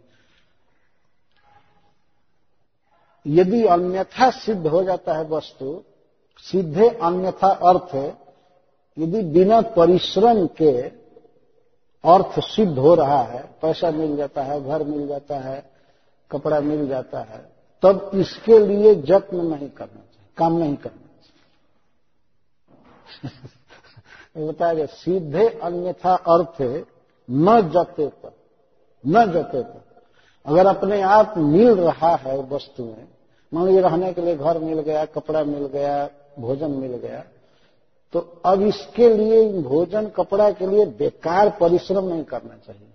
यदि 3.26 3.66
अन्यथा 3.66 4.30
सिद्ध 4.30 4.66
हो 4.66 4.82
जाता 4.82 5.14
है 5.14 5.24
वस्तु, 5.28 5.82
सीधे 6.38 6.88
अन्यथा 6.88 7.48
अर्थ, 7.48 7.94
यदि 8.98 9.22
बिना 9.22 9.60
परिश्रम 9.60 10.46
के 10.46 10.82
अर्थ 12.04 12.40
सिद्ध 12.40 12.78
हो 12.78 12.94
रहा 12.94 13.22
है, 13.22 13.42
पैसा 13.62 13.90
मिल 13.90 14.16
जाता 14.16 14.42
है, 14.42 14.64
घर 14.64 14.84
मिल 14.84 15.06
जाता 15.08 15.36
है, 15.36 15.70
कपड़ा 16.30 16.60
मिल 16.60 16.88
जाता 16.88 17.20
है, 17.20 17.52
तब 17.82 18.10
इसके 18.14 18.58
लिए 18.66 18.94
जत्न 18.94 19.36
नहीं 19.36 19.70
करना 19.70 20.00
चाहिए, 20.00 20.34
काम 20.36 20.52
नहीं 20.52 20.76
करना 20.76 21.08
चाहिए। 23.22 23.40
बताया 24.36 24.86
सीधे 24.86 25.48
अन्यथा 25.62 26.14
अर्थ 26.14 26.62
न 27.28 27.60
जते 27.70 28.06
पर, 28.06 28.32
न 29.04 29.24
जते 29.32 29.62
पर। 29.62 29.84
अगर 30.46 30.66
अपने 30.66 31.00
आप 31.00 31.34
मिल 31.38 31.70
रहा 31.70 32.14
है 32.16 32.38
वस्तु 32.42 32.84
में, 32.84 33.08
मान 33.52 33.66
लीजिए 33.66 33.80
रहने 33.80 34.12
के 34.12 34.20
लिए 34.20 34.36
घर 34.36 34.58
मिल 34.58 34.80
गया, 34.80 35.04
कपड़ा 35.04 35.44
मिल 35.44 35.66
गया, 35.66 36.08
भोजन 36.38 36.70
मिल 36.70 36.96
गया 36.96 37.24
तो 38.12 38.20
अब 38.44 38.62
इसके 38.62 39.08
लिए 39.16 39.62
भोजन 39.62 40.06
कपड़ा 40.08 40.50
के 40.50 40.66
लिए 40.66 40.86
बेकार 40.86 41.50
परिश्रम 41.50 42.04
नहीं 42.04 42.24
करना 42.24 42.56
चाहिए। 42.56 42.88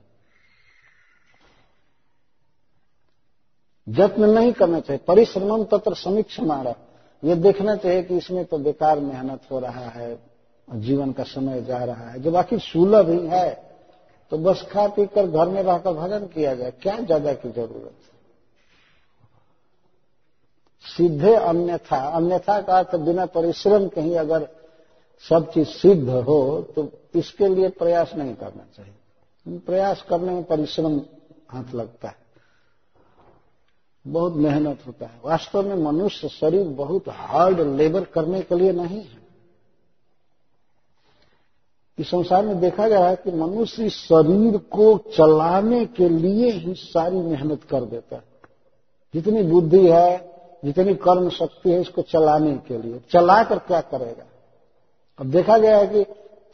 जत्न 3.87 4.29
नहीं 4.29 4.51
करना 4.53 4.79
चाहिए। 4.79 5.03
परिश्रम 5.07 5.63
तत्र 5.63 5.93
समीक्षा 5.93 6.43
मारा 6.43 6.73
ये 7.23 7.35
देखना 7.35 7.75
चाहिए 7.75 8.03
कि 8.03 8.17
इसमें 8.17 8.43
तो 8.45 8.57
बेकार 8.57 8.99
मेहनत 8.99 9.41
हो 9.51 9.59
रहा 9.59 9.89
है 9.89 10.34
जीवन 10.67 11.11
का 11.11 11.23
समय 11.25 11.61
जा 11.63 11.83
रहा 11.83 12.09
है। 12.09 12.21
जब 12.21 12.35
आखिर 12.35 12.59
सुलभ 12.61 13.09
ही 13.09 13.27
है 13.27 13.49
तो 14.31 14.37
बस 14.39 14.65
खा 14.71 14.87
पी 14.87 15.05
कर 15.07 15.27
घर 15.27 15.49
में 15.49 15.61
रहकर 15.63 15.93
भजन 15.93 16.25
किया 16.27 16.53
जाए। 16.55 16.71
क्या 16.73 16.97
ज़्यादा 16.97 17.33
की 17.33 17.49
ज़रूरत 17.49 17.93
है? 17.93 18.13
सीधे 20.85 21.33
अन्यथा 21.35 21.97
अन्यथा 22.09 22.59
का 22.61 22.77
अर्थ 22.77 22.95
बिना 22.97 23.25
परिश्रम 23.27 23.87
कहीं 23.89 24.15
अगर 24.17 24.47
सब 25.23 25.51
चीज़ 25.51 25.67
सिद्ध 25.69 26.09
हो 26.09 26.61
तो 26.75 26.89
इसके 27.15 27.47
लिए 27.47 27.69
प्रयास 27.71 28.13
नहीं 28.15 28.33
करना 28.35 28.63
चाहिए। 28.75 29.57
प्रयास 29.59 30.01
करने 30.09 30.31
में 30.31 30.43
परिश्रम 30.43 30.99
हाथ 31.49 31.73
लगता 31.75 32.07
है। 32.07 32.23
बहुत 34.05 34.33
मेहनत 34.35 34.79
होता 34.87 35.05
है। 35.05 35.19
वास्तव 35.23 35.67
में 35.67 35.75
मनुष्य 35.83 36.29
शरीर 36.29 36.67
बहुत 36.75 37.09
हार्ड 37.09 37.59
लेबर 37.77 38.03
करने 38.13 38.41
के 38.41 38.55
लिए 38.55 38.71
नहीं 38.73 38.99
है। 38.99 39.23
इस 41.99 42.07
संसार 42.07 42.45
में 42.45 42.59
देखा 42.59 42.87
गया 42.87 43.07
है 43.07 43.15
कि 43.15 43.31
मनुष्य 43.31 43.89
शरीर 43.89 44.57
को 44.57 44.97
चलाने 44.97 45.85
के 45.85 46.09
लिए 46.09 46.51
ही 46.51 46.73
सारी 46.73 47.17
मेहनत 47.17 47.63
कर 47.63 47.81
देता 47.81 48.15
है। 48.15 48.23
जितनी 49.13 49.43
बुद्धि 49.43 49.87
है, 49.87 50.35
जितनी 50.65 50.95
कर्म 50.95 51.29
शक्ति 51.29 51.71
है, 51.71 51.81
इसको 51.81 52.01
चलाने 52.01 52.53
के 52.53 52.77
लिए। 52.77 53.01
चलाकर 53.11 53.59
क्या 53.59 53.81
करेगा? 53.81 54.23
अब 55.19 55.25
देखा 55.25 55.57
गया 55.57 55.77
है 55.77 55.87
कि 55.87 56.03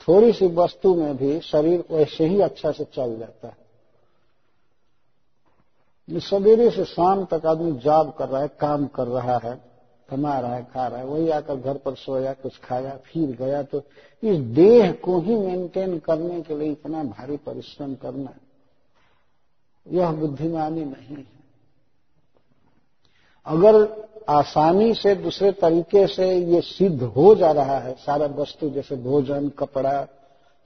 थोड़ी 0.08 0.34
सी 0.34 0.48
वस्तु 0.48 0.96
में 0.96 1.18
भी 1.18 1.39
शरीर 1.39 1.84
वैसे 1.92 2.26
ही 2.26 2.42
अच्छा 2.42 2.72
से 2.72 2.84
चल 2.84 3.18
जाता 3.20 3.48
है। 3.48 3.62
सवेरे 6.20 6.72
से 6.72 6.86
शाम 6.86 7.26
तक 7.26 7.46
आदमी 7.46 7.72
जॉब 7.72 8.14
कर 8.14 8.30
रहा 8.30 8.42
है, 8.42 8.48
काम 8.48 8.88
कर 8.88 9.08
रहा 9.08 9.38
है। 9.38 9.70
कमा 10.12 10.38
रहा 10.39 10.55
है, 10.55 10.64
खा 10.66 10.88
रहा 10.88 10.99
है, 10.99 11.05
वही 11.05 11.30
आकर 11.32 11.55
घर 11.55 11.78
पर 11.80 11.95
सोया, 11.95 12.34
कुछ 12.36 12.59
खाया, 12.59 12.95
फिर 13.05 13.36
गया। 13.38 13.62
तो 13.64 13.82
इस 14.24 14.38
देह 14.55 14.91
को 15.03 15.20
ही 15.20 15.36
मेंटेन 15.38 15.97
करने 16.01 16.41
के 16.41 16.57
लिए 16.57 16.72
इतना 16.72 17.03
भारी 17.05 17.38
परिश्रम 17.39 17.93
करना, 17.97 18.34
यह 19.86 20.12
बुद्धिमानी 20.14 20.86
नहीं 20.86 21.16
है। 21.18 21.26
अगर 23.45 23.76
आसानी 24.30 24.93
से 24.95 25.16
दूसरे 25.18 25.51
तरीके 25.53 26.05
से 26.07 26.28
ये 26.36 26.62
सिद्ध 26.64 27.01
हो 27.03 27.34
जा 27.36 27.51
रहा 27.51 27.78
है, 27.80 27.93
सारा 27.95 28.26
वस्तु 28.36 28.70
जैसे 28.70 28.95
भोजन, 28.97 29.49
कपड़ा, 29.57 30.07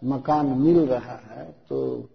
मकान 0.02 0.46
मिल 0.58 0.80
रहा 0.86 1.16
है 1.28 1.46
तो 1.70 2.10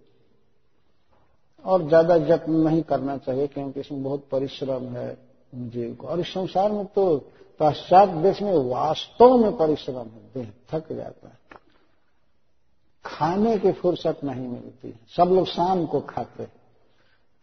और 1.65 1.87
ज़्यादा 1.89 2.17
जत्न 2.19 2.53
नहीं 2.59 2.83
करना 2.83 3.17
चाहिए, 3.19 3.47
क्योंकि 3.47 3.81
इसमें 3.81 4.03
बहुत 4.03 4.29
परिश्रम 4.31 4.85
है। 4.89 5.17
जीव 5.55 5.95
को। 5.95 6.07
और 6.07 6.21
इस 6.21 6.27
संसार 6.27 6.73
में 6.73 6.87
तो 6.87 7.17
पाश्चात 7.61 8.09
देश 8.09 8.43
में 8.43 8.53
वास्तव 8.53 9.37
में 9.37 9.57
परिश्रम 9.57 9.97
है, 9.97 10.33
देह 10.35 10.53
थक 10.73 10.93
जाता 10.93 11.29
है। 11.29 11.39
खाने 13.05 13.59
की 13.59 13.73
फुर्सत 13.73 14.21
नहीं 14.25 14.49
मिलती। 14.49 15.01
सब 15.17 15.25
लोग 15.25 15.47
शाम 15.47 15.87
को 15.87 16.01
खाते 16.01 16.43
हैं। 16.43 16.53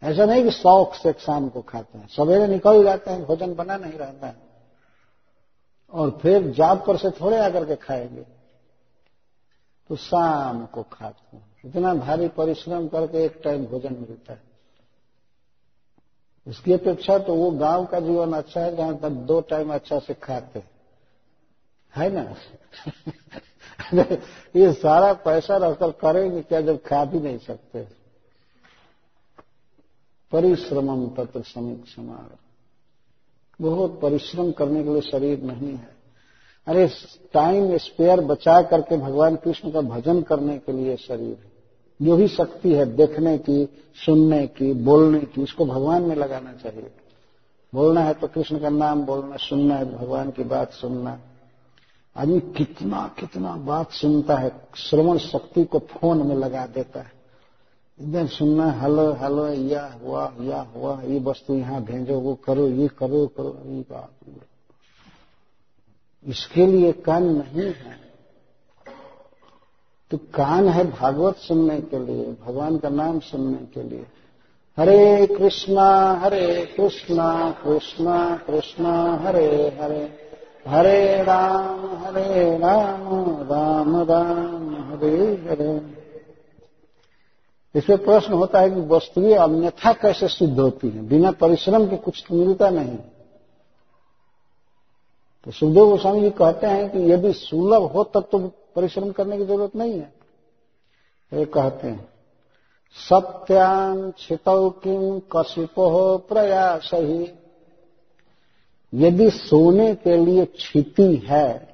ऐसा 0.02 0.24
नहीं 0.24 0.44
कि 0.44 0.50
शौक 0.50 0.94
से 0.94 1.12
शाम 1.12 1.48
को 1.48 1.62
खाते 1.62 1.98
हैं। 1.98 2.08
सवेरे 2.08 2.46
निकल 2.46 2.84
जाते 2.84 3.10
हैं, 3.10 3.24
भोजन 3.24 3.54
बना 3.54 3.76
नहीं 3.76 3.92
रहता 3.92 4.26
है। 4.26 4.36
और 5.92 6.18
फिर 6.22 6.50
जाप 6.50 6.86
पर 6.86 6.96
से 6.96 7.10
थोड़े 7.10 7.38
आकर 7.38 7.64
के 7.64 7.76
खाएँगे। 7.76 8.26
तो 9.88 9.96
शाम 9.96 10.66
को 10.66 10.82
खाते 10.82 11.36
हैं। 11.36 11.56
इतना 11.64 11.94
भारी 11.94 12.28
परिश्रम 12.28 12.88
करके 12.88 13.24
एक 13.24 13.40
टाइम 13.44 13.66
भोजन 13.66 13.92
मिलता 13.92 14.32
है। 14.32 14.47
इसकी 16.48 16.72
अपेक्षा 16.72 17.18
तो 17.18 17.34
वो 17.34 17.50
गाँव 17.50 17.86
का 17.86 18.00
जीवन 18.00 18.32
अच्छा 18.32 18.60
है 18.60 18.76
जहाँ 18.76 18.98
तक 18.98 19.08
दो 19.08 19.40
टाइम 19.40 19.74
अच्छा 19.74 19.98
से 19.98 20.14
खाते 20.14 20.62
है 21.96 22.10
ना? 22.10 22.36
ये 24.56 24.72
सारा 24.72 25.12
पैसा 25.12 25.56
रखकर 25.56 25.90
करेंगे 25.90 26.42
क्या 26.42 26.60
जब 26.60 26.82
खा 26.82 27.04
भी 27.04 27.20
नहीं 27.20 27.38
सकते? 27.38 27.88
परिश्रमम 30.32 31.08
तत्र 31.08 31.42
समीक 31.42 31.84
बहुत 33.60 34.00
परिश्रम 34.00 34.52
करने 34.52 34.84
के 34.84 34.90
लिए 34.90 35.00
शरीर 35.00 35.42
नहीं 35.42 35.72
है। 35.72 35.96
अरे 36.66 36.88
टाइम 37.32 37.76
स्पेयर 37.76 38.20
बचा 38.20 38.62
करके 38.62 38.96
भगवान 38.96 39.36
कृष्ण 39.36 39.70
का 39.70 39.80
भजन 39.80 40.22
करने 40.22 40.58
के 40.58 40.72
लिए 40.72 40.96
शरीर 40.96 41.38
है। 41.44 41.57
जो 42.00 42.16
भी 42.16 42.28
शक्ति 42.28 42.72
है 42.72 42.84
देखने 42.86 43.36
की, 43.38 43.64
सुनने 43.96 44.46
की, 44.46 44.72
बोलने 44.74 45.20
की, 45.20 45.42
इसको 45.42 45.64
भगवान 45.66 46.02
में 46.02 46.14
लगाना 46.16 46.52
चाहिए। 46.52 46.90
बोलना 47.72 48.00
है 48.00 48.14
तो 48.14 48.26
कृष्ण 48.26 48.58
का 48.58 48.68
नाम 48.68 49.02
बोलना, 49.02 49.36
सुनना 49.36 49.76
है 49.76 49.90
तो 49.90 49.98
भगवान 49.98 50.30
की 50.30 50.44
बात 50.44 50.72
सुनना। 50.72 51.18
आदमी 52.16 52.40
कितना 52.56 53.06
कितना 53.18 53.56
बात 53.56 53.92
सुनता 53.92 54.36
है, 54.36 54.50
श्रवण 54.76 55.18
शक्ति 55.18 55.64
को 55.64 55.78
फ़ोन 55.78 56.26
में 56.26 56.34
लगा 56.36 56.66
देता 56.66 57.00
है। 57.00 57.12
एकदम 58.00 58.26
सुनना 58.26 58.70
हेलो 58.72 59.12
हेलो, 59.12 59.46
या 59.46 59.86
हुआ 60.02 60.32
या 60.40 60.60
हुआ, 60.74 61.00
ये 61.02 61.18
वस्तु 61.20 61.54
यहाँ 61.54 61.82
भेजो, 61.84 62.18
वो 62.20 62.34
करो, 62.34 62.68
ये 62.68 62.88
करो 62.88 63.26
करो, 63.26 63.58
ये 63.66 63.80
बात 63.80 64.10
इसके 66.24 66.66
लिए 66.66 66.92
कान 66.92 67.24
नहीं 67.24 67.64
है। 67.64 68.07
तो 70.10 70.16
कान 70.16 70.68
है 70.68 70.90
भागवत 70.90 71.36
सुनने 71.36 71.80
के 71.80 71.98
लिए, 71.98 72.36
भगवान 72.46 72.78
का 72.78 72.88
नाम 72.88 73.20
सुनने 73.20 73.56
के 73.56 73.82
लिए। 73.82 74.06
हरे 74.78 75.26
कृष्णा 75.26 76.12
हरे 76.12 76.74
कृष्णा 76.76 77.50
कृष्णा 77.64 78.36
कृष्णा, 78.36 79.16
हरे 79.16 79.78
हरे। 79.80 80.28
हरे 80.66 81.22
राम 81.22 81.96
हरे 81.96 82.58
राम 82.58 83.26
राम 83.42 83.96
राम, 83.96 84.74
हरे 84.74 85.46
हरे। 85.50 85.98
इसमें 87.74 88.04
प्रश्न 88.04 88.32
होता 88.32 88.60
है 88.60 88.70
कि 88.70 88.80
वस्तुएँ 88.80 89.34
अन्यथा 89.34 89.92
कैसे 89.92 90.28
सिद्ध 90.28 90.60
होती 90.60 90.88
हैं? 90.88 91.08
बिना 91.08 91.30
परिश्रम 91.30 91.86
के 91.86 91.96
कुछ 91.96 92.24
तो 92.28 92.34
मिलता 92.34 92.70
नहीं। 92.70 92.96
तो 95.44 95.50
सुखदेव 95.50 95.86
गोस्वामी 95.86 96.20
जी 96.20 96.30
कहते 96.30 96.66
हैं 96.66 96.90
कि 96.90 97.12
यदि 97.12 97.32
सुलभ 97.32 97.82
हो 97.82 98.04
तब 98.04 98.28
तो 98.32 98.50
परिश्रम 98.76 99.10
करने 99.12 99.38
की 99.38 99.44
ज़रूरत 99.44 99.76
नहीं 99.76 99.98
है। 99.98 100.12
ये 101.32 101.44
कहते 101.44 101.88
हैं, 101.88 102.08
सत्यां 102.94 104.10
छितौ 104.10 104.70
किम 104.70 105.18
कशिपो 105.18 106.18
प्रयास। 106.18 106.90
ही 106.94 107.32
यदि 108.92 109.30
सोने 109.30 109.94
के 109.94 110.16
लिए 110.16 110.44
छिती 110.58 111.16
है, 111.16 111.68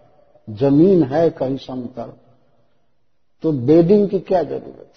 ज़मीन 0.51 1.03
है 1.03 1.31
कहीं 1.31 1.57
समतल 1.57 2.13
तो 3.43 3.53
बेडिंग 3.53 4.09
की 4.09 4.19
क्या 4.21 4.43
ज़रूरत 4.43 4.93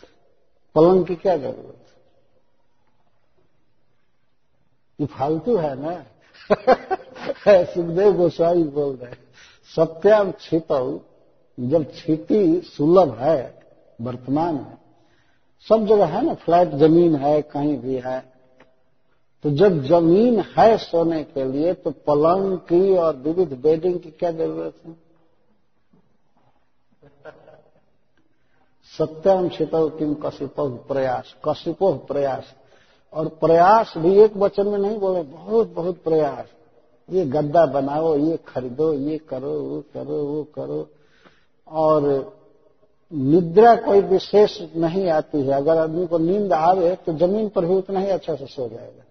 पलंग 0.75 1.05
की 1.05 1.15
क्या 1.15 1.37
ज़रूरत 1.37 1.85
ये 4.99 5.07
फालतू 5.07 5.55
है 5.57 5.75
ना? 5.79 6.05
सुखदेव 7.65 8.13
गोस्वामी 8.13 8.63
बोल 8.63 8.95
रहे 8.95 9.15
सत्याम 9.75 10.31
छित 10.31 10.71
जब 11.57 11.91
छिटी 11.91 12.59
सुलभ 12.61 13.13
है, 13.19 13.59
वर्तमान 14.01 14.55
है, 14.55 14.77
सब 15.67 15.85
जगह 15.85 16.05
है 16.07 16.25
ना, 16.25 16.33
फ्लैट 16.35 16.73
ज़मीन 16.75 17.15
है, 17.15 17.41
कहीं 17.43 17.77
भी 17.77 17.95
है 17.95 18.19
तो 19.43 19.49
जब 19.51 19.81
ज़मीन 19.83 20.39
है 20.57 20.77
सोने 20.77 21.23
के 21.23 21.43
लिए 21.43 21.73
तो 21.73 21.91
पलंग 22.07 22.57
की 22.59 22.95
और 22.97 23.15
विविध 23.15 23.53
बेडिंग 23.61 23.99
की 23.99 24.09
क्या 24.11 24.31
ज़रूरत 24.31 24.75
है? 24.85 24.95
सत्यम 28.93 29.49
छितो 29.49 29.87
किम 29.89 30.13
कशिपो 30.15 30.67
प्रयास 30.87 31.35
कशिपो 31.45 31.91
प्रयास। 32.07 32.53
और 33.13 33.27
प्रयास 33.41 33.93
भी 33.97 34.15
एक 34.19 34.37
वचन 34.37 34.67
में 34.67 34.77
नहीं 34.79 34.97
बोले, 34.99 35.21
बहुत 35.23 35.73
बहुत 35.73 36.01
प्रयास। 36.03 36.45
ये 37.09 37.25
गद्दा 37.25 37.65
बनाओ, 37.65 38.15
ये 38.17 38.37
खरीदो, 38.47 38.91
ये 38.93 39.17
करो, 39.17 39.53
वो 39.59 39.81
करो 39.93 40.23
वो 40.23 40.43
करो। 40.55 40.87
और 41.69 42.37
निद्रा 43.11 43.75
कोई 43.75 44.01
विशेष 44.01 44.61
नहीं 44.75 45.09
आती 45.09 45.41
है। 45.41 45.53
अगर 45.53 45.77
आदमी 45.77 46.07
को 46.07 46.17
नींद 46.17 46.53
आवे 46.53 46.95
तो 46.95 47.13
ज़मीन 47.13 47.49
पर 47.49 47.65
भी 47.65 47.75
उतना 47.75 47.99
ही 47.99 48.07
अच्छा 48.07 48.35
से 48.35 48.45
सो 48.45 48.69
जाएगा। 48.69 49.03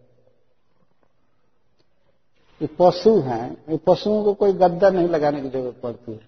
ये 2.62 2.68
पशु 2.78 3.18
हैं। 3.20 3.64
ये 3.68 3.76
पशुओं 3.76 4.24
को 4.24 4.34
कोई 4.34 4.52
गद्दा 4.52 4.90
नहीं 4.90 5.08
लगाने 5.08 5.42
की 5.42 5.48
ज़रूरत 5.48 5.80
पड़ती 5.82 6.12
है। 6.12 6.20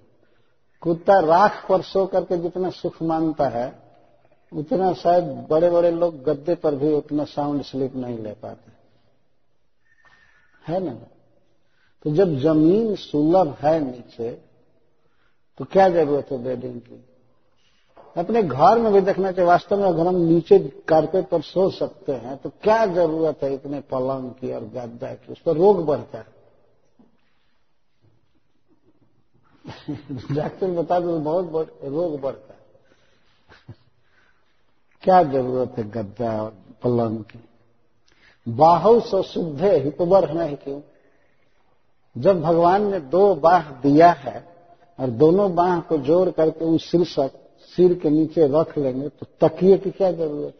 कुत्ता 0.83 1.19
राख 1.21 1.67
पर 1.69 1.83
सो 1.83 2.07
करके 2.07 2.37
जितना 2.37 2.71
सुख 2.71 3.03
मानता 3.03 3.49
है, 3.49 3.83
उतना 4.53 4.93
शायद 4.93 5.25
बड़े 5.51 5.71
बड़े 5.71 5.91
लोग 5.91 6.23
गद्दे 6.23 6.55
पर 6.55 6.75
भी 6.75 6.95
उतना 6.95 7.25
साउंड 7.25 7.63
स्लीप 7.63 7.97
नहीं 7.97 8.19
ले 8.19 8.33
पाते। 8.33 8.73
है 10.73 10.81
ना? 10.81 10.93
तो 12.05 12.11
जब 12.11 12.37
ज़मीन 12.37 12.95
सुलभ 12.95 13.57
है 13.61 13.81
नीचे 13.81 14.48
तो 15.59 15.65
क्या 15.65 15.89
ज़रूरत 15.89 16.27
है 16.33 16.45
बेडिंग 16.45 16.81
की? 16.81 17.05
अपने 18.17 18.43
घर 18.43 18.79
में 18.79 18.93
भी 18.93 19.01
देखना 19.01 19.33
चाहिए, 19.33 19.49
वास्तव 19.49 19.77
में 19.77 19.85
अगर 19.85 20.07
हम 20.07 20.15
नीचे 20.15 20.59
कारपेट 20.59 21.29
पर 21.29 21.41
सो 21.41 21.71
सकते 21.71 22.13
हैं 22.13 22.37
तो 22.37 22.51
क्या 22.51 22.87
ज़रूरत 22.87 23.39
है 23.43 23.55
इतने 23.55 23.81
पलंग 23.81 24.31
की 24.31 24.53
और 24.53 24.61
गद्दा 24.61 25.15
की? 25.15 25.33
उस 25.33 25.41
पर 25.41 25.57
रोग 25.57 25.87
बढ़ता 25.87 26.19
है। 26.19 26.27
डॉक्टर 30.35 30.71
बता 30.71 31.01
दो 31.01 31.19
बहुत 31.19 31.81
रोग 31.85 32.21
बढ़ता 32.21 32.55
है। 32.55 32.61
क्या 35.03 35.23
ज़रूरत 35.23 35.75
है 35.79 35.91
गद्दा 35.91 36.43
और 36.43 36.57
पलंग 36.83 37.19
की? 37.19 37.45
बाहु 38.49 39.01
से 39.01 39.23
शुद्ध 39.23 39.65
हितबर 39.65 40.43
है 40.43 40.57
क्यों? 40.57 40.81
जब 42.19 42.41
भगवान 42.41 42.91
ने 42.91 43.01
दो 43.01 43.35
बाह 43.35 43.71
दिया 43.71 44.11
है 44.11 44.58
और 44.99 45.11
दोनों 45.19 45.55
बाह 45.55 45.81
को 45.81 45.99
जोड़ 45.99 46.29
करके 46.31 46.65
उस 46.65 46.91
शीर्षक 46.91 47.31
सिर 47.73 47.95
के 47.95 48.11
नीचे 48.11 48.47
रख 48.51 48.77
लेंगे 48.79 49.09
तो 49.09 49.27
तकिए 49.41 49.77
की 49.79 49.91
क्या 49.91 50.11
ज़रूरत 50.13 50.55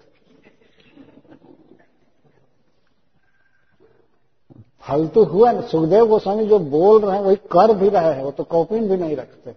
फालतू 4.85 5.23
हुआ 5.25 5.51
ना। 5.53 5.61
सुखदेव 5.61 6.07
गोस्वामी 6.07 6.47
जो 6.47 6.59
बोल 6.59 7.01
रहे 7.03 7.17
हैं, 7.17 7.23
वही 7.23 7.37
कर 7.53 7.73
भी 7.75 7.89
रहे 7.89 8.13
हैं, 8.15 8.23
वो 8.25 8.31
तो 8.31 8.45
कॉपी 8.45 8.79
भी 8.81 8.97
नहीं 8.97 9.17
रखते। 9.17 9.55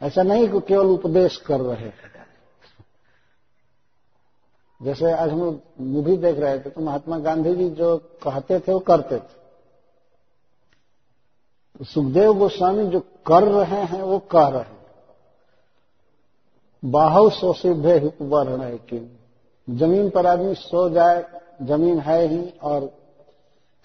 ऐसा 0.00 0.22
नहीं 0.22 0.48
कि 0.48 0.60
केवल 0.60 0.86
उपदेश 0.86 1.36
कर 1.36 1.60
रहे 1.60 1.76
हैं। 1.78 1.94
जैसे 4.80 5.12
आज 5.12 5.30
हम 5.30 5.60
मूवी 5.82 6.16
देख 6.16 6.38
रहे 6.38 6.58
थे 6.58 6.70
तो 6.70 6.80
महात्मा 6.80 7.18
गांधी 7.18 7.54
जी 7.54 7.68
जो 7.70 7.96
कहते 8.22 8.58
थे, 8.58 8.72
वो 8.72 8.78
करते 8.80 9.16
थे। 9.16 9.37
तो 11.78 11.84
सुखदेव 11.84 12.32
गोस्वामी 12.32 12.86
जो 12.86 13.00
कर 13.26 13.42
रहे 13.44 13.82
हैं, 13.82 14.02
वो 14.02 14.18
कह 14.18 14.48
रहे 14.48 14.62
हैं। 14.62 14.76
बाहु 16.82 17.30
सो 17.30 17.52
सिद्धे 17.52 17.98
हित 17.98 18.22
वर्ण 18.22 18.70
की 18.88 18.98
ज़मीन 19.68 20.10
पर 20.10 20.26
आदमी 20.26 20.54
सो 20.54 20.88
जाए, 20.90 21.24
ज़मीन 21.62 21.98
है 22.00 22.26
ही 22.26 22.42
और 22.62 22.90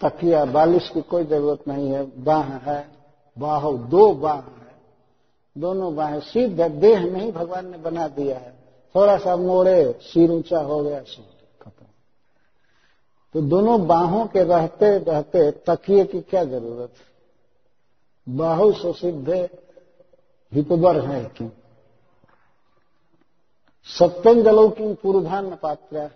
तकिया 0.02 0.46
बालिश 0.46 0.89
की 0.89 1.02
कोई 1.02 1.24
ज़रूरत 1.24 1.68
नहीं 1.68 1.91
है, 1.91 2.24
बाह 2.24 2.44
है 2.44 2.88
बाहु 3.38 3.78
दो 3.78 4.14
बाह 4.14 4.36
है, 4.36 4.76
दोनों 5.58 5.96
बाहें 5.96 6.20
सिद्ध 6.20 6.62
है 6.62 6.70
देह 6.70 7.00
नहीं 7.00 7.32
भगवान 7.32 7.68
ने 7.68 7.78
बना 7.78 8.08
दिया 8.08 8.38
है। 8.38 8.54
थोड़ा 8.96 9.18
सा 9.18 9.36
मोड़े, 9.36 10.00
सिर 10.02 10.32
ऊँचा 10.32 10.60
हो 10.60 10.80
गया 10.80 11.00
सिर 11.00 11.26
खत्म। 11.62 11.86
तो 13.36 13.41
दोनों 13.41 13.88
बाहों 13.88 14.26
के 14.26 14.44
रहते 14.44 14.98
रहते 14.98 15.52
तकिए 15.52 16.06
की 16.06 16.22
क्या 16.22 16.44
ज़रूरत 16.44 16.89
है? 16.98 17.12
बाहु 18.30 18.71
सो 18.74 18.93
सिद्धे 18.93 19.49
हितबर 20.53 20.99
है 20.99 21.26
क्यों? 21.26 21.49
सत्यम 23.86 24.43
जलों 24.43 24.69
की 24.69 24.93
पूर्वान्न 24.93 25.55
पात्र 25.55 26.09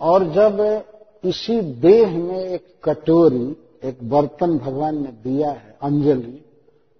और 0.00 0.24
जब 0.24 0.84
इसी 1.24 1.60
देह 1.60 2.18
में 2.18 2.38
एक 2.38 2.80
कटोरी, 2.84 3.56
एक 3.84 4.10
बर्तन 4.10 4.58
भगवान 4.58 5.02
ने 5.02 5.08
दिया 5.08 5.50
है, 5.50 5.78
अंजलि, 5.82 6.44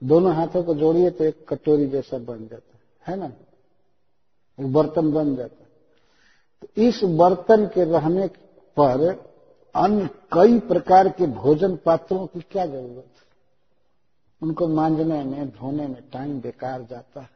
दोनों 0.04 0.34
हाथों 0.34 0.62
को 0.62 0.74
जोड़िए 0.74 1.10
तो 1.10 1.24
एक 1.24 1.48
कटोरी 1.48 1.86
जैसा 1.86 2.18
बन 2.18 2.48
जाता 2.48 2.78
है 3.10 3.18
ना? 3.18 3.32
एक 4.60 4.72
बर्तन 4.72 5.12
बन 5.12 5.36
जाता 5.36 5.56
है। 5.60 5.68
तो 6.62 6.82
इस 6.82 7.04
बर्तन 7.04 7.66
के 7.66 7.84
रहने 7.84 8.26
पर 8.78 9.33
अन्य 9.76 10.06
कई 10.32 10.58
प्रकार 10.58 11.08
के 11.08 11.26
भोजन 11.26 11.76
पात्रों 11.76 12.26
की 12.26 12.40
क्या 12.40 12.66
ज़रूरत 12.66 13.06
है? 13.16 13.24
उनको 14.42 14.68
मांजने 14.68 15.24
में, 15.24 15.48
धोने 15.48 15.86
में 15.86 16.02
टाइम 16.12 16.40
बेकार 16.40 16.82
जाता 16.82 17.20
है। 17.20 17.34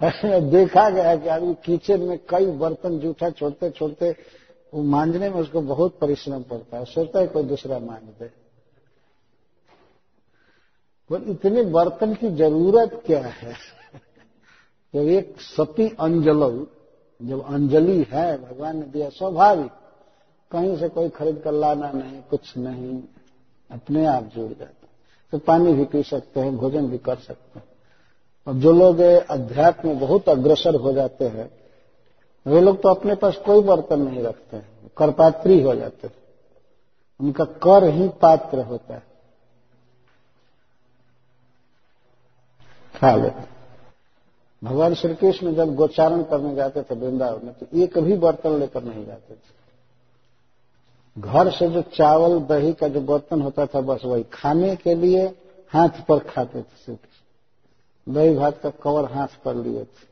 देखा 0.50 0.90
गया 0.90 1.16
कि 1.16 1.28
आदमी 1.28 1.54
किचन 1.54 2.00
में 2.00 2.18
कई 2.28 2.46
बर्तन 2.46 2.98
जूठा 2.98 3.30
छोड़ते 3.30 3.70
छोड़ते 3.70 4.16
वो 4.74 4.82
मांजने 4.82 5.30
में 5.30 5.40
उसको 5.40 5.60
बहुत 5.60 5.98
परिश्रम 5.98 6.42
पड़ता 6.42 6.78
है। 6.78 6.84
सोचता 6.84 7.18
है 7.18 7.26
कोई 7.26 7.42
दूसरा 7.42 7.78
मांज 7.78 8.02
दे। 8.02 8.30
इतने 11.32 11.62
बर्तन 11.62 12.14
की 12.14 12.30
ज़रूरत 12.30 13.02
क्या 13.06 13.20
है? 13.20 13.52
जब 14.94 15.00
एक 15.00 15.40
सती 15.40 15.96
अंजल 16.00 16.66
जब 17.20 17.44
अंजलि 17.44 18.06
है, 18.10 18.36
भगवान 18.42 18.76
ने 18.76 18.82
दिया 18.82 19.08
स्वाभाविक, 19.08 19.70
कहीं 20.50 20.76
से 20.78 20.88
कोई 20.88 21.08
खरीद 21.08 21.40
कर 21.44 21.52
लाना 21.52 21.90
नहीं, 21.92 22.20
कुछ 22.30 22.56
नहीं, 22.58 23.02
अपने 23.70 24.06
आप 24.06 24.24
जुड़ 24.24 24.52
जाता 24.52 24.74
तो 25.32 25.38
पानी 25.38 25.72
भी 25.72 25.84
पी 25.84 26.02
सकते 26.02 26.40
हैं, 26.40 26.56
भोजन 26.56 26.86
भी 26.86 26.98
कर 26.98 27.16
सकते 27.16 27.58
हैं। 27.58 27.66
और 28.46 28.54
जो 28.54 28.72
लोग 28.72 29.00
अध्यात्म 29.30 29.88
में 29.88 29.98
बहुत 29.98 30.28
अग्रसर 30.28 30.74
हो 30.74 30.92
जाते 30.92 31.24
हैं, 31.24 31.50
वे 32.46 32.60
लोग 32.60 32.80
तो 32.82 32.88
अपने 32.88 33.14
पास 33.14 33.36
कोई 33.36 33.62
बर्तन 33.62 34.00
नहीं 34.02 34.22
रखते 34.22 34.56
हैं 34.56 34.90
करपात्री 34.96 35.60
हो 35.62 35.74
जाते 35.74 36.06
हैं। 36.06 36.14
उनका 37.20 37.44
कर 37.44 37.84
ही 37.84 38.08
पात्र 38.08 38.60
होता 38.60 38.94
है। 38.94 39.02
खा 42.94 43.14
लेते 43.16 43.40
भगवान 44.64 44.94
श्री 44.94 45.14
कृष्ण 45.14 45.54
जब 45.54 45.74
गोचारण 45.74 46.22
करने 46.22 46.54
जाते 46.54 46.82
थे 46.82 46.94
वृंदावन 46.94 47.46
में 47.46 47.54
तो 47.54 47.66
एक 47.74 47.98
भी 47.98 48.16
बर्तन 48.16 48.58
लेकर 48.58 48.82
नहीं 48.84 49.06
जाते 49.06 49.34
थे। 49.34 49.60
घर 51.18 51.50
से 51.50 51.68
जो 51.68 51.82
चावल, 51.82 52.38
दही 52.40 52.72
का 52.72 52.88
जो 52.88 53.00
बर्तन 53.00 53.42
होता 53.42 53.66
था, 53.66 53.80
बस 53.80 54.00
वही 54.04 54.22
खाने 54.22 54.76
के 54.76 54.94
लिए 54.94 55.26
हाथ 55.72 56.04
पर 56.08 56.18
खाते 56.18 56.62
थे 56.62 56.96
दही 58.08 58.34
भात 58.34 58.60
का 58.62 58.70
कवर 58.70 59.12
हाथ 59.12 59.42
पर 59.44 59.54
लिए 59.54 59.84
थे। 59.84 60.08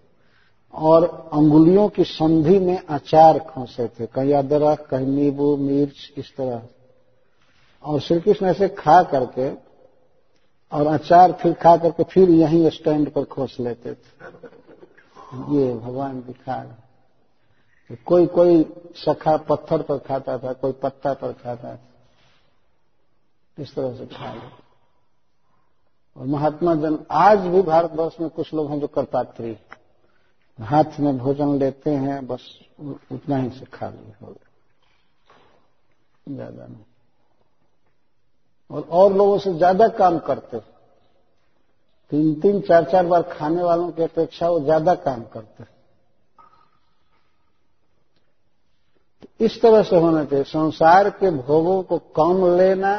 और 0.75 1.31
अंगुलियों 1.33 1.89
की 1.89 2.05
संधि 2.05 2.59
में 2.59 2.87
अचार 2.87 3.39
खोसे 3.39 3.87
थे, 3.89 4.07
कहीं 4.07 4.35
अदरक, 4.35 4.81
कहीं 4.81 5.07
नींबू, 5.07 5.57
मिर्च, 5.57 6.13
इस 6.17 6.37
तरह। 6.37 6.63
और 7.85 8.01
श्री 8.01 8.21
कृष्ण 8.21 8.47
ऐसे 8.47 8.69
खा 8.69 9.03
करके 9.03 9.68
और 10.73 10.87
अचार 10.87 11.33
फिर 11.33 11.53
खा 11.55 11.77
करके 11.77 12.05
फिर 12.05 12.31
यहीं 12.31 12.69
स्टैंड 12.71 13.11
पर 13.13 13.25
खोस 13.27 13.57
लेते 13.61 13.95
थे। 13.95 14.17
ये 15.55 15.75
भगवान 15.75 16.21
दिखा 16.21 16.63
कोई 18.07 18.27
कोई 18.29 18.63
सखा 18.97 19.37
पत्थर 19.49 19.83
पर 19.83 19.99
खाता 19.99 20.39
था, 20.39 20.53
कोई 20.53 20.73
पत्ता 20.73 21.13
पर 21.15 21.33
खाता 21.33 21.75
था। 21.75 21.79
इस 23.59 23.75
तरह 23.75 23.95
से 23.97 24.07
खा 24.07 24.33
ले 24.35 24.41
और 26.17 26.27
महात्मा 26.27 26.75
जन, 26.75 26.99
आज 27.11 27.39
भी 27.47 27.63
भारतवर्ष 27.63 28.21
में 28.21 28.29
कुछ 28.31 28.53
लोग 28.55 28.71
हैं 28.71 28.79
जो 28.81 28.87
करपात्री 28.87 29.57
हाथ 30.59 30.99
में 31.01 31.19
भोजन 31.19 31.59
लेते 31.59 31.91
हैं, 31.91 32.27
बस 32.27 32.43
उतना 33.13 33.37
ही 33.37 33.51
से 33.51 33.65
खा 33.73 33.89
लिया 33.89 34.27
हो 34.27 34.35
ज़्यादा 36.27 36.67
नहीं। 36.67 36.85
और 38.71 38.83
और 38.83 39.13
लोगों 39.13 39.39
से 39.39 39.53
ज़्यादा 39.55 39.89
काम 39.91 40.19
करते 40.21 40.59
तीन 42.13 42.35
तीन, 42.35 42.61
चार 42.61 42.85
चार 42.85 43.07
बार 43.07 43.23
खाने 43.31 43.63
वालों 43.63 43.91
की 43.91 44.03
अपेक्षा 44.03 44.49
वो 44.49 44.61
ज़्यादा 44.61 44.95
काम 44.97 45.23
करते 45.25 45.65
तो 49.21 49.45
इस 49.45 49.61
तरह 49.63 49.83
से 49.83 49.97
होना 49.97 50.25
चाहिए। 50.25 50.45
संसार 50.47 51.09
के 51.11 51.31
भोगों 51.31 51.83
को 51.83 51.99
कम 52.17 52.45
लेना, 52.57 52.95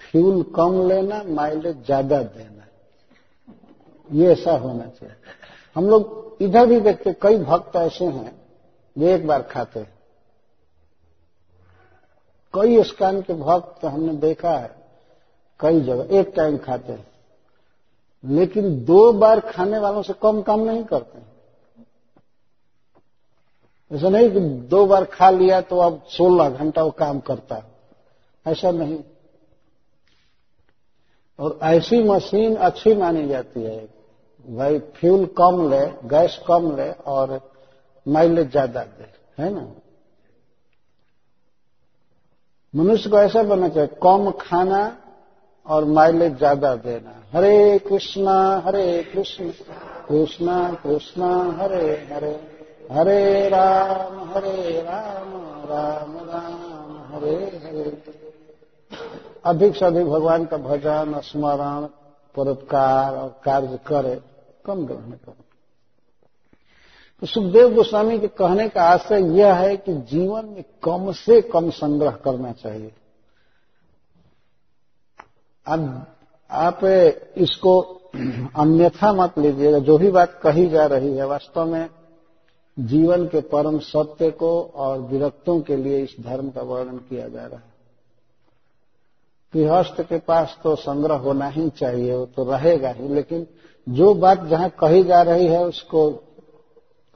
फ्यूल 0.00 0.42
कम 0.56 0.88
लेना, 0.88 1.22
माइलेज 1.24 1.84
ज़्यादा 1.86 2.22
देना। 2.22 2.66
ये 4.08 4.32
ऐसा 4.32 4.52
होना 4.52 4.84
चाहिए। 4.86 5.14
हम 5.76 5.88
लोग 5.90 6.36
इधर 6.40 6.66
भी 6.66 6.80
देखते 6.80 7.12
कई 7.22 7.38
भक्त 7.40 7.76
ऐसे 7.76 8.04
हैं 8.06 8.32
जो 8.96 9.06
एक 9.08 9.26
बार 9.26 9.42
खाते 9.42 9.80
हैं। 9.80 9.92
कई 12.54 12.82
स्कान 12.82 13.20
के 13.22 13.34
भक्त 13.34 13.84
हमने 13.84 14.12
देखा 14.12 14.56
है, 14.58 14.70
कई 15.60 15.80
जगह, 15.80 16.16
एक 16.18 16.32
टाइम 16.36 16.58
खाते 16.58 16.92
हैं। 16.92 17.06
लेकिन 18.24 18.84
दो 18.84 19.12
बार 19.12 19.40
खाने 19.40 19.78
वालों 19.78 20.02
से 20.02 20.12
कम 20.12 20.42
काम 20.42 20.60
नहीं 20.60 20.84
करते 20.84 21.30
ऐसा 23.90 24.08
नहीं 24.08 24.30
कि 24.30 24.40
दो 24.68 24.84
बार 24.86 25.04
खा 25.04 25.30
लिया 25.30 25.60
तो 25.60 25.78
अब 25.78 26.00
16 26.08 26.48
घंटा 26.48 26.82
वो 26.82 26.90
काम 26.90 27.18
करता 27.20 27.54
है। 27.54 27.64
ऐसा 28.46 28.70
नहीं। 28.70 28.98
और 31.38 31.58
ऐसी 31.62 32.02
मशीन 32.02 32.56
अच्छी 32.56 32.94
मानी 32.94 33.26
जाती 33.28 33.62
है। 33.62 33.78
भाई 34.46 34.78
फ्यूल 34.78 35.24
कम 35.38 35.70
ले, 35.70 35.86
गैस 36.08 36.40
कम 36.46 36.76
ले 36.76 36.90
और 36.90 37.40
माइलेज 38.06 38.50
ज़्यादा 38.50 38.82
दे, 38.82 39.08
है 39.42 39.50
ना? 39.50 39.68
मनुष्य 42.74 43.10
को 43.10 43.18
ऐसा 43.18 43.42
बनना 43.42 43.68
चाहिए, 43.68 43.88
कम 44.02 44.30
खाना 44.40 44.80
और 45.66 45.84
माइलेज 45.84 46.36
ज़्यादा 46.38 46.74
देना। 46.76 47.14
हरे 47.34 47.78
कृष्णा, 47.78 48.62
हरे 48.66 49.02
कृष्ण, 49.12 49.50
कृष्णा 50.08 50.56
कृष्णा, 50.82 51.28
हरे 51.58 51.86
हरे 52.12 52.32
हरे 52.92 53.48
राम 53.48 54.18
हरे 54.30 54.80
राम 54.80 55.30
राम 55.70 56.16
राम, 56.28 56.96
हरे 57.12 57.36
हरे। 57.64 57.84
अधिक 59.44 59.76
से 59.76 59.84
अधिक 59.86 60.06
भगवान 60.06 60.44
का 60.44 60.56
भजन, 60.58 61.20
स्मरण 61.24 61.86
परोपकार 62.34 63.14
और 63.14 63.28
कार्य 63.44 63.78
करे, 63.86 64.20
कम 64.66 64.84
ग्रहण 64.86 65.10
करें। 65.10 65.41
तो 67.22 67.26
सुखदेव 67.26 67.74
गोस्वामी 67.74 68.18
के 68.18 68.28
कहने 68.28 68.68
का 68.68 68.82
आशय 68.82 69.20
यह 69.38 69.54
है 69.54 69.76
कि 69.76 69.92
जीवन 69.94 70.44
में 70.44 70.64
कम 70.84 71.12
से 71.12 71.40
कम 71.40 71.68
संग्रह 71.70 72.10
करना 72.10 72.52
चाहिए। 72.52 72.90
अब 75.66 76.06
आप 76.50 76.80
इसको 77.36 77.80
अन्यथा 78.56 79.12
मत 79.12 79.38
लीजिएगा। 79.38 79.78
जो 79.78 79.98
भी 79.98 80.10
बात 80.10 80.40
कही 80.42 80.66
जा 80.68 80.86
रही 80.86 81.16
है, 81.16 81.26
वास्तव 81.26 81.64
में 81.64 81.88
जीवन 82.78 83.26
के 83.26 83.40
परम 83.40 83.78
सत्य 83.78 84.30
को 84.30 84.50
और 84.74 84.98
विरक्तों 85.00 85.60
के 85.60 85.76
लिए 85.76 85.98
इस 85.98 86.16
धर्म 86.20 86.50
का 86.50 86.62
वर्णन 86.62 86.98
किया 86.98 87.28
जा 87.28 87.46
रहा 87.46 87.58
है। 87.58 87.72
गृहस्थ 89.54 90.02
के 90.02 90.18
पास 90.18 90.58
तो 90.62 90.74
संग्रह 90.76 91.14
होना 91.14 91.48
ही 91.48 91.70
चाहिए, 91.70 92.14
वो 92.14 92.26
तो 92.26 92.50
रहेगा 92.52 92.90
ही, 92.90 93.08
लेकिन 93.08 93.46
जो 93.88 94.14
बात 94.14 94.44
जहाँ 94.44 94.70
कही 94.70 95.04
जा 95.04 95.22
रही 95.22 95.46
है, 95.46 95.64
उसको 95.64 96.10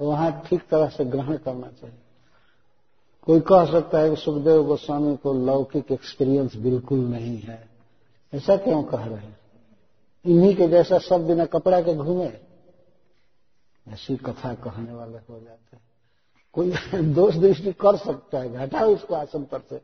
वहाँ 0.01 0.43
ठीक 0.47 0.69
तरह 0.71 0.89
से 0.89 1.05
ग्रहण 1.05 1.37
करना 1.37 1.67
चाहिए। 1.67 1.99
कोई 3.23 3.41
कह 3.41 3.73
सकता 3.73 3.99
है 3.99 4.11
कि 4.11 4.17
सुखदेव 4.17 4.65
गोस्वामी 4.65 5.17
को 5.17 5.33
लौकिक 5.33 5.93
एक्सपीरियंस 5.93 6.57
बिल्कुल 6.57 6.99
नहीं 6.99 7.39
है। 7.39 7.69
ऐसा 8.35 8.57
क्यों 8.57 8.83
कह 8.83 9.05
रहे 9.05 9.19
हैं? 9.19 9.39
इन्हीं 10.27 10.57
के 10.57 10.69
जैसा 10.69 10.99
सब 10.99 11.27
बिना 11.27 11.45
कपड़ा 11.45 11.81
के 11.81 11.95
घूमे। 11.95 12.33
ऐसी 13.89 14.17
कथा 14.17 14.55
कहने 14.55 14.93
वाले 14.93 15.19
हो 15.19 15.41
जाते 15.41 15.77
हैं। 15.77 15.83
कोई 16.53 16.73
दोष 17.15 17.35
दृष्टि 17.35 17.73
कर 17.73 17.97
सकता 17.97 18.39
है, 18.39 18.53
घटाओ 18.53 18.95
उसको 18.95 19.15
आसन 19.15 19.43
पर 19.45 19.61
से। 19.71 19.81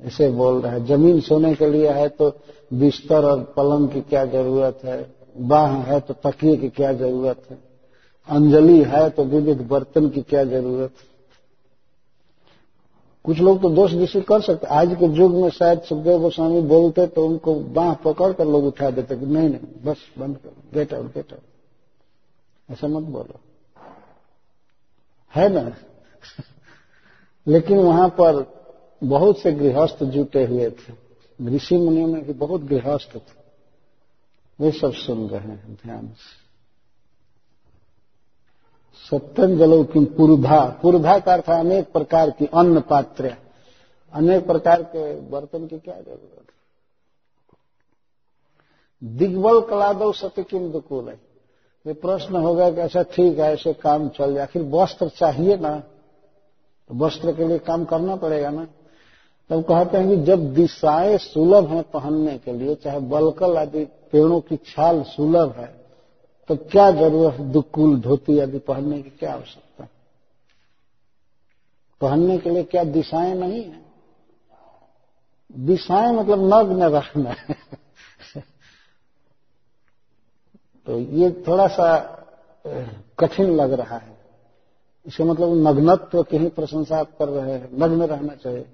ऐसे 0.00 0.30
बोल 0.30 0.60
रहा 0.60 0.72
है, 0.72 0.84
ज़मीन 0.84 1.20
सोने 1.20 1.54
के 1.54 1.66
लिए 1.66 1.90
है 1.90 2.08
तो 2.08 2.40
बिस्तर 2.72 3.24
और 3.24 3.54
पलंग 3.56 3.88
की 3.88 4.00
क्या 4.00 4.26
ज़रूरत 4.26 4.80
है? 4.84 5.14
बाह 5.36 5.72
है 5.72 6.00
तो 6.00 6.14
तकिए 6.14 6.56
की 6.56 6.68
क्या 6.68 6.92
ज़रूरत 6.92 7.42
है? 7.50 7.71
अंजलि 8.28 8.84
है 8.84 9.10
तो 9.10 9.24
विविध 9.24 9.60
बर्तन 9.60 10.08
की 10.08 10.22
क्या 10.22 10.44
ज़रूरत? 10.44 10.90
कुछ 13.24 13.38
लोग 13.38 13.62
तो 13.62 13.70
दोष 13.70 13.92
दृष्टि 13.92 14.20
कर 14.20 14.40
सकते 14.40 14.66
आज 14.66 14.96
के 14.98 15.06
युग 15.06 15.34
में 15.34 15.50
शायद 15.50 15.82
सुखदेव 15.82 16.20
गोस्वामी 16.20 16.60
बोलते 16.60 17.06
तो 17.06 17.26
उनको 17.26 17.54
बाह 17.54 17.94
पकड़ 17.94 18.32
कर 18.32 18.44
लोग 18.44 18.64
उठा 18.64 18.90
देते 18.90 19.16
कि 19.16 19.26
नहीं 19.26 19.48
नहीं, 19.48 19.84
बस 19.84 19.96
बंद 20.18 20.36
करो 20.36 20.52
गेट 20.74 20.94
आउट 20.94 21.06
गेट 21.06 21.32
आउट 21.32 21.42
ऐसा 22.70 22.88
मत 22.88 23.02
बोलो। 23.02 23.40
है 25.36 25.48
ना? 25.48 25.76
लेकिन 27.48 27.78
वहाँ 27.78 28.08
पर 28.08 28.62
बहुत 29.04 29.38
से 29.38 29.52
गृहस्थ 29.52 30.04
जुटे 30.04 30.44
हुए 30.44 30.70
थे। 30.70 30.92
ऋषि 31.46 31.76
मुनियों 31.76 32.08
में 32.08 32.26
भी 32.26 32.32
बहुत 32.32 32.60
गृहस्थ 32.60 33.16
थे। 33.16 33.42
वे 34.60 34.70
सब 34.70 34.92
सुन 34.92 35.28
रहे 35.28 35.40
हैं, 35.40 35.74
ध्यान 35.74 36.06
से। 36.06 36.41
सत्यन 39.10 39.58
जलो 39.58 39.84
की 39.84 40.04
पुरधा। 40.04 40.78
पुरधा 40.82 41.18
का 41.18 41.32
अर्थ 41.32 41.50
अनेक 41.50 41.92
प्रकार 41.92 42.30
की 42.30 42.46
अन्न 42.46 42.80
पात्र। 42.80 43.34
अनेक 44.12 44.46
प्रकार 44.46 44.82
के 44.82 45.20
बर्तन 45.20 45.66
की 45.66 45.78
क्या 45.78 45.94
ज़रूरत 45.94 46.46
दिग्बल 49.04 49.60
कलादो 49.60 50.12
सत्य 50.12 50.42
किम 50.42 50.72
दुकूल। 50.72 51.08
है 51.08 51.20
ये 51.86 51.92
प्रश्न 51.92 52.36
होगा 52.36 52.70
कि 52.70 52.80
ऐसा 52.80 53.02
ठीक 53.02 53.38
है, 53.38 53.52
ऐसे 53.52 53.72
काम 53.72 54.08
चल 54.08 54.34
जाए। 54.34 54.42
आखिर 54.42 54.62
वस्त्र 54.62 55.08
चाहिए 55.08 55.56
ना? 55.56 55.78
तो 56.88 56.94
वस्त्र 56.94 57.32
के 57.32 57.44
लिए 57.44 57.58
काम 57.58 57.84
करना 57.84 58.16
पड़ेगा 58.16 58.50
ना? 58.50 58.66
तब 59.50 59.62
कहते 59.62 59.98
हैं 59.98 60.08
कि 60.08 60.16
जब 60.16 60.54
दिशाएँ 60.54 61.18
सुलभ 61.18 61.68
हैं 61.68 61.82
पहनने 61.82 62.38
के 62.38 62.52
लिए, 62.52 62.74
चाहे 62.74 63.00
बलकल 63.00 63.56
आदि 63.56 63.84
पेड़ों 63.84 64.40
की 64.40 64.56
छाल 64.56 65.02
सुलभ 65.02 65.52
है 65.52 65.81
तो 66.52 66.56
क्या 66.56 66.90
ज़रूरत 66.90 67.40
दुकुल 67.40 68.00
धोती 68.00 68.38
आदि 68.38 68.58
पहनने 68.58 69.02
की 69.02 69.10
क्या 69.10 69.32
आवश्यकता? 69.32 69.88
पहनने 72.00 72.38
के 72.38 72.50
लिए 72.50 72.62
क्या 72.62 72.84
दिशाएँ 72.84 73.34
नहीं 73.34 73.64
है? 73.64 73.82
दिशाएँ 75.52 76.12
मतलब 76.12 76.54
नग्न 76.54 76.82
रखना 76.82 77.34
तो 80.86 80.98
ये 80.98 81.44
थोड़ा 81.48 81.66
सा 81.66 82.18
कठिन 83.18 83.56
लग 83.56 83.72
रहा 83.72 83.96
है। 83.96 84.16
इसका 85.06 85.24
मतलब 85.24 85.68
नग्नत्व 85.68 86.22
की 86.22 86.36
ही 86.36 86.48
प्रशंसा 86.48 86.98
आप 86.98 87.08
कर 87.18 87.28
रहे 87.28 87.52
हैं। 87.52 87.70
नग्न 87.72 88.02
रहना 88.02 88.34
चाहिए। 88.34 88.66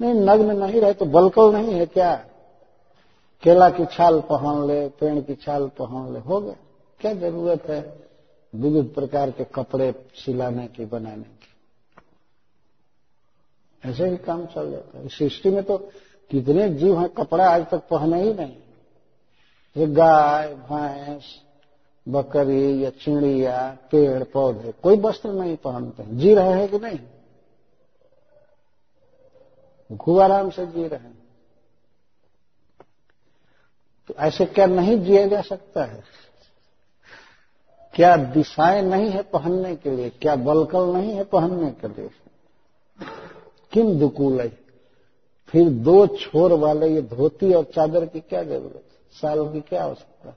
नहीं, 0.00 0.14
नग्न 0.14 0.64
नहीं 0.64 0.80
रहे 0.80 0.94
तो 0.94 1.04
बलकल 1.04 1.52
नहीं 1.52 1.74
है 1.74 1.86
क्या? 1.86 2.14
केला 3.42 3.70
की 3.70 3.86
छाल 3.86 4.20
पहन 4.20 4.66
ले, 4.66 4.88
पेड़ 4.88 5.20
की 5.20 5.34
छाल 5.34 5.68
पहन 5.68 6.12
ले, 6.12 6.20
हो 6.20 6.40
गया। 6.40 6.54
क्या 7.00 7.14
ज़रूरत 7.14 7.62
है 7.64 8.00
विविध 8.54 8.94
प्रकार 8.94 9.30
के 9.30 9.44
कपड़े 9.44 10.06
सिलाने 10.14 10.66
की, 10.66 10.84
बनाने 10.84 11.22
की? 11.22 11.46
ऐसे 13.84 14.08
ही 14.08 14.16
काम 14.16 14.46
चल 14.46 14.70
जाता 14.70 14.98
है। 14.98 15.08
सृष्टि 15.08 15.50
में 15.50 15.64
तो 15.64 15.78
कितने 16.30 16.68
जीव 16.68 17.00
हैं, 17.00 17.08
कपड़ा 17.08 17.50
आज 17.50 17.66
तक 17.70 17.88
पहने 17.90 18.22
ही 18.22 18.34
नहीं। 18.34 18.56
ये 19.76 19.86
गाय, 19.86 20.54
भैंस, 20.54 21.42
बकरी 22.08 22.84
या 22.84 22.90
चिड़िया 22.90 23.78
पेड़ 23.90 24.24
पौधे 24.24 24.72
कोई 24.82 24.96
वस्त्र 24.96 25.32
नहीं 25.32 25.56
पहनते। 25.56 26.02
हैं 26.02 26.18
जी 26.18 26.34
रहे 26.34 26.52
हैं 26.52 26.68
कि 26.68 26.78
नहीं? 26.78 26.98
खूब 29.96 30.20
आराम 30.20 30.50
से 30.50 30.66
जी 30.66 30.86
रहे 30.88 31.00
हैं। 31.00 31.18
तो 34.08 34.14
ऐसे 34.14 34.46
क्या 34.46 34.66
नहीं 34.66 35.00
जिया 35.00 35.26
जा 35.26 35.40
सकता 35.40 35.84
है? 35.84 36.02
क्या 38.00 38.16
दिशाएँ 38.16 38.82
नहीं 38.82 39.10
है 39.10 39.22
पहनने 39.22 39.76
के 39.76 39.90
लिए? 39.90 40.10
क्या 40.10 40.36
बलकल 40.36 40.80
नहीं 40.80 41.12
है 41.12 41.24
पहनने 41.24 41.70
के 41.70 41.88
लिए? 41.88 42.10
किम 43.72 43.98
दुकूल 43.98 44.52
फिर 45.48 45.68
दो 45.70 46.06
छोर 46.06 46.52
वाले 46.52 46.94
ये 46.94 47.02
धोती 47.02 47.54
और 47.54 47.64
चादर 47.64 48.06
की 48.06 48.20
क्या 48.20 48.44
ज़रूरत 48.44 48.84
साल 49.12 49.52
की 49.52 49.60
क्या 49.60 49.84
आवश्यकता? 49.84 50.36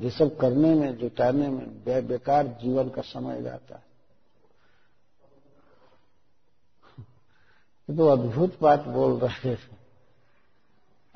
ये 0.00 0.10
सब 0.10 0.36
करने 0.36 0.74
में 0.74 0.96
जुटाने 0.96 1.48
में 1.48 1.84
बे, 1.84 2.00
बेकार 2.00 2.46
जीवन 2.46 2.88
का 2.88 3.02
समय 3.02 3.42
जाता 3.42 3.74
है। 3.74 3.82
ये 7.90 7.96
तो 7.96 8.06
अद्भुत 8.06 8.56
बात 8.62 8.84
बोल 8.84 9.18
रहे 9.18 9.48
हैं। 9.48 9.81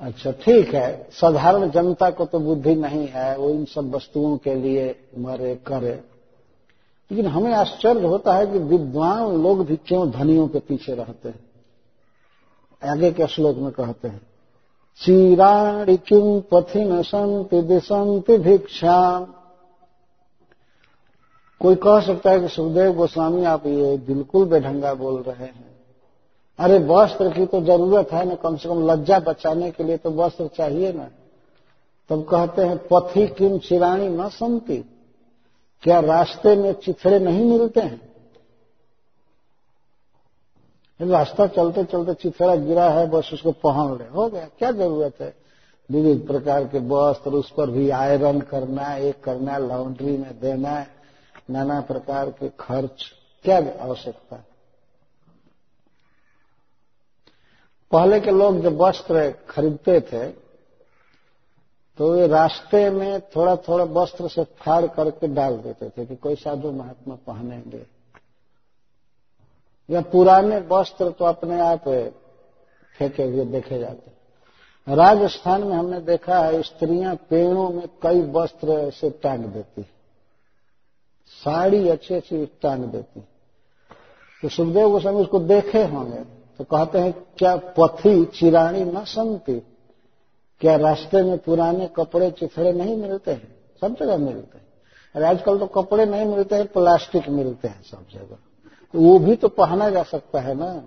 अच्छा 0.01 0.31
ठीक 0.31 0.73
है। 0.73 1.09
साधारण 1.11 1.69
जनता 1.69 2.09
को 2.11 2.25
तो 2.25 2.39
बुद्धि 2.39 2.75
नहीं 2.75 3.07
है, 3.07 3.37
वो 3.37 3.49
इन 3.49 3.65
सब 3.65 3.95
वस्तुओं 3.95 4.37
के 4.37 4.55
लिए 4.55 4.95
मरे, 5.17 5.55
करे। 5.67 6.03
लेकिन 7.11 7.27
हमें 7.27 7.53
आश्चर्य 7.53 8.07
होता 8.07 8.33
है 8.33 8.47
कि 8.47 8.59
विद्वान 8.59 9.43
लोग 9.43 9.65
भी 9.65 9.75
क्यों 9.75 10.11
धनियों 10.11 10.47
के 10.47 10.59
पीछे 10.59 10.93
रहते 10.93 11.29
हैं? 11.29 11.39
आगे 12.91 13.11
के 13.11 13.27
श्लोक 13.27 13.57
में 13.57 13.71
कहते 13.71 14.07
हैं, 14.07 14.21
चीराणि 15.01 15.97
किम 15.97 16.39
पथि 16.51 16.83
न 16.83 17.01
संति 17.01 17.61
दिशंति 17.61 18.37
भिक्षा। 18.37 19.19
कोई 21.61 21.75
कह 21.75 21.99
सकता 22.01 22.29
है 22.29 22.39
कि 22.39 22.47
सुखदेव 22.47 22.93
गोस्वामी, 22.93 23.43
आप 23.43 23.65
ये 23.65 23.97
बिल्कुल 23.97 24.45
बेढंगा 24.45 24.93
बोल 24.93 25.21
रहे 25.21 25.45
हैं। 25.45 25.76
अरे 26.59 26.77
वस्त्र 26.79 27.31
की 27.33 27.45
तो 27.45 27.61
ज़रूरत 27.61 28.11
है 28.11 28.25
ना, 28.25 28.35
कम 28.35 28.57
से 28.57 28.69
कम 28.69 28.91
लज्जा 28.91 29.19
बचाने 29.19 29.71
के 29.71 29.83
लिए 29.83 29.97
तो 29.97 30.11
वस्त्र 30.11 30.47
चाहिए 30.47 30.93
ना। 30.93 31.09
तब 32.09 32.23
कहते 32.23 32.61
हैं, 32.61 32.77
पथी 32.77 33.27
किम 33.27 33.57
चिराणी 33.59 34.09
न 34.09 34.29
संति। 34.29 34.77
क्या 35.83 35.99
रास्ते 35.99 36.55
में 36.55 36.73
चिथड़े 36.73 37.19
नहीं 37.19 37.45
मिलते 37.45 37.81
हैं? 37.81 38.01
रास्ता 41.01 41.47
चलते 41.47 41.83
चलते 41.83 42.13
चिथड़ा 42.13 42.55
गिरा 42.55 42.89
है, 42.89 43.07
बस 43.09 43.29
उसको 43.33 43.51
पहन 43.51 43.97
ले। 43.97 44.07
हो 44.07 44.27
गया, 44.29 44.47
क्या 44.59 44.71
ज़रूरत 44.71 45.21
है? 45.21 45.33
विविध 45.89 46.27
प्रकार 46.27 46.63
के 46.63 46.79
वस्त्र, 46.79 47.31
उस 47.31 47.51
पर 47.51 47.69
भी 47.69 47.89
आयरन 47.89 48.41
करना 48.41 48.95
एक 48.95 49.23
करना 49.23 49.57
लॉन्ड्री 49.57 50.17
में 50.17 50.39
देना 50.39 50.85
नाना 51.49 51.81
प्रकार 51.81 52.29
के 52.29 52.49
खर्च, 52.59 53.05
क्या 53.45 53.57
आवश्यकता 53.81 54.35
है 54.35 54.45
पहले 57.91 58.19
के 58.19 58.31
लोग 58.31 58.61
जब 58.61 58.81
वस्त्र 58.81 59.29
खरीदते 59.49 59.99
थे 60.01 60.27
तो 61.97 62.11
वे 62.13 62.27
रास्ते 62.27 62.89
में 62.89 63.21
थोड़ा 63.35 63.55
थोड़ा 63.57 63.83
वस्त्र 63.93 64.27
से 64.29 64.43
फाड़ 64.59 64.85
करके 64.87 65.27
डाल 65.27 65.57
देते 65.57 65.89
थे 65.89 66.05
कि 66.05 66.15
कोई 66.15 66.35
साधु 66.35 66.71
महात्मा 66.71 67.15
पहनेंगे। 67.27 67.85
या 69.89 70.01
पुराने 70.11 70.59
वस्त्र 70.69 71.09
तो 71.11 71.25
अपने 71.25 71.59
आप 71.59 71.87
फेंके 72.95 73.23
हुए 73.23 73.45
देखे 73.45 73.79
जाते। 73.79 74.95
राजस्थान 74.95 75.63
में 75.63 75.75
हमने 75.75 75.99
देखा 76.01 76.39
है, 76.39 76.61
स्त्रियाँ 76.61 77.15
पेड़ों 77.29 77.69
में 77.69 77.87
कई 78.01 78.21
वस्त्र 78.31 78.71
ऐसे 78.79 79.09
टांग 79.23 79.45
देती 79.45 79.81
साड़ी 81.33 81.87
अच्छी 81.89 82.13
अच्छी 82.15 82.45
टांग 82.61 82.83
देती 82.85 83.21
तो 84.43 84.49
सुखदेव 84.49 84.89
गोस्वामी 84.89 85.21
उसको 85.21 85.39
देखे 85.39 85.83
होंगे। 85.85 86.36
तो 86.57 86.63
कहते 86.63 86.97
हैं, 86.97 87.13
क्या 87.37 87.55
पथी 87.57 88.25
चिराणी 88.25 88.83
न 88.83 89.03
संति 89.03 89.67
क्या 90.59 90.75
रास्ते 90.75 91.23
में 91.23 91.37
पुराने 91.37 91.87
कपड़े 91.87 92.31
चिथड़े 92.31 92.73
नहीं 92.73 92.97
मिलते 92.97 93.31
हैं? 93.31 93.55
सब 93.81 93.95
जगह 93.95 94.17
मिलते 94.17 94.57
हैं। 94.57 94.67
अरे 95.15 95.25
आजकल 95.25 95.59
तो 95.59 95.67
कपड़े 95.67 96.05
नहीं 96.05 96.25
मिलते 96.25 96.55
हैं, 96.55 96.67
प्लास्टिक 96.67 97.29
मिलते 97.29 97.67
हैं 97.67 97.83
सब 97.83 98.05
जगह। 98.13 98.37
तो 98.93 98.99
वो 98.99 99.19
भी 99.19 99.35
तो 99.35 99.47
पहना 99.47 99.89
जा 99.89 100.03
सकता 100.03 100.39
है 100.39 100.55
ना। 100.55 100.83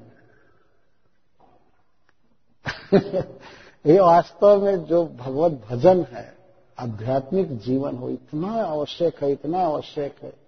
ये 3.86 4.00
वास्तव 4.00 4.64
में 4.64 4.84
जो 4.84 5.06
भगवत 5.06 5.62
भजन 5.70 6.02
है, 6.02 6.36
आध्यात्मिक 6.78 7.58
जीवन 7.58 7.96
हो, 7.96 8.10
इतना 8.10 8.62
आवश्यक 8.64 9.22
है, 9.22 9.32
इतना 9.32 9.60
आवश्यक 9.60 10.16
है। 10.22 10.39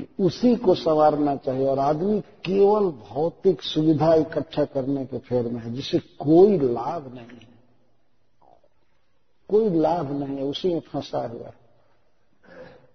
कि 0.00 0.24
उसी 0.24 0.56
को 0.56 0.74
संवारना 0.74 1.36
चाहिए। 1.36 1.66
और 1.66 1.78
आदमी 1.78 2.20
केवल 2.20 2.84
भौतिक 2.84 3.62
सुविधा 3.62 4.14
इकट्ठा 4.14 4.64
करने 4.64 5.06
के 5.06 5.18
फेर 5.18 5.44
में 5.44 5.60
है, 5.60 5.72
जिसे 5.72 5.98
कोई 5.98 6.58
लाभ 6.58 7.14
नहीं 7.14 7.26
है। 7.26 7.50
कोई 9.48 9.70
लाभ 9.80 10.12
नहीं 10.12 10.36
है, 10.36 10.44
उसी 10.44 10.74
में 10.74 10.80
फंसा 10.80 11.18
हुआ 11.18 11.46
है। 11.46 11.60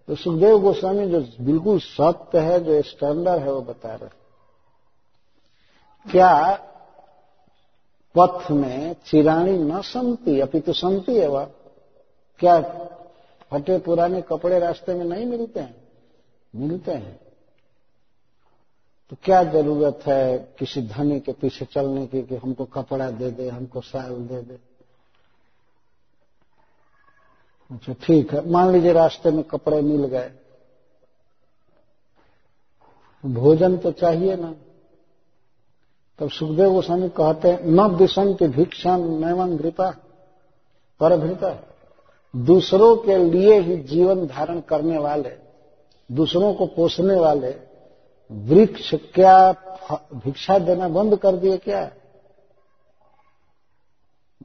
तो 0.08 0.16
सुखदेव 0.16 0.60
गोस्वामी 0.60 1.10
जो 1.10 1.22
बिल्कुल 1.42 1.80
सत्य 1.80 2.40
है, 2.40 2.64
जो 2.64 2.82
स्टैंडर्ड 2.82 3.42
है, 3.42 3.52
वो 3.52 3.62
बता 3.62 3.96
रहे 3.96 4.26
क्या 6.12 6.60
पथ 8.18 8.52
में 8.52 8.96
चिराणी 9.06 9.58
न 9.58 9.82
समती 9.82 10.40
अभी 10.40 10.60
तो 10.60 10.74
संती 10.74 11.16
है 11.16 11.28
वह। 11.28 11.44
क्या 12.40 12.62
फटे 13.52 13.78
पुराने 13.78 14.22
कपड़े 14.22 14.60
रास्ते 14.60 14.94
में 14.94 15.06
नहीं 15.06 15.26
मिलते 15.26 15.60
हैं? 15.60 15.85
मिलते 16.56 16.92
हैं। 16.92 17.20
तो 19.10 19.16
क्या 19.24 19.44
ज़रूरत 19.44 20.00
है 20.08 20.38
किसी 20.60 20.82
धनी 20.82 21.20
के 21.20 21.32
पीछे 21.32 21.66
चलने 21.66 22.08
की 22.08 22.22
कि 22.22 22.36
हमको 22.36 22.66
कपड़ा 22.66 23.12
दे 23.12 23.32
दे, 23.32 23.50
हमको 23.50 23.82
साल 23.82 24.16
दे 24.16 24.42
दे? 24.42 24.60
अच्छा 27.72 27.94
ठीक 27.94 28.34
है। 28.34 28.50
मान 28.50 28.72
लीजिए 28.72 28.94
रास्ते 28.94 29.32
में 29.32 29.44
कपड़े 29.44 29.82
मिल 29.82 30.06
गए। 30.06 30.32
भोजन 33.26 33.78
तो 33.78 33.92
चाहिए 33.92 34.36
ना। 34.36 34.56
तब 36.20 36.30
सुखदेव 36.30 36.72
गोस्वामी 36.72 37.10
कहते 37.10 37.52
हैं, 37.52 37.60
न 37.64 37.82
विषम 37.82 38.34
की 38.34 38.48
भिक्षा 38.48 38.98
नैवन 38.98 39.58
घृता। 39.58 39.92
पर 41.00 41.18
घृता। 41.18 41.74
दूसरों 42.36 42.98
के 42.98 43.18
लिए 43.18 43.60
ही 43.60 43.78
जीवन 43.78 44.28
धारण 44.28 44.60
करने 44.60 44.98
वाले 44.98 45.45
दूसरों 46.12 46.54
को 46.54 46.66
पोसने 46.66 47.16
वाले 47.16 47.56
वृक्ष 48.32 48.94
क्या 48.96 49.52
भिक्षा 50.14 50.60
देना 50.60 50.88
बंद 50.88 51.16
कर 51.16 51.36
दिए 51.36 51.58
क्या? 51.58 51.92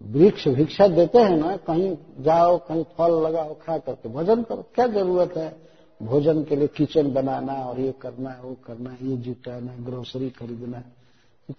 वृक्ष 0.02 0.48
भिक्षा 0.48 0.86
देते 0.88 1.18
हैं 1.18 1.36
ना, 1.36 1.56
कहीं 1.56 1.96
जाओ, 2.20 2.58
कहीं 2.58 2.84
फल 2.84 3.12
लगाओ, 3.12 3.54
खा 3.54 3.78
करके 3.78 4.08
भोजन 4.08 4.42
करो। 4.42 4.64
क्या 4.74 4.86
ज़रूरत 4.86 5.36
है? 5.36 5.70
भोजन 6.02 6.44
के 6.44 6.56
लिए 6.56 6.68
किचन 6.68 7.12
बनाना 7.12 7.52
और 7.52 7.80
ये 7.80 7.92
करना, 7.92 8.40
वो 8.44 8.56
करना, 8.66 8.96
ये 9.02 9.16
जुटाना 9.16 9.76
ग्रोसरी 9.84 10.30
खरीदना 10.30 10.82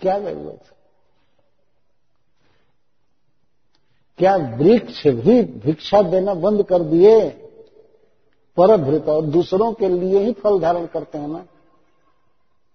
क्या 0.01 0.19
ज़रूरत 0.19 0.59
है? 0.65 0.81
क्या 4.17 4.35
वृक्ष 4.35 5.07
भी 5.07 5.41
भिक्षा 5.41 6.01
देना 6.01 6.33
बंद 6.33 6.63
कर 6.63 6.79
दिए? 6.79 7.29
परभृत 8.57 9.05
और 9.09 9.25
दूसरों 9.25 9.73
के 9.73 9.87
लिए 9.87 10.19
ही 10.19 10.33
फल 10.33 10.59
धारण 10.59 10.85
करते 10.85 11.17
हैं 11.17 11.27
ना। 11.27 11.45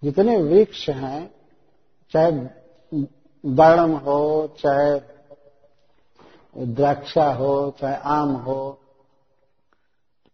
जितने 0.03 0.37
वृक्ष 0.37 0.89
हैं, 0.89 1.31
चाहे 2.11 2.31
दाड़म 3.45 3.91
हो, 3.91 4.49
चाहे 4.59 5.01
द्राक्षा 6.65 7.33
हो, 7.33 7.73
चाहे 7.81 7.95
आम 7.95 8.29
हो, 8.29 8.79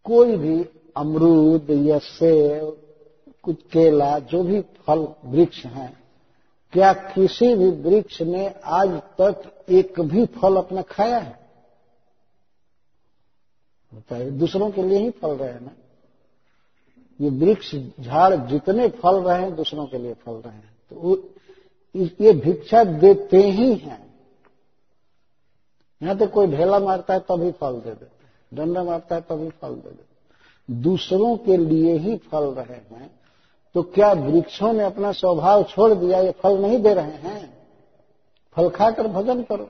कोई 0.03 0.37
भी 0.37 0.65
अमरूद 0.97 1.67
या 1.69 1.97
सेब, 1.97 2.77
कुछ 3.43 3.55
केला, 3.61 4.19
जो 4.19 4.43
भी 4.43 4.61
फल, 4.61 5.07
वृक्ष 5.25 5.65
हैं, 5.65 6.03
क्या 6.73 6.93
किसी 6.93 7.55
भी 7.55 7.69
वृक्ष 7.69 8.21
ने 8.21 8.55
आज 8.65 8.89
तक 8.89 9.65
एक 9.69 10.01
भी 10.01 10.25
फल 10.25 10.55
अपना 10.55 10.81
खाया 10.81 11.19
है? 11.19 11.42
बताइए 13.93 14.29
दूसरों 14.31 14.69
के 14.71 14.83
लिए 14.83 14.99
ही 14.99 15.09
फल 15.11 15.31
रहे 15.31 15.49
हैं 15.49 15.61
ना। 15.61 15.71
ये 17.21 17.29
वृक्ष, 17.29 17.75
झाड़ 17.99 18.35
जितने 18.35 18.87
फल 18.89 19.15
रहे 19.15 19.41
हैं, 19.41 19.55
दूसरों 19.55 19.85
के 19.85 19.97
लिए 19.97 20.13
फल 20.13 20.31
रहे 20.31 20.53
हैं। 20.53 20.75
तो 20.89 21.17
ये 21.95 22.33
भिक्षा 22.33 22.83
देते 22.83 23.37
ही 23.37 23.75
हैं। 23.75 24.13
यहाँ 26.03 26.17
तो 26.17 26.27
कोई 26.27 26.47
ढेला 26.47 26.79
मारता 26.79 27.13
है, 27.13 27.19
तभी 27.19 27.51
फल 27.51 27.73
दे 27.73 27.89
देते 27.89 28.55
डंडा 28.55 28.83
मारता 28.83 29.15
है, 29.15 29.21
तभी 29.21 29.49
फल 29.49 29.69
दे 29.69 29.89
देते 29.89 30.81
दूसरों 30.81 31.35
के 31.37 31.57
लिए 31.57 31.97
ही 31.97 32.17
फल 32.17 32.43
रहे 32.43 32.95
हैं। 32.95 33.19
तो 33.75 33.83
क्या 33.83 34.11
वृक्षों 34.11 34.73
ने 34.73 34.83
अपना 34.83 35.11
स्वभाव 35.11 35.63
छोड़ 35.63 35.93
दिया? 35.93 36.19
ये 36.19 36.31
फल 36.31 36.57
नहीं 36.57 36.81
दे 36.81 36.93
रहे 36.93 37.11
हैं। 37.11 37.67
फल 38.55 38.69
खाकर 38.69 39.07
भजन 39.07 39.43
करो। 39.43 39.69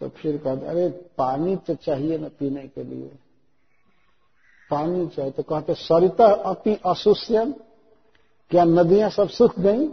तो 0.00 0.08
फिर 0.08 0.36
कहते, 0.36 0.66
अरे, 0.66 0.88
पानी 1.18 1.56
तो 1.56 1.74
चाहिए 1.74 2.18
ना 2.18 2.28
पीने 2.28 2.62
के 2.62 2.84
लिए। 2.84 3.10
पानी 4.70 5.08
चाहिए 5.08 5.32
तो 5.32 5.42
कहते, 5.42 5.74
सरिता 5.74 6.26
अति 6.26 6.80
असुष्यम 6.86 7.52
क्या 8.50 8.64
नदियाँ 8.64 9.10
सब 9.10 9.28
सूख 9.28 9.60
गई? 9.60 9.88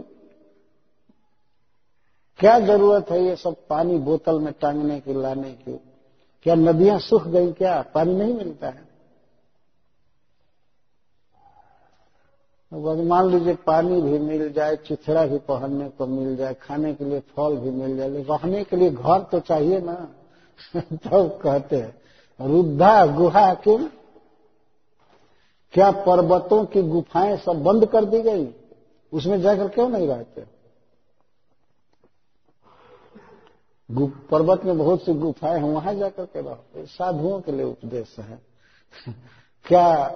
क्या 2.38 2.60
ज़रूरत 2.60 3.10
है 3.10 3.24
ये 3.24 3.36
सब 3.36 3.56
पानी 3.68 3.98
बोतल 3.98 4.38
में 4.38 4.54
टांगने 4.60 5.00
की, 5.00 5.14
लाने 5.14 5.52
की? 5.52 5.80
क्या 6.42 6.54
नदियाँ 6.54 6.98
सूख 6.98 7.26
गई 7.26 7.52
क्या? 7.52 7.82
पानी 7.82 8.14
नहीं 8.14 8.34
मिलता 8.34 8.66
है। 8.66 8.85
तो 12.70 13.02
मान 13.02 13.30
लीजिए 13.30 13.54
पानी 13.54 14.00
भी 14.00 14.18
मिल 14.18 14.52
जाए, 14.52 14.76
चिथड़ा 14.76 15.26
भी 15.26 15.38
पहनने 15.38 15.88
को 15.88 16.06
मिल 16.06 16.36
जाए, 16.36 16.54
खाने 16.54 16.94
के 16.94 17.04
लिए 17.04 17.20
फल 17.20 17.56
भी 17.56 17.70
मिल 17.70 17.96
जाए 17.96 18.08
रहने 18.08 18.64
के 18.64 18.76
लिए 18.76 18.90
घर 18.90 19.22
तो 19.22 19.40
चाहिए 19.40 19.80
ना। 19.80 19.94
तब 20.74 20.80
तो 20.96 21.28
कहते 21.28 21.76
हैं, 21.76 22.02
रुद्धा 22.48 23.06
गुहा 23.06 23.54
किम 23.54 23.90
क्या 25.72 25.90
पर्वतों 25.90 26.64
की 26.64 26.82
गुफाएँ 26.82 27.36
सब 27.36 27.62
बंद 27.64 27.86
कर 27.86 28.04
दी 28.04 28.22
गई? 28.22 28.54
उसमें 29.12 29.40
जाकर 29.40 29.68
क्यों 29.68 29.88
नहीं 29.88 30.08
रहते? 30.08 30.44
पर्वत 34.30 34.64
में 34.64 34.78
बहुत 34.78 35.04
सी 35.04 35.14
गुफाएँ 35.14 35.60
हैं, 35.60 35.70
वहाँ 35.70 35.94
जाकर 35.94 36.24
के 36.24 36.40
रहो 36.40 36.64
साधुओं 36.78 37.40
के 37.40 37.52
लिए 37.52 37.64
उपदेश 37.64 38.16
है। 38.18 38.38
क्या 39.66 40.06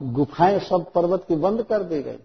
गुफाएँ 0.00 0.58
सब 0.58 0.92
पर्वत 0.92 1.24
की 1.28 1.36
बंद 1.36 1.62
कर 1.62 1.82
दी 1.82 2.02
गई। 2.02 2.16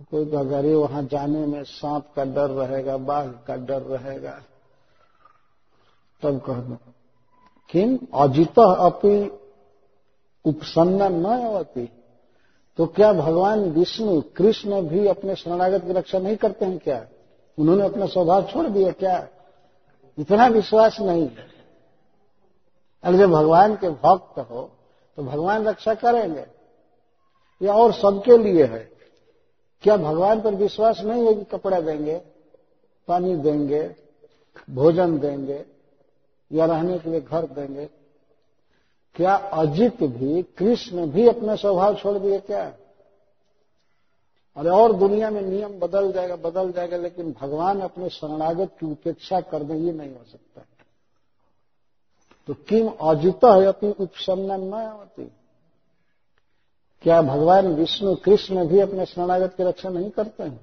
तो 0.00 0.04
कोई 0.10 0.30
अगर 0.36 0.66
वहाँ 0.66 1.02
जाने 1.02 1.46
में 1.46 1.62
सांप 1.64 2.12
का 2.16 2.24
डर 2.24 2.50
रहेगा, 2.50 2.96
बाघ 2.96 3.28
का 3.46 3.56
डर 3.56 3.82
रहेगा। 3.82 4.40
तब 6.22 6.40
कह 6.40 6.54
दो 6.54 6.76
किम? 7.70 7.98
अजित 8.14 8.58
अपनी 8.58 9.30
उपसन्न 10.44 11.02
न 11.02 11.24
अवती 11.24 11.88
तो 12.78 12.86
क्या 12.86 13.12
भगवान 13.12 13.60
विष्णु, 13.70 14.20
कृष्ण 14.36 14.80
भी 14.82 15.06
अपने 15.06 15.34
शरणागत 15.36 15.84
की 15.84 15.92
रक्षा 15.92 16.18
नहीं 16.18 16.36
करते 16.36 16.64
हैं 16.64 16.78
क्या? 16.78 17.06
उन्होंने 17.58 17.84
अपना 17.84 18.06
स्वभाव 18.06 18.42
छोड़ 18.42 18.66
दिया 18.66 18.92
क्या? 18.92 19.28
इतना 20.18 20.46
विश्वास 20.46 21.00
नहीं 21.00 21.28
है। 21.28 21.46
अगर 23.04 23.18
जब 23.18 23.30
भगवान 23.30 23.74
के 23.76 23.90
भक्त 23.90 24.38
हो 24.38 24.70
तो 25.16 25.22
भगवान 25.22 25.68
रक्षा 25.68 25.94
करेंगे। 25.94 26.46
ये 27.62 27.68
और 27.68 27.92
सबके 27.92 28.38
लिए 28.38 28.64
है। 28.64 28.92
क्या 29.82 29.96
भगवान 29.96 30.40
पर 30.40 30.54
विश्वास 30.54 31.00
नहीं 31.00 31.26
है 31.26 31.34
कि 31.34 31.44
कपड़ा 31.44 31.80
देंगे, 31.80 32.22
पानी 33.08 33.36
देंगे, 33.36 33.96
भोजन 34.70 35.18
देंगे, 35.18 35.64
या 36.52 36.66
रहने 36.66 36.98
के 36.98 37.10
लिए 37.10 37.20
घर 37.20 37.46
देंगे? 37.46 37.86
क्या 39.14 39.34
अजित 39.34 40.02
भी, 40.02 40.42
कृष्ण 40.42 41.06
भी 41.06 41.28
अपना 41.28 41.56
स्वभाव 41.56 41.94
छोड़ 41.94 42.18
दिए 42.18 42.38
क्या? 42.38 42.72
अरे 44.56 44.68
और 44.68 44.92
दुनिया 44.92 45.30
में 45.30 45.42
नियम 45.42 45.78
बदल 45.78 46.12
जाएगा 46.12 46.36
बदल 46.36 46.72
जाएगा, 46.72 46.96
लेकिन 46.96 47.36
भगवान 47.40 47.80
अपने 47.80 48.08
शरणागत 48.08 48.70
की 48.80 48.86
उपेक्षा 48.86 49.40
कर 49.40 49.62
दें 49.62 49.74
ये 49.74 49.92
नहीं 49.92 50.14
हो 50.14 50.24
सकता। 50.24 50.62
तो 52.46 52.54
किम 52.54 52.88
अजित 52.88 53.40
है 53.44 53.64
अपनी 53.64 53.94
उपसन्न 54.00 54.52
न 54.52 54.72
होती 54.72 55.32
क्या 57.02 57.22
भगवान 57.22 57.66
विष्णु 57.66 58.14
कृष्ण 58.14 58.66
भी 58.66 58.80
अपने 58.80 59.06
शरणागत 59.06 59.54
की 59.56 59.62
रक्षा 59.62 59.88
नहीं 59.88 60.10
करते 60.10 60.42
हैं? 60.42 60.60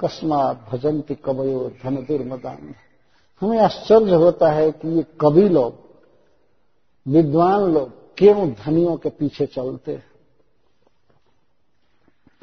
कस्मात 0.00 0.68
भजंती 0.72 1.14
कवयो 1.14 1.72
धन 1.82 1.96
दुर्मदान 1.96 2.74
हमें 3.40 3.58
आश्चर्य 3.58 4.14
होता 4.14 4.50
है 4.50 4.70
कि 4.70 4.96
ये 4.96 5.02
कवि 5.02 5.48
लोग, 5.48 5.74
विद्वान 7.08 7.60
लोग 7.74 8.16
क्यों 8.16 8.50
धनियों 8.50 8.96
के 8.96 9.08
पीछे 9.08 9.46
चलते 9.46 9.92
हैं? 9.92 10.10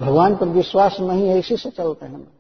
भगवान 0.02 0.36
पर 0.36 0.48
विश्वास 0.48 0.98
नहीं 1.00 1.28
है, 1.28 1.40
इसी 1.40 1.58
से 1.58 1.70
चलते 1.70 2.06
हैं। 2.06 2.40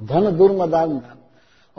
धन 0.00 0.36
दुर्मदान। 0.36 0.98
धन 0.98 1.19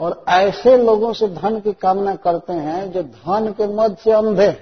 और 0.02 0.24
ऐसे 0.28 0.76
लोगों 0.76 1.12
से 1.12 1.28
धन 1.28 1.60
की 1.60 1.72
कामना 1.72 2.14
करते 2.14 2.52
हैं 2.52 2.92
जो 2.92 3.02
धन 3.02 3.52
के 3.52 3.66
मद 3.66 3.96
से 3.96 4.12
अंधे 4.12 4.52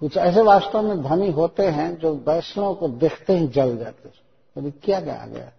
कुछ 0.00 0.16
ऐसे 0.16 0.42
वास्तव 0.42 0.82
में 0.82 1.02
धनी 1.02 1.30
होते 1.30 1.66
हैं 1.66 1.98
जो 1.98 2.14
वैष्णव 2.14 2.74
को 2.74 2.88
देखते 2.88 3.32
ही 3.32 3.48
जल 3.48 3.76
जाते 3.76 4.08
अभी 4.56 4.70
क्या 4.70 5.00
क्या 5.00 5.22
आ 5.22 5.26
गया? 5.26 5.52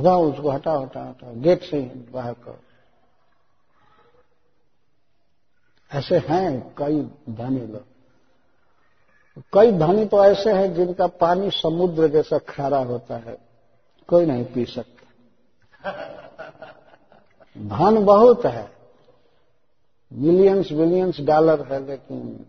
हटाओ 0.00 0.32
उसको 0.32 0.50
हटाओ 0.50 0.82
हटाओ 0.82 1.08
हटाओ। 1.08 1.34
गेट 1.34 1.62
से 1.62 1.80
बाहर 2.12 2.32
करो। 2.32 2.58
ऐसे 5.92 6.18
हैं 6.18 6.74
कई 6.78 7.02
धनी 7.30 7.66
लोग। 7.66 7.84
कई 9.52 9.72
धनी 9.72 10.06
तो 10.06 10.24
ऐसे 10.24 10.52
हैं 10.52 10.74
जिनका 10.74 11.06
पानी 11.06 11.50
समुद्र 11.50 12.08
जैसा 12.08 12.38
खारा 12.38 12.78
होता 12.78 13.16
है। 13.16 13.38
कोई 14.08 14.26
नहीं 14.26 14.44
पी 14.44 14.64
सकता। 14.64 16.23
धन 17.58 18.04
बहुत 18.04 18.44
है। 18.44 18.72
मिलियंस 20.12 20.72
बिलियंस 20.72 21.20
डॉलर 21.20 21.72
है, 21.72 21.86
लेकिन 21.86 22.46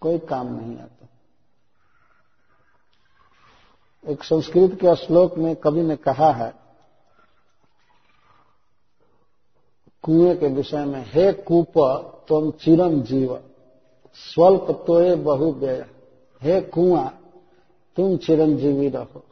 कोई 0.00 0.18
काम 0.18 0.46
नहीं 0.46 0.78
आता। 0.78 1.08
एक 4.08 4.24
संस्कृत 4.24 4.74
के 4.74 4.96
श्लोक 4.96 5.34
में 5.34 5.56
कवि 5.56 5.82
ने 5.82 5.96
कहा 5.96 6.32
है, 6.32 6.54
कुएँ 10.02 10.36
के 10.36 10.46
विषय 10.46 10.84
में, 10.84 11.04
हे 11.06 11.32
कूप, 11.32 11.72
तुम 12.28 12.50
चिरम 12.50 13.02
जीव 13.02 13.44
स्वल्प 14.14 14.84
तोए 14.86 15.16
बहु 15.16 15.52
व्यय। 15.52 15.90
हे 16.42 16.60
कुआ, 16.60 17.08
तुम 17.96 18.16
चिरंजीवी 18.16 18.88
रहो। 18.88 19.24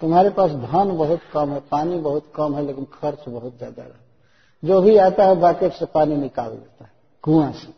तुम्हारे 0.00 0.30
पास 0.30 0.50
धन 0.50 0.96
बहुत 0.96 1.20
कम 1.32 1.50
है, 1.50 1.60
पानी 1.60 1.98
बहुत 1.98 2.32
कम 2.34 2.54
है, 2.54 2.66
लेकिन 2.66 2.84
खर्च 2.84 3.28
बहुत 3.28 3.56
ज़्यादा 3.56 3.82
है। 3.82 4.08
जो 4.64 4.80
भी 4.80 4.96
आता 4.96 5.24
है, 5.24 5.36
बाकेट 5.36 5.72
से 5.72 5.86
पानी 5.86 6.16
निकाल 6.16 6.50
देता 6.50 6.84
है, 6.84 6.90
कुआँ 7.22 7.52
से। 7.52 7.72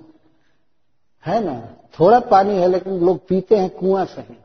है 1.26 1.44
ना? 1.44 1.60
थोड़ा 2.00 2.20
पानी 2.20 2.56
है, 2.56 2.68
लेकिन 2.68 3.00
लोग 3.00 3.26
पीते 3.28 3.56
हैं 3.56 3.70
कुआँ 3.70 4.04
से 4.04 4.20
ही। 4.20 4.36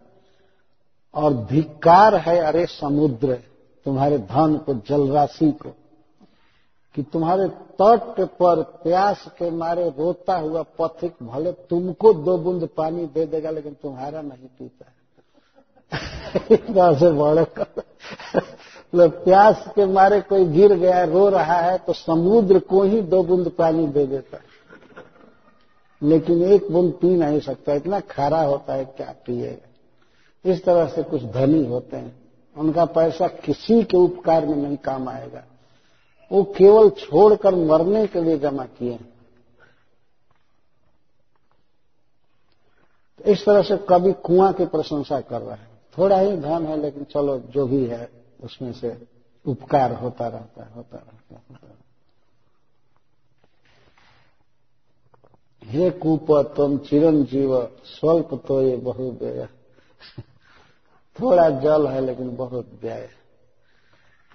और 1.13 1.33
धिक्कार 1.33 2.15
है, 2.15 2.39
अरे 2.39 2.65
समुद्र, 2.65 3.43
तुम्हारे 3.85 4.17
धन 4.17 4.57
को, 4.57 4.73
जलराशि 4.73 5.51
को, 5.51 5.69
कि 6.95 7.03
तुम्हारे 7.03 7.47
तट 7.47 8.19
पर 8.19 8.61
प्यास 8.61 9.25
के 9.37 9.51
मारे 9.51 9.89
रोता 9.89 10.37
हुआ 10.37 10.63
पथिक 10.63 11.15
भले 11.23 11.51
तुमको 11.51 12.13
दो 12.13 12.37
बूंद 12.37 12.69
पानी 12.77 13.05
दे 13.05 13.25
देगा, 13.25 13.49
लेकिन 13.49 13.73
तुम्हारा 13.73 14.21
नहीं 14.21 14.47
पीता 14.47 14.85
है। 14.85 15.04
से 16.99 17.11
बड़े 17.11 17.41
मतलब 18.95 19.11
प्यास 19.11 19.63
के 19.67 19.85
मारे 19.85 20.21
कोई 20.21 20.45
गिर 20.45 20.73
गया, 20.73 21.03
रो 21.03 21.29
रहा 21.29 21.57
है 21.61 21.77
तो 21.77 21.93
समुद्र 21.93 22.59
को 22.59 22.83
ही 22.83 23.01
दो 23.01 23.23
बूंद 23.23 23.49
पानी 23.49 23.87
दे 23.87 24.05
देता 24.05 24.37
है। 24.37 24.43
लेकिन 26.03 26.43
एक 26.43 26.71
बूंद 26.71 26.93
पी 26.93 27.07
नहीं 27.07 27.39
सकता, 27.39 27.73
इतना 27.73 27.99
खारा 27.99 28.41
होता 28.41 28.73
है, 28.73 28.85
क्या 28.85 29.15
पिएगा 29.25 30.51
इस 30.51 30.65
तरह 30.65 30.87
से 30.87 31.03
कुछ 31.03 31.23
धनी 31.23 31.65
होते 31.65 31.97
हैं। 31.97 32.15
उनका 32.57 32.85
पैसा 32.85 33.27
किसी 33.27 33.83
के 33.83 33.97
उपकार 33.97 34.45
में 34.45 34.55
नहीं 34.55 34.77
काम 34.77 35.09
आएगा। 35.09 35.43
वो 36.31 36.43
केवल 36.43 36.89
छोड़कर 36.89 37.55
मरने 37.55 38.07
के 38.07 38.21
लिए 38.21 38.37
जमा 38.37 38.63
किए 38.63 38.99
तो 43.17 43.31
इस 43.31 43.45
तरह 43.45 43.61
से 43.61 43.77
कभी 43.89 44.13
कुआँ 44.13 44.53
की 44.53 44.65
प्रशंसा 44.65 45.21
कर 45.21 45.41
रहा 45.41 45.55
है। 45.55 45.74
थोड़ा 45.97 46.19
ही 46.19 46.37
धन 46.37 46.65
है, 46.65 46.81
लेकिन 46.81 47.03
चलो 47.03 47.37
जो 47.39 47.67
भी 47.67 47.85
है, 47.85 48.09
उसमें 48.43 48.71
से 48.73 49.07
उपकार 49.45 49.93
होता 49.93 50.27
रहता 50.27 50.63
है, 50.63 50.73
होता 50.73 50.97
रहता 50.97 51.35
है, 51.35 51.41
होता 51.51 51.67
रहता 51.67 51.77
हे। 55.63 55.89
कूप, 55.89 56.53
तुम 56.57 56.77
चिरंजीव, 56.77 57.61
स्वल्प 57.85 58.41
तो 58.47 58.61
ये 58.61 58.77
बहु 58.77 59.11
व्यय। 59.11 59.47
थोड़ा 61.21 61.49
जल 61.49 61.87
है, 61.87 62.01
लेकिन 62.01 62.35
बहुत 62.35 62.79
व्यय। 62.81 63.09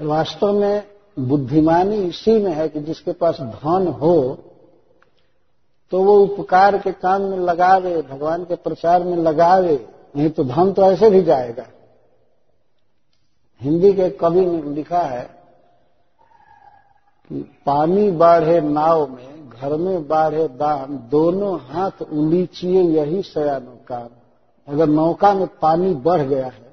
वास्तव 0.01 0.53
में 0.53 0.91
बुद्धिमानी 1.19 1.97
इसी 1.97 2.33
में 2.39 2.53
है 2.53 2.69
कि 2.69 2.81
जिसके 2.81 3.13
पास 3.13 3.41
धन 3.41 3.87
हो 4.01 4.39
तो 5.93 6.03
वो 6.03 6.19
उपकार 6.19 6.79
के 6.79 6.93
काम 6.93 7.23
में 7.23 7.39
लगावे 7.39 8.03
भगवान 8.03 8.45
के 8.45 8.55
प्रचार 8.57 9.03
में 9.03 9.17
लगावे 9.17 9.77
नहीं 10.15 10.31
तो 10.31 10.45
धन 10.45 10.73
तो 10.73 10.83
ऐसे 10.83 11.11
भी 11.11 11.23
जाएगा। 11.23 11.67
हिंदी 13.61 13.93
के 13.93 14.09
कवि 14.11 14.45
ने 14.47 14.75
लिखा 14.75 15.01
है 15.01 15.23
कि 17.31 17.41
पानी 17.67 18.11
बाढ़े 18.13 18.61
नाव 18.61 19.07
में, 19.09 19.49
घर 19.51 19.77
में 19.77 20.07
बाढ़े 20.09 20.47
दान, 20.49 20.97
दोनों 21.11 21.59
हाथ 21.61 22.03
उलीचिए 22.03 22.83
यही 22.83 23.23
सयानो 23.25 23.79
काम 23.89 24.09
अगर 24.69 24.89
नौका 24.89 25.33
में 25.35 25.47
पानी 25.63 25.93
बढ़ 26.01 26.23
गया 26.23 26.47
है 26.47 26.69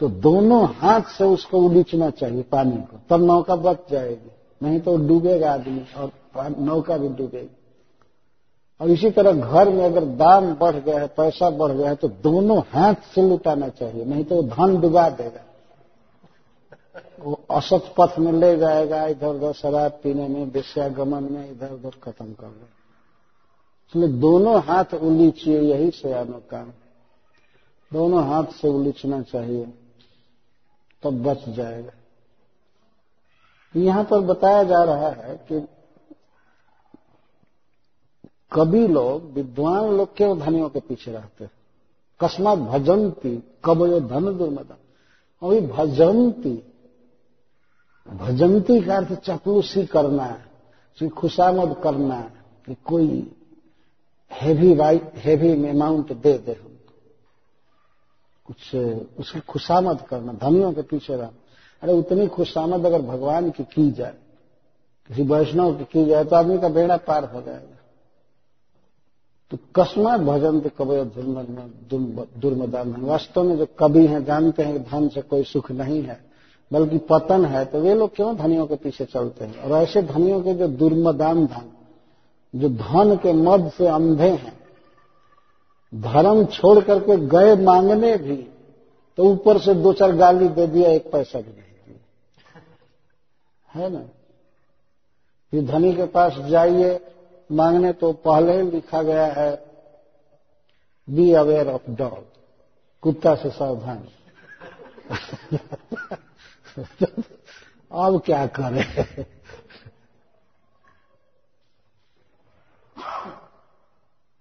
तो 0.00 0.08
दोनों 0.08 0.64
हाथ 0.74 1.02
से 1.08 1.24
उसको 1.24 1.58
उलीचना 1.60 2.08
चाहिए 2.10 2.42
पानी 2.42 2.76
को। 2.82 2.98
तब 3.10 3.22
नौका 3.22 3.56
बच 3.56 3.90
जाएगी, 3.90 4.30
नहीं 4.60 4.80
तो 4.80 4.96
डूबेगा 4.98 5.52
आदमी 5.52 5.84
और 5.96 6.56
नौका 6.58 6.96
भी 6.96 7.08
डूबेगी। 7.08 7.56
और 8.80 8.90
इसी 8.90 9.10
तरह 9.10 9.32
घर 9.32 9.68
में 9.68 9.84
अगर 9.84 10.04
दाम 10.16 10.54
बढ़ 10.54 10.76
गया 10.76 10.98
है, 10.98 11.06
पैसा 11.08 11.50
बढ़ 11.52 11.72
गया 11.72 11.88
है 11.88 11.96
तो 11.96 12.08
दोनों 12.08 12.58
हाथ 12.68 12.94
से 13.14 13.22
लुटाना 13.22 13.68
चाहिए, 13.70 14.04
नहीं 14.04 14.24
तो 14.24 14.42
धन 14.44 14.80
डुबा 14.80 15.08
देगा। 15.10 15.40
वो 17.20 17.40
असत 17.50 17.94
पथ 17.98 18.18
में 18.18 18.32
ले 18.32 18.56
जाएगा, 18.56 19.06
इधर 19.06 19.26
उधर 19.26 19.52
शराब 19.52 19.92
पीने 20.02 20.28
में, 20.28 20.44
विषयागमन 20.46 21.32
में, 21.32 21.50
इधर 21.50 21.72
उधर 21.72 21.90
खत्म 22.02 22.32
कर 22.32 22.46
दे 22.46 22.66
इसलिए 23.88 24.08
दोनों 24.20 24.60
हाथ 24.62 24.94
उलीचिए, 24.94 25.60
यही 25.62 25.90
सयानो 25.92 26.42
काम 26.50 26.72
दोनों 27.92 28.24
हाथ 28.26 28.52
से 28.52 28.68
उलीचना 28.68 29.20
चाहिए, 29.22 29.64
तब 31.02 31.22
बच 31.22 31.48
जाएगा। 31.48 31.92
यहाँ 33.74 34.04
पर 34.04 34.20
बताया 34.22 34.62
जा 34.64 34.82
रहा 34.84 35.08
है 35.10 35.36
कि 35.48 35.58
कभी 38.52 38.86
लोग 38.88 39.32
विद्वान 39.32 39.96
लोग 39.96 40.16
क्यों 40.16 40.38
धनियों 40.38 40.68
के 40.68 40.80
पीछे 40.80 41.12
रहते? 41.12 41.44
हैं 41.44 41.50
कस्मात 42.20 42.58
भजंती, 42.58 43.36
कब 43.64 43.84
ये 43.86 44.00
धन 44.00 44.36
दुर्मदन 44.38 44.76
अभी 45.42 45.60
भजंती 45.68 46.54
भजंती 48.06 48.80
का 48.80 48.96
अर्थ 48.96 49.12
चपलूसी 49.20 49.84
करना 49.86 50.24
है 50.24 51.08
खुशामद 51.10 51.74
करना 51.82 52.14
है 52.14 52.32
कि 52.66 52.74
कोई 52.84 53.32
हैवी 54.30 54.74
वाइट 54.74 55.14
हैवी 55.16 55.68
अमाउंट 55.68 56.12
दे 56.12 56.32
दे 56.38 56.54
कुछ, 58.46 58.74
उसकी 59.18 59.40
खुशामद 59.40 60.00
करना, 60.00 60.32
धनियों 60.32 60.72
के 60.72 60.82
पीछे 60.82 61.14
रहना। 61.14 61.32
अरे 61.82 61.92
उतनी 61.92 62.26
खुशामद 62.26 62.86
अगर 62.86 63.02
भगवान 63.02 63.50
की 63.50 63.64
की 63.64 63.90
जाए, 63.90 64.14
किसी 65.10 65.22
वैष्णव 65.22 65.74
की 65.74 65.84
की 65.84 66.04
जाए 66.06 66.24
तो 66.24 66.36
आदमी 66.36 66.58
का 66.58 66.68
बेड़ा 66.68 66.96
पार 66.96 67.24
हो 67.24 67.42
जाएगा। 67.42 67.73
तो 69.54 69.58
कस्मात 69.76 70.20
भजन 70.20 70.58
तो 70.60 70.70
कवय 70.78 71.04
दुर्मदान 72.40 72.94
वास्तव 73.00 73.42
में 73.42 73.56
जो 73.58 73.66
कवि 73.78 74.06
हैं, 74.06 74.24
जानते 74.24 74.62
हैं 74.62 74.72
कि 74.72 74.90
धन 74.90 75.08
से 75.08 75.20
कोई 75.22 75.42
सुख 75.44 75.70
नहीं 75.72 76.02
है, 76.02 76.18
बल्कि 76.70 76.98
पतन 77.10 77.44
है 77.44 77.64
तो 77.64 77.80
वे 77.80 77.94
लोग 77.94 78.14
क्यों 78.16 78.34
धनियों 78.36 78.66
के 78.66 78.76
पीछे 78.76 79.04
चलते 79.04 79.44
हैं? 79.44 79.56
और 79.56 79.72
ऐसे 79.72 80.02
धनियों 80.02 80.40
के 80.42 80.54
जो 80.54 80.68
दुर्मदान 80.68 81.46
धन, 81.46 81.70
जो 82.54 82.68
धन 82.70 83.16
के 83.16 83.32
मद 83.32 83.70
से 83.78 83.86
अंधे 83.86 84.30
हैं, 84.30 84.58
धर्म 85.92 86.44
छोड़ 86.46 86.80
करके 86.80 87.16
गए 87.28 87.54
मांगने 87.62 88.16
भी 88.18 88.36
तो 89.18 89.24
ऊपर 89.24 89.58
से 89.58 89.74
दो 89.76 89.92
चार 89.92 90.12
गाली 90.16 90.48
दे 90.50 90.66
दिया, 90.66 90.90
एक 90.90 91.10
पैसा 91.12 91.38
भी 91.38 91.50
नहीं 91.50 91.96
है 93.68 93.90
ना? 93.90 94.04
ये 95.52 95.62
धनी 95.62 95.94
के 95.94 96.04
पास 96.10 96.38
जाइए 96.40 97.00
मांगने 97.54 97.92
तो 97.92 98.12
पहले 98.24 98.56
ही 98.56 98.70
लिखा 98.70 99.02
गया 99.02 99.26
है 99.32 99.50
बी 101.08 101.32
अवेयर 101.34 101.68
ऑफ़ 101.68 101.90
डॉग 101.90 102.24
कुत्ता 103.02 103.34
से 103.34 103.50
सावधान। 103.50 104.06
अब 107.90 108.20
क्या 108.26 108.46
करें? 108.58 108.84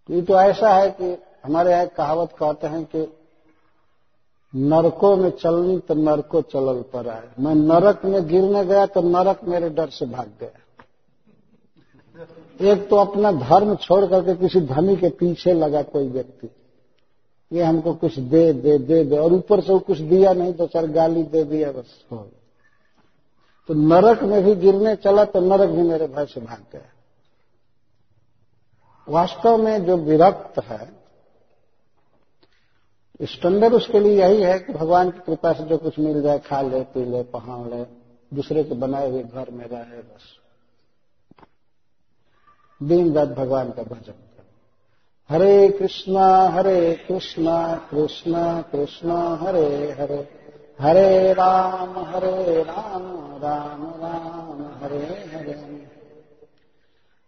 ये 0.10 0.22
तो 0.22 0.40
ऐसा 0.41 0.69
है 0.69 0.90
कि 0.91 1.18
हमारे 1.45 1.72
यहाँ 1.72 1.88
कहावत 1.88 2.35
कहते 2.40 2.68
हैं 2.68 2.84
कि 2.85 3.02
नरकों 4.53 5.15
में 5.18 5.30
चलनी 5.31 5.77
तो 5.80 5.94
नरको 5.94 6.41
चलल 6.44 6.81
पर 6.94 7.07
आए। 7.10 7.30
मैं 7.40 7.56
नरक 7.56 8.06
में 8.06 8.26
गिरने 8.27 8.65
गया 8.65 8.85
तो 8.85 9.02
नरक 9.02 9.44
मेरे 9.44 9.69
डर 9.69 9.90
से 9.90 10.06
भाग 10.06 10.31
गया। 10.40 10.60
एक 12.60 12.88
तो 12.90 12.96
अपना 12.96 13.32
धर्म 13.32 13.76
छोड़ 13.78 14.06
करके 14.06 14.36
किसी 14.36 14.60
धनी 14.66 14.96
के 14.96 15.10
पीछे 15.12 15.54
लगा 15.54 15.82
कोई 15.84 16.08
व्यक्ति। 16.10 16.50
ये 17.52 17.64
हमको 17.64 17.94
कुछ 17.96 18.18
दे 18.20 18.52
दे 18.54 18.78
दे 18.80 19.04
दे, 19.04 19.18
और 19.18 19.34
ऊपर 19.34 19.62
से 19.62 19.74
वो 19.74 19.80
कुछ 19.80 20.00
दिया 20.00 20.34
नहीं 20.34 20.54
तो 20.54 20.68
सर 20.68 20.88
गाली 20.92 21.24
दे 21.26 21.44
दिया 21.44 21.72
बस। 21.72 22.04
हो 22.12 22.18
तो 23.70 23.74
नरक 23.74 24.24
में 24.24 24.44
भी 24.44 24.56
गिरने 24.56 24.96
चला 24.96 25.26
तो 25.26 25.40
नरक 25.42 25.70
भी 25.70 25.82
मेरे 25.82 26.08
भय 26.08 26.26
से 26.26 26.42
भाग 26.42 26.64
गया। 26.74 26.90
वास्तव 29.08 29.58
में 29.58 29.86
जो 29.86 29.98
विरक्त 30.00 30.60
है 30.64 30.92
स्टैंडर्ड 33.20 33.74
उसके 33.74 34.00
लिए 34.00 34.20
यही 34.20 34.42
है 34.42 34.58
कि 34.60 34.74
भगवान 34.74 35.10
की 35.12 35.20
कृपा 35.20 35.52
से 35.54 35.64
जो 35.64 35.78
कुछ 35.78 36.00
मिल 36.00 36.22
जाए, 36.22 36.40
खा 36.40 36.62
ले, 36.62 36.82
पी 36.84 37.06
ले, 37.06 37.22
पहाड़ 37.24 37.68
ले, 37.68 37.84
दूसरे 38.32 38.64
के 38.64 38.76
बनाए 38.76 39.10
हुए 39.10 39.24
घर 39.24 39.50
में 39.50 39.66
रहे, 39.66 40.00
बस। 40.00 40.24
दिन 42.88 43.14
रात 43.14 43.30
भगवान 43.30 43.69
का 43.69 43.84
भजन 43.84 44.11
कर। 44.11 44.43
हरे 45.30 45.69
कृष्णा 45.69 46.49
हरे 46.49 46.95
कृष्णा 47.07 47.76
कृष्णा 47.76 48.61
कृष्णा, 48.61 49.35
हरे 49.41 49.91
हरे। 49.91 50.43
हरे 50.80 51.34
राम 51.34 51.99
हरे 51.99 52.64
राम 52.64 53.03
राम 53.43 53.84
राम, 53.84 54.84
हरे 54.84 55.05
हरे। 55.05 55.88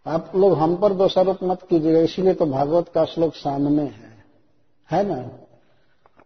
आप 0.06 0.32
लोग 0.36 0.52
हम 0.52 0.76
पर 0.76 0.92
दोषारोप 0.92 1.38
मत 1.42 1.62
कीजिएगा, 1.62 2.00
इसीलिए 2.00 2.34
तो 2.34 2.46
भागवत 2.46 2.88
का 2.88 3.04
श्लोक 3.04 3.34
सामने 3.34 3.82
है। 3.82 4.24
है 4.90 5.04
ना? 5.04 5.30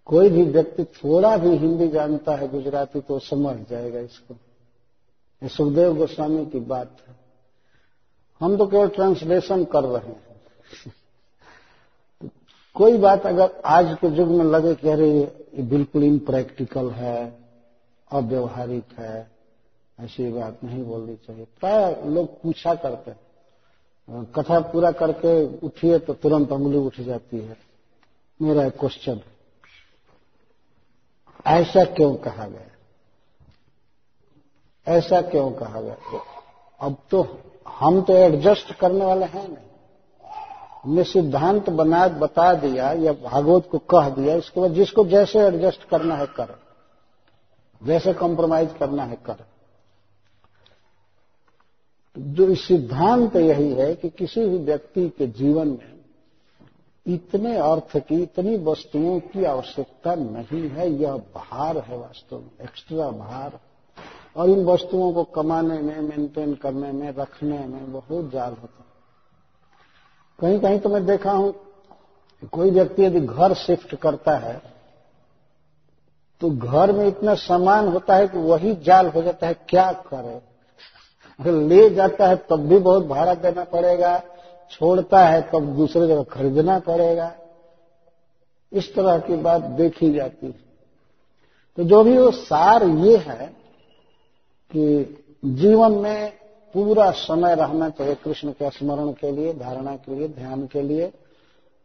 कोई 0.04 0.28
भी 0.28 0.42
व्यक्ति 0.42 0.84
थोड़ा 0.84 1.36
भी 1.36 1.56
हिंदी 1.56 1.88
जानता 1.88 2.34
है 2.34 2.48
गुजराती 2.48 3.00
तो 3.00 3.18
समझ 3.18 3.56
जाएगा 3.70 3.98
इसको। 3.98 4.34
ये 5.42 5.48
सुखदेव 5.48 5.96
गोस्वामी 5.96 6.46
की 6.46 6.60
बात 6.60 6.96
है। 7.08 7.19
हम 8.40 8.56
तो 8.56 8.66
केवल 8.66 8.88
ट्रांसलेशन 8.88 9.64
कर 9.64 9.84
रहे 9.84 10.08
हैं। 10.08 10.30
कोई 12.74 12.98
बात 12.98 13.26
अगर 13.26 13.62
आज 13.64 13.96
के 14.00 14.06
युग 14.06 14.28
में 14.28 14.44
लगे 14.44 14.74
कि 14.74 14.88
अरे, 14.88 15.10
ये 15.54 15.62
बिल्कुल 15.62 16.04
इम्प्रैक्टिकल 16.04 16.90
है, 16.90 17.38
अव्यवहारिक 18.12 18.84
है, 18.98 19.30
ऐसी 20.00 20.32
बात 20.32 20.58
नहीं 20.64 20.84
बोलनी 20.84 21.16
चाहिए। 21.16 21.44
प्राय 21.44 22.02
लोग 22.06 22.42
पूछा 22.42 22.74
करते 22.74 23.10
हैं। 23.10 23.20
कथा 24.24 24.60
पूरा 24.60 24.92
करके 24.92 25.58
उठिए 25.66 25.98
तो 25.98 26.14
तुरंत 26.14 26.52
उंगली 26.52 26.78
उठ 26.78 27.00
जाती 27.00 27.38
है। 27.38 27.56
मेरा 28.42 28.64
एक 28.64 28.78
क्वेश्चन 28.78 29.20
ऐसा 31.46 31.84
क्यों 31.84 32.14
कहा 32.14 32.46
गया? 32.46 32.66
ऐसा 34.86 35.22
क्यों 35.22 35.52
कहा 35.52 35.80
गया? 35.80 35.94
तो 35.94 36.24
अब 36.80 36.96
तो 37.10 37.40
हम 37.78 38.02
तो 38.02 38.12
एडजस्ट 38.12 38.74
करने 38.74 39.04
वाले 39.04 39.26
हैं 39.26 39.48
नहीं। 39.48 39.66
हमने 40.84 41.04
सिद्धांत 41.04 41.70
बना, 41.70 42.08
बता 42.08 42.54
दिया, 42.54 42.92
या 42.92 43.12
भागवत 43.12 43.68
को 43.72 43.78
कह 43.78 44.08
दिया, 44.08 44.34
इसके 44.34 44.60
बाद 44.60 44.70
जिसको 44.70 45.04
जैसे 45.04 45.38
एडजस्ट 45.38 45.84
करना 45.84 46.16
है 46.16 46.26
कर। 46.26 46.60
जैसे 47.82 48.12
कॉम्प्रोमाइज 48.12 48.70
करना 48.78 49.04
है 49.04 49.16
कर। 49.16 49.36
जो 52.18 52.54
सिद्धांत 52.54 53.36
यही 53.36 53.72
है 53.72 53.94
कि 53.94 54.08
किसी 54.08 54.46
भी 54.46 54.58
व्यक्ति 54.58 55.08
के 55.08 55.26
जीवन 55.26 55.68
में 55.68 56.00
इतने 57.06 57.56
अर्थ 57.56 57.96
की, 57.96 58.22
इतनी 58.22 58.56
वस्तुओं 58.56 59.20
की 59.20 59.44
आवश्यकता 59.44 60.14
नहीं 60.14 60.68
है। 60.68 60.90
यह 60.90 61.12
भार 61.12 61.78
है 61.78 61.98
वास्तव 61.98 62.38
में 62.38 62.50
एक्स्ट्रा 62.62 63.10
भार। 63.10 63.60
और 64.36 64.50
इन 64.50 64.64
वस्तुओं 64.64 65.12
को 65.12 65.24
कमाने 65.24 65.78
में 65.78 66.00
मेंटेन 66.00 66.54
करने 66.54 66.92
में, 66.92 67.14
रखने 67.14 67.58
में 67.58 67.92
बहुत 67.92 68.30
जाल 68.30 68.52
होता 68.52 68.84
कहीं 70.38 70.58
कहीं 70.60 70.78
तो 70.80 70.88
मैं 70.88 71.04
देखा 71.06 71.32
हूँ, 71.32 71.54
कोई 72.52 72.70
व्यक्ति 72.70 73.04
यदि 73.04 73.20
घर 73.20 73.54
शिफ्ट 73.54 73.94
करता 73.94 74.36
है 74.38 74.60
तो 76.40 76.50
घर 76.50 76.92
में 76.92 77.06
इतना 77.06 77.34
सामान 77.34 77.88
होता 77.88 78.14
है 78.14 78.28
कि 78.28 78.38
वही 78.38 78.74
जाल 78.76 79.08
हो 79.08 79.22
जाता 79.22 79.46
है, 79.46 79.54
क्या 79.68 79.90
करे? 79.92 80.34
अगर 81.40 81.52
ले 81.52 81.88
जाता 81.90 82.26
है, 82.26 82.36
तब 82.50 82.60
भी 82.60 82.78
बहुत 82.78 83.06
भाड़ा 83.06 83.34
देना 83.34 83.64
पड़ेगा, 83.64 84.16
छोड़ता 84.70 85.24
है, 85.26 85.40
तब 85.42 85.66
दूसरे 85.76 86.06
जगह 86.08 86.22
खरीदना 86.22 86.78
पड़ेगा। 86.78 87.32
इस 88.72 88.94
तरह 88.94 89.18
की 89.18 89.36
बात 89.36 89.62
देखी 89.62 90.10
जाती 90.12 90.46
है। 90.46 90.52
तो 91.78 91.84
जो 91.84 92.02
भी 92.04 92.16
वो 92.18 92.30
सार 92.30 92.84
ये 92.84 93.16
है 93.16 93.59
कि 94.76 95.16
जीवन 95.44 95.92
में 95.92 96.38
पूरा 96.74 97.10
समय 97.10 97.54
रहना 97.54 97.90
चाहिए 97.90 98.14
कृष्ण 98.14 98.52
के 98.52 98.70
स्मरण 98.70 99.12
के 99.12 99.32
लिए, 99.32 99.54
धारणा 99.54 99.96
के 99.96 100.14
लिए, 100.14 100.28
ध्यान 100.28 100.66
के 100.66 100.82
लिए, 100.82 101.12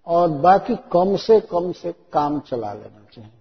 और 0.08 0.30
बाकी 0.30 0.76
कम 0.76 1.16
से 1.16 1.42
कम 1.42 1.72
से 1.72 1.92
काम 1.92 2.40
चला 2.40 2.74
लेना 2.74 3.06
चाहिए। 3.14 3.32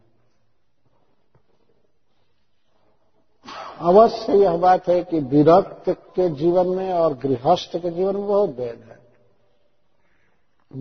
अवश्य 3.78 4.32
यह 4.32 4.56
बात 4.56 4.88
है 4.88 5.04
कि 5.04 5.20
विरक्त 5.20 5.90
के 5.90 6.28
जीवन 6.28 6.66
में 6.66 6.92
और 6.92 7.14
गृहस्थ 7.14 7.76
के 7.76 7.90
जीवन 7.90 8.16
में 8.16 8.26
बहुत 8.26 8.50
भेद 8.50 8.88
है। 8.88 8.94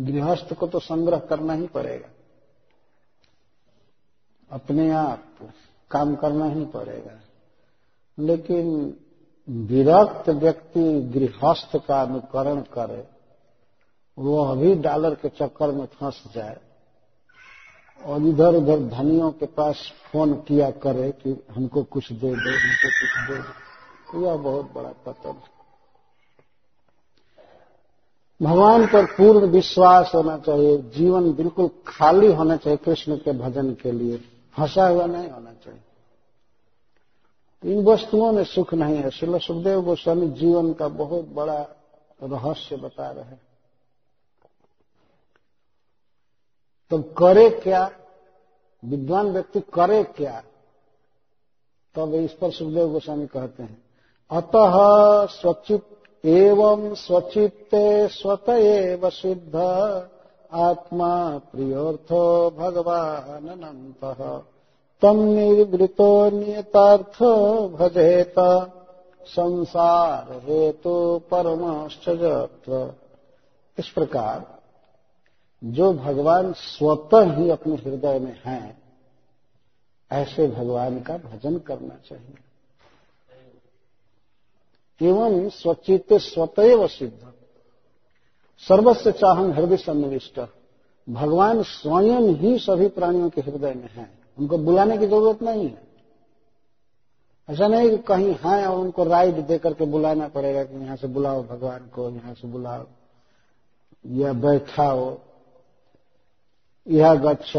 गृहस्थ 0.06 0.54
को 0.54 0.68
तो 0.68 0.80
संग्रह 0.80 1.18
करना 1.18 1.54
ही 1.54 1.68
पड़ेगा। 1.68 2.10
अपने 4.52 4.92
आप 4.92 5.24
काम 5.92 6.16
करना 6.16 6.46
ही 6.46 6.66
पड़ेगा। 6.66 7.23
लेकिन 8.20 8.98
विरक्त 9.50 10.30
व्यक्ति 10.30 11.02
गृहस्थ 11.02 11.78
का 11.88 12.02
अनुकरण 12.02 12.56
करे 12.56 13.08
वो 14.18 14.46
अभी 14.46 14.76
डॉलर 14.76 15.16
के 15.16 15.30
चक्कर 15.30 15.72
में 15.72 15.86
फंस 15.86 16.24
जाए 16.36 16.58
और 18.06 18.22
इधर 18.22 18.56
उधर 18.56 18.80
धनियों 18.80 19.32
के 19.32 19.46
पास 19.46 19.92
फ़ोन 20.12 20.34
किया 20.34 20.72
करे 20.72 21.12
कि 21.12 21.44
हमको 21.52 21.84
कुछ 21.84 22.12
दे 22.12 22.36
दो, 22.36 22.60
हमको 22.60 22.90
कुछ 22.90 23.32
दे 23.32 23.44
दो। 23.44 24.26
यह 24.26 24.36
बहुत 24.36 24.72
बड़ा 24.74 24.90
पतन। 24.90 25.30
है 25.30 25.54
भगवान 28.42 28.88
पर 28.88 29.06
पूर्ण 29.06 29.48
विश्वास 29.48 30.12
होना 30.16 30.38
चाहिए, 30.38 30.78
जीवन 30.78 31.34
बिल्कुल 31.34 31.70
खाली 31.88 32.34
होना 32.34 32.56
चाहिए 32.58 32.78
कृष्ण 32.78 33.18
के 33.18 33.32
भजन 33.32 33.74
के 33.74 33.92
लिए। 33.92 34.18
फंसा 34.58 34.88
हुआ 34.88 35.06
नहीं 35.06 35.30
होना 35.30 35.54
चाहिए। 35.54 35.82
इन 37.64 37.84
वस्तुओं 37.86 38.32
में 38.32 38.44
सुख 38.44 38.74
नहीं 38.74 38.96
है। 38.96 39.10
श्रील 39.10 39.38
सुखदेव 39.38 39.82
गोस्वामी 39.82 40.28
जीवन 40.30 40.74
का 40.74 40.88
बहुत 40.88 41.26
बड़ा 41.26 41.60
रहस्य 42.24 42.76
बता 42.76 43.10
रहे 43.12 43.24
हैं। 43.24 43.42
तो 46.92 47.02
करे 47.02 47.50
क्या? 47.50 47.90
विद्वान 48.84 49.32
व्यक्ति 49.32 49.60
करे 49.74 50.04
क्या? 50.04 50.42
तब 51.96 52.12
तो 52.12 52.20
इस 52.20 52.34
पर 52.34 52.52
सुखदेव 52.52 52.90
गोस्वामी 52.90 53.28
कहते 53.28 53.64
हैं, 53.64 53.84
अतः 54.32 54.74
स्वचित 55.36 55.86
एवं 56.24 56.94
स्वचित्ते 56.96 58.08
स्वत 58.08 58.50
एव 58.50 59.10
सिद्ध 59.10 59.56
आत्मा 60.52 61.38
प्रियोर्थो 61.52 62.50
भगवान 62.52 63.48
अनंत 63.50 64.04
तम 65.04 65.20
निर्वृतो 65.20 66.30
नियतार्थ 66.30 67.24
भजेत। 67.74 68.36
संसार 69.26 70.32
हेतु 70.44 71.22
परमाश्च 71.32 72.10
इस 73.80 73.90
प्रकार 73.90 74.60
जो 75.64 75.94
भगवान 75.94 76.54
स्वतः 76.54 77.36
ही 77.36 77.50
अपने 77.50 77.76
हृदय 77.76 78.20
में 78.20 78.42
हैं, 78.46 78.82
ऐसे 80.12 80.48
भगवान 80.48 81.00
का 81.00 81.18
भजन 81.18 81.58
करना 81.58 81.96
चाहिए। 82.10 82.36
एवं 85.02 85.50
स्वचित 85.50 86.14
स्वतएव 86.14 86.88
सिद्ध। 86.88 87.32
सर्वस्व 88.60 89.12
चाहन 89.12 89.54
हृदय 89.54 89.78
सन्निविष्ट 89.78 90.40
भगवान 91.10 91.64
स्वयं 91.64 92.36
ही 92.36 92.60
सभी 92.60 92.88
प्राणियों 92.88 93.30
के 93.30 93.42
हृदय 93.42 93.74
में 93.74 93.90
हैं। 93.92 94.23
उनको 94.40 94.58
बुलाने 94.58 94.98
की 94.98 95.08
ज़रूरत 95.08 95.42
नहीं 95.42 95.70
है। 95.70 95.84
ऐसा 97.50 97.68
नहीं 97.68 97.90
कि 97.90 97.98
कहीं 97.98 98.34
हैं 98.34 98.66
और 98.66 98.80
उनको 98.80 99.04
राइड 99.04 99.36
देकर 99.36 99.74
के 99.74 99.86
बुलाना 99.86 100.28
पड़ेगा 100.28 100.64
कि 100.64 100.76
यहाँ 100.76 100.96
से 100.96 101.08
बुलाओ 101.08 101.44
भगवान 101.44 101.80
को, 101.80 102.10
यहाँ 102.10 102.34
से 102.34 102.48
बुलाओ। 102.48 102.86
या 104.08 104.34
बैठाओ। 104.34 105.18
यह 106.88 107.16
गच्छ, 107.16 107.56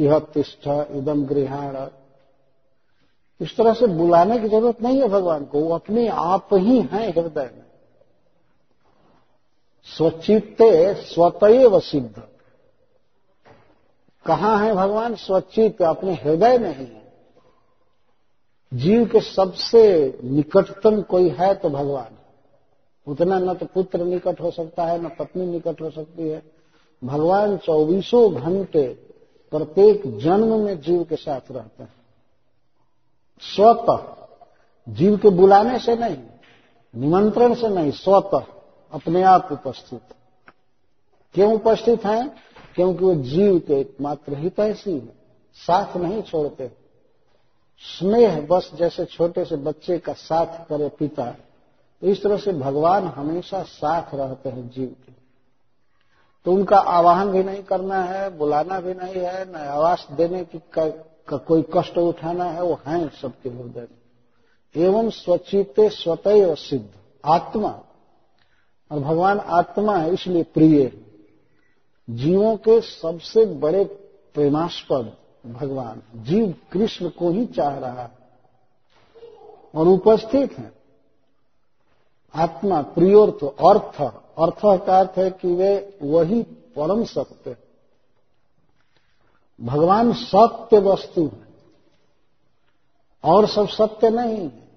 यह 0.00 0.18
तिष्ठ 0.18 0.68
इदम 0.68 1.26
गृहाण। 1.26 1.86
इस 3.40 3.56
तरह 3.56 3.74
से 3.74 3.86
बुलाने 3.86 4.38
की 4.38 4.48
ज़रूरत 4.48 4.82
नहीं 4.82 5.00
है 5.00 5.08
भगवान 5.08 5.44
को। 5.44 5.60
वो 5.60 5.74
अपने 5.74 6.08
आप 6.08 6.48
ही 6.52 6.80
हैं 6.80 7.08
हृदय 7.10 7.50
में। 7.56 7.64
स्वचित्ते 9.96 10.94
स्वतएव 10.94 11.80
सिद्ध। 11.80 12.22
कहाँ 14.26 14.64
है 14.64 14.74
भगवान? 14.74 15.14
स्वचित 15.14 15.82
अपने 15.82 16.14
हृदय 16.14 16.58
में 16.58 16.78
ही 16.78 16.84
है। 16.84 17.12
जीव 18.74 19.06
के 19.06 19.20
सबसे 19.20 20.18
निकटतम 20.24 21.02
कोई 21.02 21.28
है 21.28 21.54
तो 21.54 21.70
भगवान। 21.70 22.18
उतना 23.06 23.38
न 23.38 23.54
तो 23.54 23.66
पुत्र 23.66 24.04
निकट 24.04 24.40
हो 24.40 24.50
सकता 24.50 24.84
है, 24.84 25.02
न 25.02 25.08
पत्नी 25.08 25.46
निकट 25.46 25.80
हो 25.80 25.90
सकती 25.90 26.28
है। 26.28 26.42
भगवान 27.04 27.56
चौबीसों 27.56 28.34
घंटे 28.34 28.88
प्रत्येक 29.50 30.18
जन्म 30.18 30.60
में 30.60 30.80
जीव 30.80 31.04
के 31.04 31.16
साथ 31.16 31.40
रहते 31.50 31.82
हैं। 31.82 31.94
स्वतः। 33.40 34.14
जीव 34.92 35.16
के 35.16 35.28
बुलाने 35.28 35.78
से 35.78 35.96
नहीं, 35.96 36.16
निमंत्रण 36.96 37.54
से 37.54 37.68
नहीं, 37.68 37.90
स्वतः। 37.90 38.44
अपने 38.92 39.22
आप 39.22 39.48
उपस्थित। 39.52 40.00
क्यों 41.34 41.54
उपस्थित 41.54 42.04
हैं? 42.04 42.47
क्योंकि 42.74 43.04
वो 43.04 43.14
जीव 43.14 43.58
के 43.58 43.80
एकमात्र 43.80 44.38
हित 44.38 44.60
ऐसी 44.60 44.92
है। 44.92 45.18
साथ 45.54 45.96
नहीं 45.96 46.22
छोड़ते। 46.22 46.70
स्नेह 47.78 48.40
बस 48.40 48.70
जैसे 48.74 49.04
छोटे 49.04 49.44
से 49.44 49.56
बच्चे 49.56 49.98
का 49.98 50.12
साथ 50.12 50.68
करे 50.68 50.88
पिता। 50.88 51.34
इस 52.02 52.22
तरह 52.22 52.36
से 52.36 52.52
भगवान 52.52 53.04
हमेशा 53.04 53.62
साथ 53.62 54.14
रहते 54.14 54.48
हैं 54.48 54.70
जीव 54.70 54.96
के। 55.06 55.12
तो 56.44 56.52
उनका 56.52 56.76
आवाहन 56.76 57.28
भी 57.28 57.42
नहीं 57.42 57.62
करना 57.62 58.02
है 58.02 58.38
बुलाना 58.38 58.80
भी 58.80 58.94
नहीं 58.94 59.14
है 59.14 59.52
न 59.52 59.54
आवास 59.54 60.08
देने 60.12 60.44
की 60.44 60.58
का, 60.58 60.88
का 61.28 61.36
कोई 61.36 61.64
कष्ट 61.76 61.98
उठाना 61.98 62.44
है 62.44 62.62
वो 62.62 62.80
है 62.86 63.08
सबके 63.08 63.48
हृदय 63.48 63.80
में। 63.80 63.98
एवं 64.76 65.10
स्वचित 65.10 65.74
स्वतः 65.80 66.54
सिद्ध 66.54 66.88
आत्मा। 67.24 67.80
और 68.90 69.00
भगवान 69.00 69.38
आत्मा 69.38 69.96
है 69.96 70.14
इसलिए 70.14 70.42
प्रिय 70.42 70.82
है। 70.82 71.07
जीवों 72.10 72.56
के 72.56 72.80
सबसे 72.80 73.46
बड़े 73.46 73.84
प्रेमास्पद 74.34 75.16
भगवान 75.46 76.02
जीव 76.16 76.54
कृष्ण 76.72 77.08
को 77.08 77.30
ही 77.30 77.46
चाह 77.46 77.78
रहा 77.78 78.02
है 78.02 78.10
और 79.74 79.88
उपस्थित 79.88 80.58
है। 80.58 80.72
आत्मा 82.34 82.82
प्रियोर्थ 82.82 83.44
अर्थ 83.44 84.00
अर्थ 84.38 84.86
का 84.86 84.98
अर्थ 84.98 85.18
है 85.18 85.30
कि 85.30 85.48
वे 85.48 85.98
वही 86.02 86.42
परम 86.76 87.04
सत्य। 87.04 87.56
भगवान 89.60 90.12
सत्य 90.12 90.78
वस्तु 90.78 91.24
है 91.24 91.48
और 93.24 93.46
सब 93.46 93.68
सत्य 93.68 94.10
नहीं 94.10 94.36
है। 94.36 94.68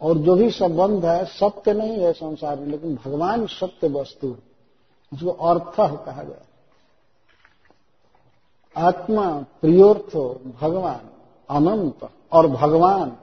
और 0.00 0.18
जो 0.18 0.34
भी 0.34 0.50
संबंध 0.50 1.04
है, 1.04 1.24
सत्य 1.24 1.72
नहीं 1.72 1.98
है 1.98 2.12
संसार 2.12 2.58
में, 2.60 2.66
लेकिन 2.66 2.94
भगवान 2.96 3.46
सत्य 3.46 3.88
वस्तु 3.88 4.26
है। 4.26 4.47
उसको 5.12 5.30
अर्थ 5.30 5.76
कहा 5.76 6.22
गया। 6.22 6.44
आत्मा 8.76 9.46
प्रियोर्थ 9.60 10.16
भगवान, 10.60 11.00
अनंत 11.50 12.08
और 12.32 12.46
भगवान, 12.46 13.16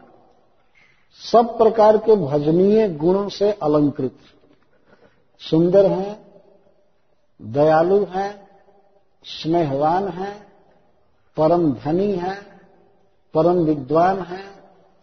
सब 1.31 1.57
प्रकार 1.57 1.97
के 1.97 2.15
भजनीय 2.15 2.89
गुणों 2.89 3.29
से 3.29 3.51
अलंकृत। 3.51 4.17
सुंदर 5.39 5.85
हैं, 5.85 6.25
दयालु 7.41 8.05
हैं, 8.05 8.47
स्नेहवान 9.25 10.07
हैं, 10.07 10.47
परम 11.37 11.73
धनी 11.73 12.11
हैं, 12.15 12.37
परम 13.33 13.55
विद्वान 13.55 14.19
हैं, 14.19 14.55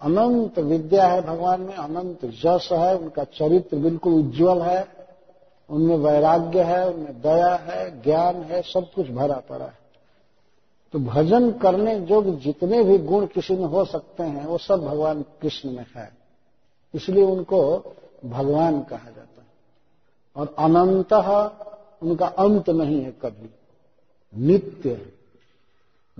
अनंत 0.03 0.59
विद्या 0.59 1.07
है 1.07 1.21
भगवान 1.23 1.61
में, 1.61 1.75
अनंत 1.75 2.25
जस 2.25 2.69
है, 2.73 2.97
उनका 2.97 3.25
चरित्र 3.25 3.77
बिल्कुल 3.77 4.13
उज्जवल 4.13 4.63
है। 4.63 5.02
उनमें 5.73 5.97
वैराग्य 5.97 6.63
है, 6.63 6.91
उनमें 6.91 7.21
दया 7.21 7.55
है, 7.55 8.03
ज्ञान 8.03 8.37
है, 8.37 8.63
सब 8.63 8.93
कुछ 8.95 9.11
भरा 9.11 9.43
पड़ा 9.49 9.65
है। 9.65 9.79
तो 10.93 10.99
भजन 10.99 11.53
करने 11.53 12.01
जोग 12.01 12.39
जितने 12.41 12.83
भी 12.83 12.99
गुण 12.99 13.27
किसी 13.27 13.55
में 13.55 13.65
हो 13.65 13.85
सकते 13.85 14.23
हैं, 14.23 14.47
वो 14.47 14.59
सब 14.59 14.85
भगवान 14.85 15.23
कृष्ण 15.23 15.71
में 15.71 15.87
है। 15.97 16.13
इसलिए 16.95 17.25
उनको 17.25 17.95
भगवान 18.25 18.83
कहा 18.83 19.11
जाता 19.11 19.41
है। 19.41 19.47
और 20.37 20.55
अनंत 20.59 21.13
उनका 22.03 22.27
अंत 22.27 22.71
नहीं 22.71 23.03
है 23.03 23.11
कभी। 23.11 23.51
नित्य 24.47 24.91
है। 24.91 25.13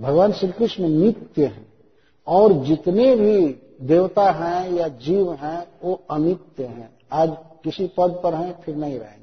भगवान 0.01 0.31
श्री 0.31 0.51
कृष्ण 0.51 0.87
नित्य 0.87 1.45
है। 1.45 1.65
और 2.27 2.53
जितने 2.53 3.15
भी 3.15 3.47
देवता 3.81 4.31
हैं 4.31 4.71
या 4.71 4.87
जीव 4.87 5.33
हैं, 5.33 5.67
वो 5.83 6.01
अनित्य 6.11 6.65
हैं। 6.65 6.97
आज 7.11 7.37
किसी 7.63 7.87
पद 7.87 8.21
पर 8.23 8.35
हैं, 8.35 8.61
फिर 8.61 8.75
नहीं 8.75 8.99
रहेंगे। 8.99 9.22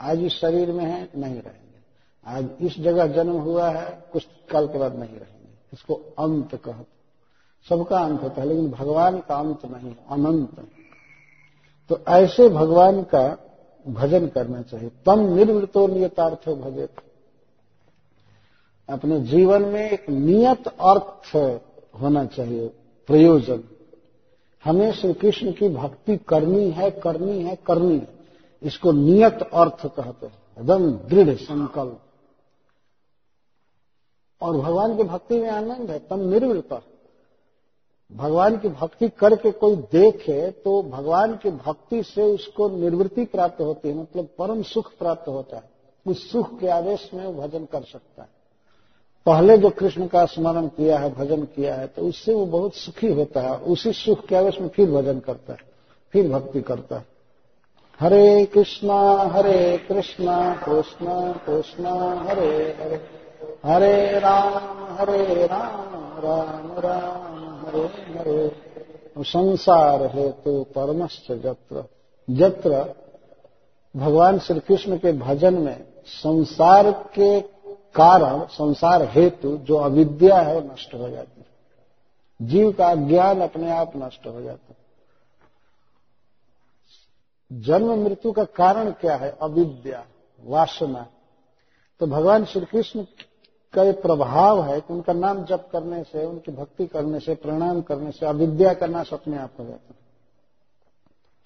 आज 0.00 0.24
इस 0.24 0.32
शरीर 0.32 0.72
में 0.72 0.84
है, 0.84 1.08
नहीं 1.16 1.42
रहेंगे। 1.42 1.64
आज 2.26 2.48
इस 2.60 2.80
जगह 2.80 3.06
जन्म 3.06 3.32
हुआ 3.32 3.70
है, 3.70 4.04
कुछ 4.12 4.26
काल 4.50 4.66
के 4.66 4.78
बाद 4.78 4.92
नहीं 4.92 5.16
रहेंगे। 5.16 5.54
इसको 5.72 5.94
अंत 5.94 6.54
कहते 6.54 6.94
सबका 7.68 7.98
अंत 7.98 8.22
होता 8.22 8.42
है, 8.42 8.48
लेकिन 8.48 8.70
भगवान 8.70 9.18
का 9.18 9.36
अंत 9.36 9.64
नहीं 9.64 9.94
अनंत। 10.10 10.68
तो 11.88 11.98
ऐसे 12.08 12.48
भगवान 12.48 13.02
का 13.02 13.38
भजन 13.88 14.26
करना 14.26 14.62
चाहिए। 14.62 14.90
तम 15.06 15.20
निर्वृतो 15.20 15.86
नियतार्थ 15.86 16.48
भजे 16.48 16.88
अपने 18.88 19.20
जीवन 19.20 19.62
में 19.62 19.90
एक 19.90 20.10
नियत 20.10 20.68
अर्थ 20.68 21.36
होना 22.00 22.24
चाहिए, 22.24 22.68
प्रयोजन। 23.06 23.64
हमें 24.64 24.92
श्री 24.92 25.12
कृष्ण 25.12 25.52
की 25.52 25.68
भक्ति 25.68 26.16
करनी 26.16 26.70
है 26.70 26.90
करनी 26.90 27.42
है 27.42 27.56
करनी 27.56 27.98
है। 27.98 28.23
इसको 28.64 28.92
नियत 28.92 29.48
अर्थ 29.54 29.86
कहते 29.86 30.26
हैं। 30.26 30.42
एकदम 30.58 30.90
दृढ़ 31.08 31.34
संकल्प। 31.36 32.00
और 34.40 34.56
भगवान 34.56 34.96
की 34.96 35.02
भक्ति 35.02 35.38
में 35.40 35.50
आनंद 35.50 35.90
है, 35.90 35.98
तम 35.98 36.20
निर्वृत 36.20 36.82
भगवान 38.10 38.56
की 38.58 38.68
भक्ति 38.68 39.08
करके 39.08 39.50
कोई 39.50 39.76
देखे 39.92 40.50
तो 40.50 40.82
भगवान 40.82 41.36
की 41.36 41.50
भक्ति 41.50 42.02
से 42.02 42.22
उसको 42.22 42.68
निर्वृत्ति 42.68 43.24
प्राप्त 43.24 43.60
होती 43.60 43.88
है 43.88 43.94
मतलब 43.94 44.28
परम 44.38 44.62
सुख 44.62 44.90
प्राप्त 44.98 45.28
होता 45.28 45.56
है। 45.56 45.70
उस 46.06 46.30
सुख 46.32 46.58
के 46.60 46.68
आवेश 46.68 47.10
में 47.14 47.24
वो 47.26 47.42
भजन 47.42 47.64
कर 47.64 47.82
सकता 47.82 48.22
है। 48.22 48.28
पहले 49.26 49.56
जो 49.58 49.70
कृष्ण 49.70 50.06
का 50.06 50.24
स्मरण 50.24 50.66
किया 50.66 50.98
है, 50.98 51.12
भजन 51.14 51.44
किया 51.44 51.74
है 51.74 51.86
तो 51.86 52.02
उससे 52.02 52.34
वो 52.34 52.46
बहुत 52.46 52.74
सुखी 52.74 53.12
होता 53.12 53.40
है। 53.40 53.56
उसी 53.56 53.92
सुख 53.92 54.26
के 54.26 54.36
आवेश 54.36 54.60
में 54.60 54.68
फिर 54.68 54.90
भजन 54.90 55.20
करता 55.20 55.52
है, 55.52 55.58
फिर 56.14 56.30
भक्ति 56.30 56.62
करता 56.62 56.98
है। 56.98 57.13
हरे 58.00 58.46
कृष्णा 58.46 59.16
हरे 59.16 59.78
कृष्णा 59.88 60.54
कृष्णा 60.54 61.32
कृष्णा, 61.32 62.20
हरे 62.28 62.76
हरे। 62.80 63.24
हरे 63.64 64.18
राम 64.18 64.52
हरे 64.96 65.46
राम 65.46 65.94
राम 66.24 66.78
राम, 66.78 67.66
हरे 67.66 67.86
हरे। 68.18 68.56
संसार 69.18 70.02
हेतु 70.02 70.62
परमश्च 70.62 71.32
जत्र। 71.32 71.84
जत्र 72.30 72.94
भगवान 73.96 74.38
श्री 74.38 74.60
कृष्ण 74.60 74.96
के 74.96 75.12
भजन 75.12 75.54
में 75.54 75.84
संसार 76.06 76.90
के 76.90 77.40
कारण, 77.94 78.46
संसार 78.46 79.02
हेतु 79.02 79.56
जो 79.56 79.76
अविद्या 79.76 80.40
है, 80.40 80.72
नष्ट 80.72 80.94
हो 80.94 81.08
जाती 81.08 81.40
है। 81.40 81.46
जीव 82.42 82.72
का 82.72 82.94
ज्ञान 82.94 83.40
अपने 83.40 83.70
आप 83.70 83.92
नष्ट 83.96 84.26
हो 84.26 84.40
जाता 84.40 84.63
है। 84.63 84.63
जन्म 87.54 88.04
मृत्यु 88.04 88.32
का 88.32 88.44
कारण 88.44 88.90
क्या 88.90 89.16
है? 89.16 89.36
अविद्या, 89.42 90.04
वासना। 90.44 91.06
तो 92.00 92.06
भगवान 92.06 92.44
श्री 92.44 92.64
कृष्ण 92.64 93.04
का 93.74 93.82
ये 93.82 93.92
प्रभाव 93.92 94.62
है 94.62 94.80
कि 94.80 94.92
उनका 94.92 95.12
नाम 95.12 95.44
जप 95.44 95.68
करने 95.72 96.02
से, 96.02 96.26
उनकी 96.26 96.52
भक्ति 96.52 96.86
करने 96.86 97.20
से, 97.20 97.34
प्रणाम 97.34 97.82
करने 97.82 98.10
से 98.10 98.26
अविद्या 98.26 98.74
का 98.74 98.86
नाश 98.86 99.12
अपने 99.12 99.38
आप 99.38 99.50
हो 99.58 99.64
जाता 99.64 99.94
है। 99.94 100.04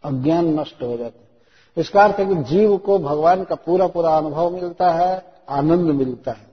अज्ञान 0.04 0.60
नष्ट 0.60 0.82
हो 0.82 0.96
जाता 0.96 1.20
है। 1.20 1.28
इसका 1.76 2.04
अर्थ 2.04 2.16
है 2.16 2.26
कि 2.26 2.34
जीव 2.34 2.76
को 2.76 2.98
भगवान 2.98 3.44
का 3.44 3.54
पूरा 3.54 3.86
पूरा 3.86 4.16
अनुभव 4.16 4.50
मिलता 4.50 4.90
है, 4.90 5.24
आनंद 5.48 5.90
मिलता 5.90 6.32
है। 6.32 6.46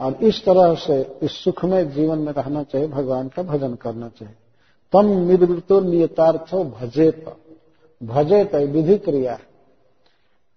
और 0.00 0.14
इस 0.14 0.44
तरह 0.44 0.74
से, 0.74 1.18
इस 1.22 1.44
सुखमय 1.44 1.84
जीवन 1.84 2.18
में 2.18 2.32
रहना 2.32 2.62
चाहिए, 2.62 2.88
भगवान 2.88 3.28
का 3.28 3.42
भजन 3.42 3.74
करना 3.74 4.08
चाहिए। 4.08 4.34
तम 4.92 5.06
निवृत्तो 5.06 5.80
नियतार्थो 5.80 6.64
भजेत। 6.64 7.36
भजेत 8.02 8.54
विधि 8.54 8.98
क्रिया 8.98 9.38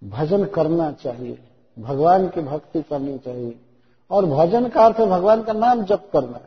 भजन 0.03 0.45
करना 0.45 0.91
चाहिए। 0.91 1.39
भगवान 1.79 2.27
की 2.27 2.41
भक्ति 2.41 2.81
करनी 2.81 3.17
चाहिए। 3.17 3.59
और 4.11 4.25
भजन 4.25 4.67
का 4.67 4.85
अर्थ 4.85 5.01
भगवान 5.01 5.43
का 5.43 5.53
नाम 5.53 5.83
जप 5.83 6.09
करना। 6.13 6.39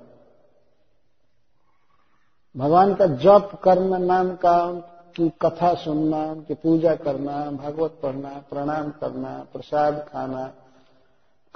भगवान 2.57 2.95
का 2.95 3.07
जप 3.07 3.61
करना, 3.63 3.99
नाम 3.99 4.35
का 4.35 4.73
की 5.17 5.29
कथा 5.29 5.75
सुनना 5.75 6.25
उनकी 6.25 6.55
पूजा 6.55 6.95
करना, 6.95 7.51
भागवत 7.51 7.99
पढ़ना, 8.03 8.43
प्रणाम 8.51 8.91
करना, 8.91 9.47
प्रसाद 9.53 10.07
खाना। 10.13 10.53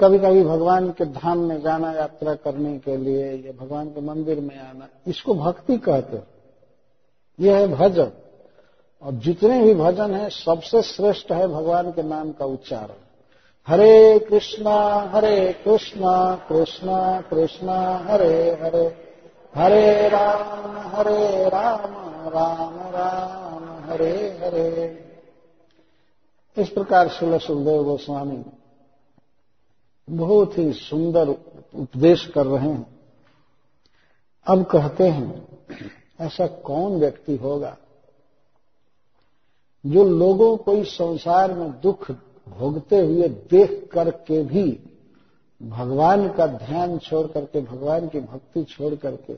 कभी 0.00 0.18
कभी 0.18 0.44
भगवान 0.44 0.90
के 0.90 1.04
धाम 1.04 1.38
में 1.38 1.60
जाना, 1.60 1.92
यात्रा 1.92 2.34
करने 2.34 2.78
के 2.78 2.96
लिए 2.96 3.32
या 3.32 3.64
भगवान 3.64 3.88
के 3.88 4.00
मंदिर 4.00 4.40
में 4.40 4.60
आना, 4.60 4.88
इसको 5.06 5.34
भक्ति 5.34 5.78
कहते 5.78 6.22
यह 7.40 7.56
है 7.56 7.68
भजन। 7.68 8.12
और 9.02 9.12
जितने 9.12 9.62
भी 9.62 9.74
भजन 9.74 10.14
हैं, 10.14 10.28
सबसे 10.28 10.82
श्रेष्ठ 10.82 11.32
है 11.32 11.48
भगवान 11.48 11.90
के 11.92 12.02
नाम 12.02 12.32
का 12.32 12.44
उच्चारण। 12.44 12.94
हरे 13.68 14.18
कृष्णा 14.18 15.10
हरे 15.14 15.52
कृष्णा 15.52 16.34
कृष्णा 16.48 17.20
कृष्णा, 17.20 17.98
हरे 17.98 18.50
हरे। 18.62 19.08
हरे 19.54 20.08
राम 20.08 20.78
हरे 20.78 21.48
राम 21.48 21.80
राम 22.28 22.74
राम, 22.74 23.90
हरे 23.90 24.38
हरे। 24.42 25.04
इस 26.56 26.68
प्रकार 26.68 27.08
शिल 27.08 27.38
सुखदेव 27.38 27.84
गोस्वामी 27.84 28.44
बहुत 30.10 30.58
ही 30.58 30.72
सुंदर 30.72 31.28
उपदेश 31.74 32.26
कर 32.26 32.46
रहे 32.46 32.68
हैं। 32.68 33.00
अब 34.46 34.64
कहते 34.64 35.04
हैं, 35.04 35.48
ऐसा 36.20 36.46
कौन 36.46 37.00
व्यक्ति 37.00 37.36
होगा 37.36 37.76
जो 39.86 40.04
लोगों 40.04 40.56
को 40.56 40.72
इस 40.72 40.88
संसार 40.88 41.54
में 41.54 41.70
दुख 41.70 42.10
भोगते 42.48 42.98
हुए 42.98 43.28
देख 43.28 43.88
करके 43.92 44.42
भी 44.42 44.80
भगवान 45.62 46.28
का 46.28 46.46
ध्यान 46.46 46.98
छोड़ 46.98 47.26
करके, 47.26 47.60
भगवान 47.60 48.08
की 48.08 48.20
भक्ति 48.20 48.64
छोड़ 48.64 48.94
करके 48.94 49.34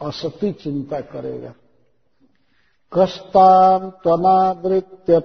असती 0.00 0.52
चिंता 0.52 1.00
करेगा। 1.00 1.54
कष्टाम 2.92 3.90
त्वनावृत्य 3.90 5.22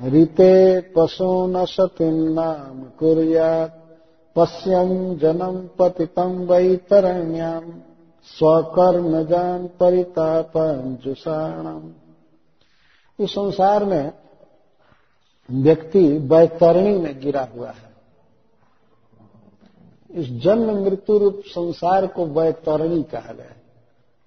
रीते 0.00 0.80
पशून 0.80 1.64
सतीम 1.64 2.32
नाम 2.32 2.82
कुरियात 2.82 3.76
पश्यम 4.36 5.16
जनम 5.16 5.68
पतितम 5.78 6.30
वैतरण्याम। 6.44 7.72
स्वकर्म 8.38 9.24
जान 9.24 9.66
परितापन 9.66 10.98
जुषाणम 11.04 11.92
इस 13.24 13.30
संसार 13.30 13.84
में 13.84 14.12
व्यक्ति 15.50 16.18
वैतरणी 16.18 16.98
में 16.98 17.20
गिरा 17.20 17.48
हुआ 17.56 17.70
है। 17.70 17.90
इस 20.10 20.26
जन्म 20.42 20.84
मृत्यु 20.84 21.18
रूप 21.18 21.42
संसार 21.46 22.06
को 22.06 22.26
वैतरणी 22.26 23.02
कहा 23.02 23.32
गया 23.32 23.56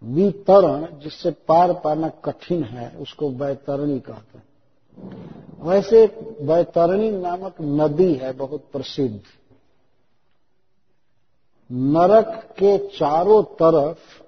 वितरण 0.04 1.00
जिससे 1.00 1.32
पार 1.32 1.74
पाना 1.74 2.10
कठिन 2.10 2.64
है, 2.64 2.98
उसको 2.98 3.30
वैतरणी 3.30 4.00
कहते 4.00 4.38
हैं। 4.38 4.46
वैसे 5.62 6.06
वैतरणी 6.42 7.12
नामक 7.12 7.56
नदी 7.62 8.14
है, 8.14 8.34
बहुत 8.34 8.64
प्रसिद्ध। 8.74 9.22
नरक 11.74 12.56
के 12.60 12.78
चारों 12.90 13.44
तरफ़ 13.44 14.24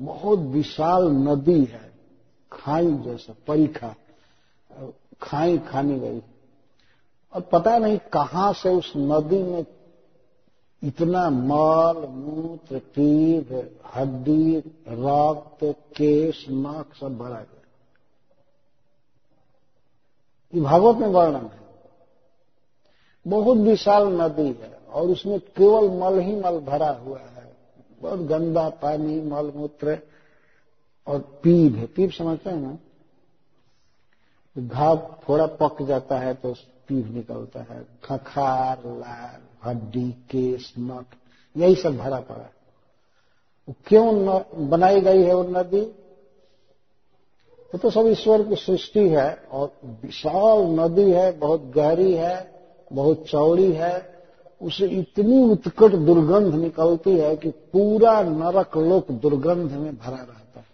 बहुत 0.00 0.38
विशाल 0.38 1.10
नदी 1.10 1.64
है, 1.64 1.92
खाई 2.52 2.92
जैसा, 2.92 3.34
परिखा, 3.46 3.94
खाई 5.22 5.58
खानी 5.58 5.98
गई 5.98 6.22
और 7.32 7.40
पता 7.40 7.78
नहीं 7.78 7.98
कहाँ 7.98 8.52
से 8.52 8.68
उस 8.68 8.92
नदी 8.96 9.42
में 9.42 9.66
इतना 10.82 11.30
मल, 11.30 12.06
मूत्र 12.06 12.78
पीभ 12.78 13.70
हड्डी 13.94 14.58
रक्त, 14.88 15.76
केश 15.96 16.46
नख 16.50 16.96
सब 17.00 17.18
भरा 17.18 17.34
गया 17.34 17.60
ये 20.54 20.60
भागवत 20.60 20.96
में 20.96 21.08
वर्णन 21.08 21.46
है। 21.46 21.60
बहुत 23.26 23.58
विशाल 23.58 24.08
नदी 24.08 24.46
है। 24.46 24.79
और 24.92 25.08
उसमें 25.08 25.40
केवल 25.40 25.90
मल 25.90 26.18
ही 26.18 26.36
मल 26.36 26.58
भरा 26.58 26.90
हुआ 26.90 27.18
है। 27.18 27.52
बहुत 28.00 28.20
गंदा 28.20 28.68
पानी, 28.68 29.20
मल 29.20 29.52
मूत्र 29.56 29.98
और 31.06 31.18
पीभ 31.42 31.76
है। 31.76 31.86
पीभ 31.86 32.10
समझते 32.10 32.50
हैं 32.50 32.56
ना? 32.56 32.78
घाव 34.58 35.16
थोड़ा 35.28 35.46
पक 35.46 35.82
जाता 35.82 36.18
है 36.18 36.34
तो 36.34 36.54
पीभ 36.88 37.14
निकलता 37.14 37.60
है। 37.60 37.86
खखार, 38.04 38.82
लाल, 38.86 39.68
हड्डी, 39.68 40.10
केस 40.10 40.74
नख 40.78 41.04
यही 41.56 41.74
सब 41.74 41.96
भरा 41.96 42.20
पड़ा 42.20 42.42
है। 42.42 42.52
क्यों 43.86 44.42
बनाई 44.68 45.00
गई 45.00 45.22
है 45.22 45.34
वो 45.34 45.42
नदी? 45.42 45.80
वो 47.70 47.78
तो 47.78 47.90
सब 47.90 48.06
ईश्वर 48.06 48.42
की 48.48 48.56
सृष्टि 48.56 49.08
है 49.08 49.34
और 49.34 49.72
विशाल 49.84 50.62
नदी 50.62 51.10
है, 51.10 51.32
बहुत 51.32 51.62
गहरी 51.62 52.14
है, 52.14 52.62
बहुत 52.92 53.24
चौड़ी 53.26 53.72
है। 53.72 54.19
उसे 54.62 54.86
इतनी 54.86 55.50
उत्कट 55.50 55.90
दुर्गंध 55.90 56.54
निकलती 56.54 57.10
है 57.10 57.36
कि 57.36 57.50
पूरा 57.50 58.22
नरक 58.22 58.76
लोक 58.76 59.10
दुर्गंध 59.10 59.72
में 59.72 59.96
भरा 59.96 60.16
रहता 60.16 60.60
है। 60.60 60.66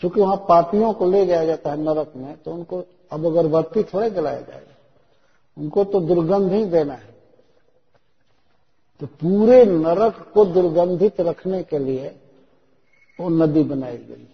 क्योंकि 0.00 0.20
वहाँ 0.20 0.36
पापियों 0.36 0.92
को 0.92 1.10
ले 1.10 1.26
जाया 1.26 1.44
जाता 1.44 1.70
है 1.70 1.80
नरक 1.80 2.12
में 2.16 2.36
तो 2.36 2.50
उनको 2.50 2.84
अब 3.12 3.26
अगरबत्ती 3.26 3.82
थोड़े 3.82 4.10
जलाया 4.10 4.40
जाएगा। 4.40 4.74
उनको 5.58 5.84
तो 5.84 6.00
दुर्गंध 6.00 6.52
ही 6.52 6.64
देना 6.64 6.94
है। 6.94 7.14
तो 9.00 9.06
पूरे 9.06 9.64
नरक 9.64 10.30
को 10.34 10.44
दुर्गंधित 10.44 11.20
रखने 11.20 11.62
के 11.62 11.78
लिए 11.78 12.20
वो 13.20 13.28
नदी 13.28 13.62
बनाई 13.62 13.96
गई। 13.96 14.28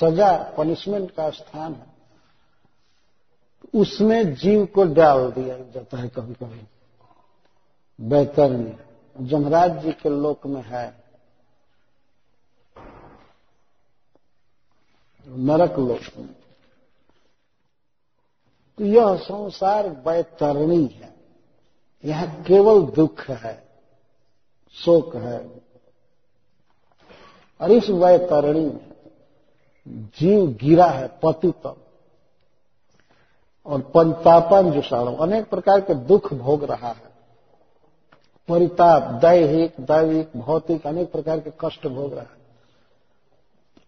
सजा 0.00 0.54
पनिशमेंट 0.58 1.10
का 1.10 1.30
स्थान 1.30 1.72
है। 1.72 1.94
उसमें 3.80 4.34
जीव 4.34 4.66
को 4.66 4.84
डाल 4.84 5.30
दिया 5.30 5.58
जाता 5.58 5.96
है 5.96 6.08
कभी 6.08 6.34
कभी 6.34 6.60
बैतरणी 8.00 8.76
जमराज 9.26 9.82
जी 9.82 9.92
के 9.92 10.08
लोक 10.08 10.46
में 10.46 10.62
है। 10.62 11.04
नरक 15.28 15.78
लोक 15.78 16.18
में। 16.18 16.34
तो 18.78 18.84
यह 18.84 19.16
संसार 19.16 19.88
बैतरणी 19.88 20.86
है। 20.86 21.14
यह 22.04 22.26
केवल 22.26 22.82
दुख 22.82 23.20
है, 23.20 23.68
शोक 24.72 25.16
है। 25.16 25.62
और 27.60 27.70
इस 27.70 27.90
वैतरणी 27.90 28.66
में 28.66 28.90
जीव 29.88 30.46
गिरा 30.46 30.86
है 30.86 31.08
पतित। 31.08 31.74
और 33.66 33.80
पंतापन 33.80 34.72
जुषाणु 34.72 35.16
अनेक 35.16 35.50
प्रकार 35.50 35.80
के 35.80 35.94
दुख 35.94 36.34
भोग 36.34 36.64
रहा 36.64 36.88
है। 36.88 37.03
परिताप, 38.48 39.02
दैहिक, 39.02 39.74
दैविक, 39.80 40.30
भौतिक, 40.36 40.86
अनेक 40.86 41.12
प्रकार 41.12 41.40
के 41.40 41.50
कष्ट 41.60 41.86
भोग 41.86 42.12
रहा 42.12 42.22
है। 42.22 42.44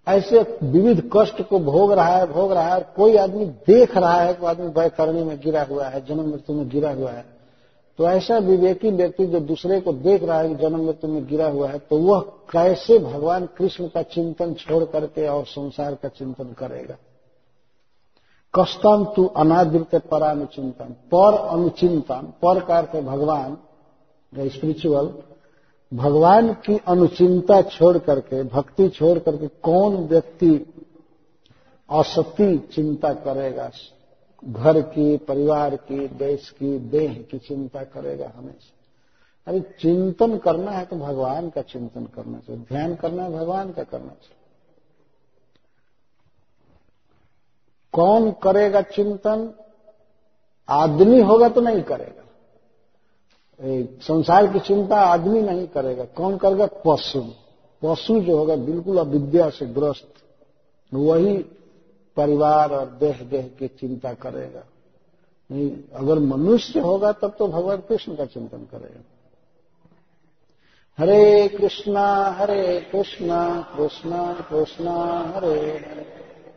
ऐसे 0.06 0.40
विविध 0.62 1.10
कष्ट 1.16 1.42
को 1.42 1.58
भोग 1.58 1.92
रहा 1.92 2.16
है, 2.16 2.26
भोग 2.26 2.52
रहा 2.52 2.74
है 2.74 2.86
कोई 2.96 3.16
आदमी 3.16 3.44
देख 3.44 3.96
रहा 3.96 4.20
है 4.20 4.34
कि 4.34 4.46
आदमी 4.46 4.66
वैतरणी 4.66 5.24
में 5.24 5.40
गिरा 5.40 5.62
हुआ 5.62 5.86
है, 5.86 6.04
जन्म 6.06 6.30
मृत्यु 6.30 6.56
में 6.56 6.68
गिरा 6.68 6.90
हुआ 6.90 7.10
है। 7.10 7.24
तो 7.98 8.08
ऐसा 8.08 8.38
विवेकी 8.38 8.90
व्यक्ति 8.90 9.26
जो 9.26 9.40
दूसरे 9.40 9.80
को 9.80 9.92
देख 9.92 10.22
रहा 10.22 10.38
है 10.38 10.48
कि 10.48 10.54
जन्म 10.54 10.86
मृत्यु 10.86 11.10
में 11.10 11.26
गिरा 11.26 11.48
हुआ 11.48 11.68
है 11.68 11.78
तो 11.78 11.96
वह 11.96 12.20
कैसे 12.20 12.98
भगवान 12.98 13.46
कृष्ण 13.46 13.88
का 13.88 14.02
चिंतन 14.02 14.54
छोड़ 14.54 14.84
करके 14.84 15.28
और 15.28 15.44
संसार 15.44 15.94
का 15.94 16.08
चिंतन 16.08 16.44
करेगा? 16.44 16.96
कष्टम 18.54 19.04
तू 19.16 19.24
अनादृत 19.26 20.02
परानुचिंतन, 20.10 20.84
पर 20.84 21.34
अनुचिंतन, 21.34 22.32
पर 22.42 22.60
का 22.60 23.00
भगवान 23.00 23.56
स्पिरिचुअल 24.38 25.14
भगवान 25.94 26.52
की 26.52 26.80
अनुचिंता 26.86 27.62
छोड़ 27.62 27.98
करके, 27.98 28.42
भक्ति 28.42 28.88
छोड़ 28.88 29.18
करके 29.18 29.46
कौन 29.46 29.96
व्यक्ति 29.96 30.74
असती 31.90 32.58
चिंता 32.58 33.12
करेगा? 33.12 33.70
घर 34.44 34.80
की, 34.80 35.16
परिवार 35.16 35.76
की, 35.76 36.08
देश 36.08 36.50
की, 36.50 36.78
देह 36.78 37.26
की 37.30 37.38
चिंता 37.38 37.84
करेगा 37.84 38.32
हमेशा। 38.36 38.72
अरे 39.46 39.60
चिंतन 39.60 40.38
करना 40.38 40.70
है 40.70 40.84
तो 40.84 40.96
भगवान 40.96 41.50
का 41.50 41.62
चिंतन 41.62 42.04
करना 42.04 42.38
चाहिए। 42.38 42.62
ध्यान 42.62 42.94
करना 42.94 43.22
है, 43.22 43.32
भगवान 43.32 43.72
का 43.72 43.82
करना 43.82 44.08
चाहिए। 44.08 44.36
कौन 47.92 48.30
करेगा 48.30 48.80
चिंतन? 48.80 49.54
आदमी 50.68 51.20
होगा 51.20 51.48
तो 51.48 51.60
नहीं 51.60 51.82
करेगा। 51.82 52.25
संसार 54.00 54.52
की 54.52 54.60
चिंता 54.60 54.96
आदमी 54.96 55.42
नहीं 55.42 55.66
करेगा। 55.66 56.04
कौन 56.04 56.36
करेगा? 56.36 56.66
पशु। 56.66 57.20
पशु 57.82 58.20
जो 58.20 58.36
होगा, 58.36 58.56
बिल्कुल 58.56 58.98
अविद्या 58.98 59.50
से 59.50 59.66
ग्रस्त। 59.66 60.08
वही 60.94 61.38
परिवार 62.16 62.70
और 62.70 62.86
देह 62.86 63.20
देह 63.30 63.50
की 63.58 63.68
चिंता 63.68 64.12
करेगा। 64.12 64.62
नहीं, 65.52 65.76
अगर 65.94 66.18
मनुष्य 66.18 66.80
होगा, 66.80 67.12
तब 67.12 67.36
तो 67.38 67.48
भगवान 67.48 67.76
कृष्ण 67.76 68.16
का 68.16 68.24
चिंतन 68.24 68.58
करेगा। 68.58 69.00
हरे 70.98 71.48
कृष्णा 71.48 72.24
हरे 72.24 72.80
कृष्णा 72.92 73.60
कृष्णा 73.76 74.46
कृष्णा 74.50 75.24
हरे। 75.36 75.84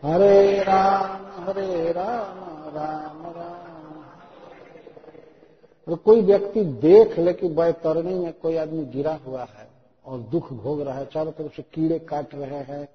हरे 0.03 0.59
राम 0.59 1.43
हरे 1.43 1.91
राम 1.91 2.49
राम 2.75 3.23
राम। 3.25 3.48
तो 5.89 5.95
कोई 5.95 6.21
व्यक्ति 6.21 6.63
देख 6.63 7.19
ले 7.19 7.33
कि 7.33 7.47
बैतरणी 7.47 8.13
में 8.13 8.33
कोई 8.33 8.55
आदमी 8.55 8.85
गिरा 8.85 9.19
हुआ 9.27 9.43
है 9.43 9.67
और 10.05 10.19
दुख 10.19 10.53
भोग 10.53 10.81
रहा 10.81 10.95
है, 10.95 11.05
चारों 11.05 11.31
तरफ़ 11.31 11.55
से 11.55 11.61
कीड़े 11.61 11.99
काट 11.99 12.35
रहे 12.35 12.59
हैं 12.59 12.89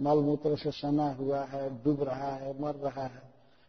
मल 0.00 0.18
मूत्र 0.18 0.56
से 0.56 0.70
सना 0.70 1.12
हुआ 1.12 1.40
है, 1.40 1.84
डूब 1.84 2.02
रहा 2.02 2.30
है, 2.30 2.62
मर 2.62 2.74
रहा 2.74 3.02
है, 3.02 3.22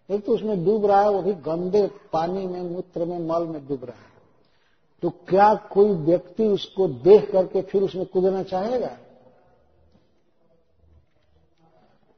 एक 0.09 0.25
तो 0.25 0.31
उसमें 0.31 0.65
डूब 0.65 0.85
रहा 0.85 1.01
है, 1.01 1.09
वो 1.09 1.21
भी 1.21 1.33
गंदे 1.33 1.87
पानी 2.13 2.47
में, 2.47 2.61
मूत्र 2.61 3.05
में, 3.05 3.19
मल 3.19 3.43
में 3.43 3.67
डूब 3.67 3.85
रहा 3.85 3.95
है। 3.95 4.11
तो 5.01 5.09
क्या 5.09 5.55
कोई 5.55 5.89
व्यक्ति 5.89 6.47
उसको 6.47 6.87
देख 6.87 7.31
करके 7.31 7.61
फिर 7.61 7.83
उसमें 7.83 8.05
कूदना 8.05 8.43
चाहेगा? 8.43 8.97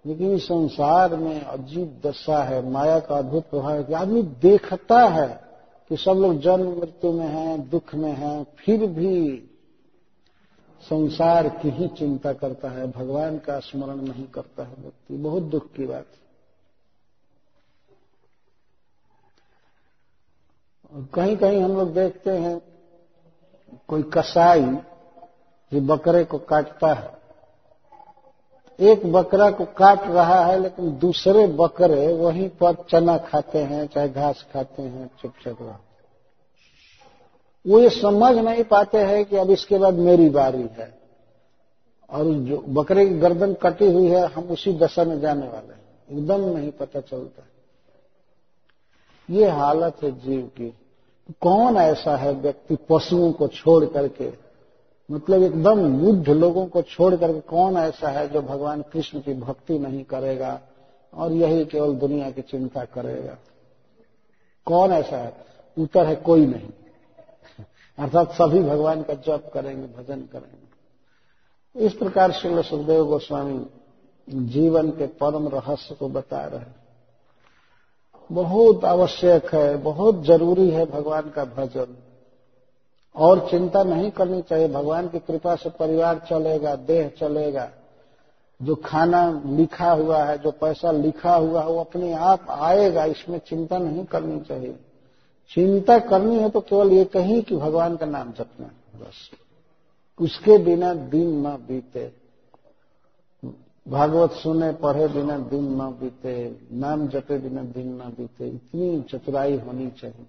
लेकिन 0.05 0.37
संसार 0.37 1.15
में 1.15 1.41
अजीब 1.41 2.01
दशा 2.05 2.43
है, 2.43 2.69
माया 2.69 2.99
का 2.99 3.15
अद्भुत 3.15 3.49
प्रभाव 3.49 3.75
है 3.75 3.83
कि 3.83 3.93
आदमी 3.93 4.21
देखता 4.21 4.99
है। 4.99 5.52
कि 5.89 5.97
सब 5.97 6.11
लोग 6.11 6.39
जन्म 6.39 6.79
मृत्यु 6.79 7.11
में 7.11 7.27
हैं, 7.27 7.69
दुख 7.69 7.95
में 7.95 8.13
हैं, 8.13 8.43
फिर 8.43 8.87
भी 8.87 9.37
संसार 10.81 11.49
की 11.49 11.69
ही 11.69 11.87
चिंता 11.87 12.33
करता 12.33 12.69
है, 12.69 12.91
भगवान 12.91 13.37
का 13.37 13.59
स्मरण 13.59 13.95
नहीं 13.95 14.25
करता 14.25 14.63
है 14.63 14.75
व्यक्ति। 14.79 15.17
बहुत 15.17 15.43
दुख 15.43 15.71
की 15.71 15.85
बात 15.85 16.05
है। 16.05 16.23
कहीं 21.13 21.37
कहीं 21.37 21.61
हम 21.61 21.71
लोग 21.71 21.93
देखते 21.93 22.29
हैं, 22.29 22.61
कोई 23.87 24.03
कसाई, 24.03 24.63
जो 25.73 25.81
बकरे 25.81 26.23
को 26.23 26.37
काटता 26.37 26.93
है 26.93 27.22
एक 28.79 29.11
बकरा 29.11 29.51
को 29.51 29.65
काट 29.65 30.03
रहा 30.03 30.45
है, 30.45 30.59
लेकिन 30.59 30.97
दूसरे 30.97 31.47
बकरे 31.47 32.13
वहीं 32.13 32.49
पर 32.49 32.73
चना 32.89 33.17
खाते 33.17 33.59
हैं, 33.59 33.87
चाहे 33.87 34.09
घास 34.09 34.45
खाते 34.53 34.81
हैं, 34.81 35.11
चुपचाप 35.21 35.57
रह। 35.61 35.75
वो 37.67 37.79
ये 37.79 37.89
समझ 37.89 38.37
नहीं 38.37 38.63
पाते 38.63 38.97
हैं 38.97 39.25
कि 39.25 39.35
अब 39.35 39.51
इसके 39.51 39.77
बाद 39.77 39.93
मेरी 39.93 40.29
बारी 40.29 40.61
है। 40.61 40.99
और 42.09 42.25
जो 42.25 42.57
बकरे 42.57 43.05
की 43.05 43.15
गर्दन 43.15 43.53
कटी 43.53 43.91
हुई 43.91 44.07
है, 44.07 44.27
हम 44.27 44.43
उसी 44.43 44.73
दशा 44.73 45.03
में 45.03 45.19
जाने 45.19 45.47
वाले 45.47 45.73
हैं। 45.73 45.83
एकदम 46.11 46.57
नहीं 46.57 46.71
पता 46.71 46.99
चलता। 46.99 47.43
ये 49.29 49.49
हालत 49.49 50.03
है 50.03 50.11
जीव 50.11 50.41
की। 50.41 50.73
कौन 51.41 51.77
ऐसा 51.77 52.17
है 52.17 52.31
व्यक्ति 52.33 52.77
पशुओं 52.89 53.31
को 53.31 53.47
छोड़ 53.47 53.85
करके 53.85 54.42
मतलब 55.11 55.43
एकदम 55.43 56.05
युद्ध 56.05 56.29
लोगों 56.29 56.65
को 56.65 56.81
छोड़ 56.81 57.15
करके 57.15 57.39
कौन 57.39 57.77
ऐसा 57.77 58.09
है 58.09 58.27
जो 58.27 58.41
भगवान 58.41 58.81
कृष्ण 58.81 59.19
की 59.19 59.33
भक्ति 59.33 59.79
नहीं 59.79 60.03
करेगा 60.03 60.61
और 61.13 61.31
यही 61.31 61.65
केवल 61.65 61.95
दुनिया 61.95 62.31
की 62.31 62.41
चिंता 62.41 62.85
करेगा? 62.85 63.37
कौन 64.65 64.91
ऐसा 64.91 65.17
है? 65.17 65.45
उत्तर 65.77 66.05
है 66.05 66.15
कोई 66.15 66.45
नहीं। 66.45 66.69
अर्थात 67.99 68.31
सभी 68.31 68.61
भगवान 68.61 69.03
का 69.03 69.13
जप 69.13 69.51
करेंगे, 69.53 69.87
भजन 69.87 70.21
करेंगे। 70.21 70.73
इस 71.85 71.93
प्रकार 71.93 72.31
श्री 72.31 72.63
सुखदेव 72.63 73.05
गोस्वामी 73.05 73.65
जीवन 74.29 74.89
के 74.89 75.07
परम 75.07 75.47
रहस्य 75.47 75.95
को 75.95 76.09
बता 76.09 76.45
रहे 76.45 76.83
बहुत 78.31 78.85
आवश्यक 78.85 79.55
है, 79.55 79.77
बहुत 79.77 80.23
ज़रूरी 80.23 80.69
है 80.69 80.85
भगवान 80.85 81.29
का 81.29 81.45
भजन। 81.45 82.02
और 83.15 83.49
चिंता 83.49 83.83
नहीं 83.83 84.11
करनी 84.11 84.41
चाहिए। 84.41 84.67
भगवान 84.67 85.07
की 85.07 85.19
कृपा 85.19 85.55
से 85.55 85.69
परिवार 85.69 86.21
चलेगा, 86.29 86.75
देह 86.75 87.11
चलेगा। 87.19 87.71
जो 88.61 88.75
खाना 88.75 89.43
लिखा 89.45 89.91
हुआ 89.91 90.23
है, 90.23 90.37
जो 90.37 90.51
पैसा 90.51 90.91
लिखा 90.91 91.35
हुआ 91.35 91.61
है, 91.61 91.67
वो 91.67 91.79
अपने 91.79 92.13
आप 92.13 92.45
आएगा। 92.49 93.05
इसमें 93.05 93.41
चिंता 93.47 93.77
नहीं 93.77 94.05
करनी 94.05 94.41
चाहिए। 94.41 94.79
चिंता 95.49 95.99
करनी 95.99 96.39
है 96.39 96.49
तो 96.49 96.59
केवल 96.59 96.91
ये 96.91 97.05
कहीं 97.05 97.41
कि 97.41 97.55
भगवान 97.55 97.95
का 97.95 98.05
नाम 98.05 98.31
जपना 98.31 98.67
बस। 98.95 99.31
उसके 100.21 100.57
बिना 100.57 100.93
दिन 100.93 101.47
न 101.47 101.49
बीते। 101.49 102.11
भागवत 103.87 104.31
सुने, 104.31 104.71
पढ़े 104.71 105.07
बिना 105.07 105.37
दिन 105.37 105.63
न 105.63 105.79
बीते। 105.79 106.55
नाम 106.71 107.07
जपे 107.07 107.37
बिना 107.37 107.61
दिन 107.61 107.87
न 107.87 107.99
बीते। 107.99 108.47
इतनी 108.47 109.01
चतुराई 109.01 109.57
होनी 109.57 109.87
चाहिए। 109.87 110.25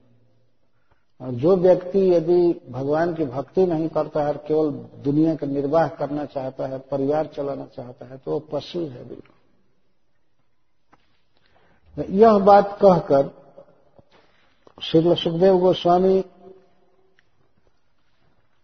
जो 1.20 1.56
व्यक्ति 1.56 2.00
यदि 2.14 2.70
भगवान 2.70 3.14
की 3.14 3.24
भक्ति 3.24 3.66
नहीं 3.66 3.88
करता 3.88 4.22
है, 4.22 4.32
केवल 4.48 4.70
दुनिया 5.04 5.34
का 5.34 5.46
निर्वाह 5.46 5.88
करना 5.88 6.24
चाहता 6.24 6.66
है, 6.66 6.78
परिवार 6.78 7.26
चलाना 7.26 7.64
चाहता 7.76 8.06
है 8.06 8.16
तो 8.18 8.30
वो 8.30 8.38
पशु 8.52 8.78
है 8.78 9.08
बिल्कुल। 9.08 9.32
यह 12.14 12.38
बात 12.38 12.78
कहकर 12.82 13.30
श्री 14.82 15.14
सुखदेव 15.14 15.58
गोस्वामी 15.58 16.24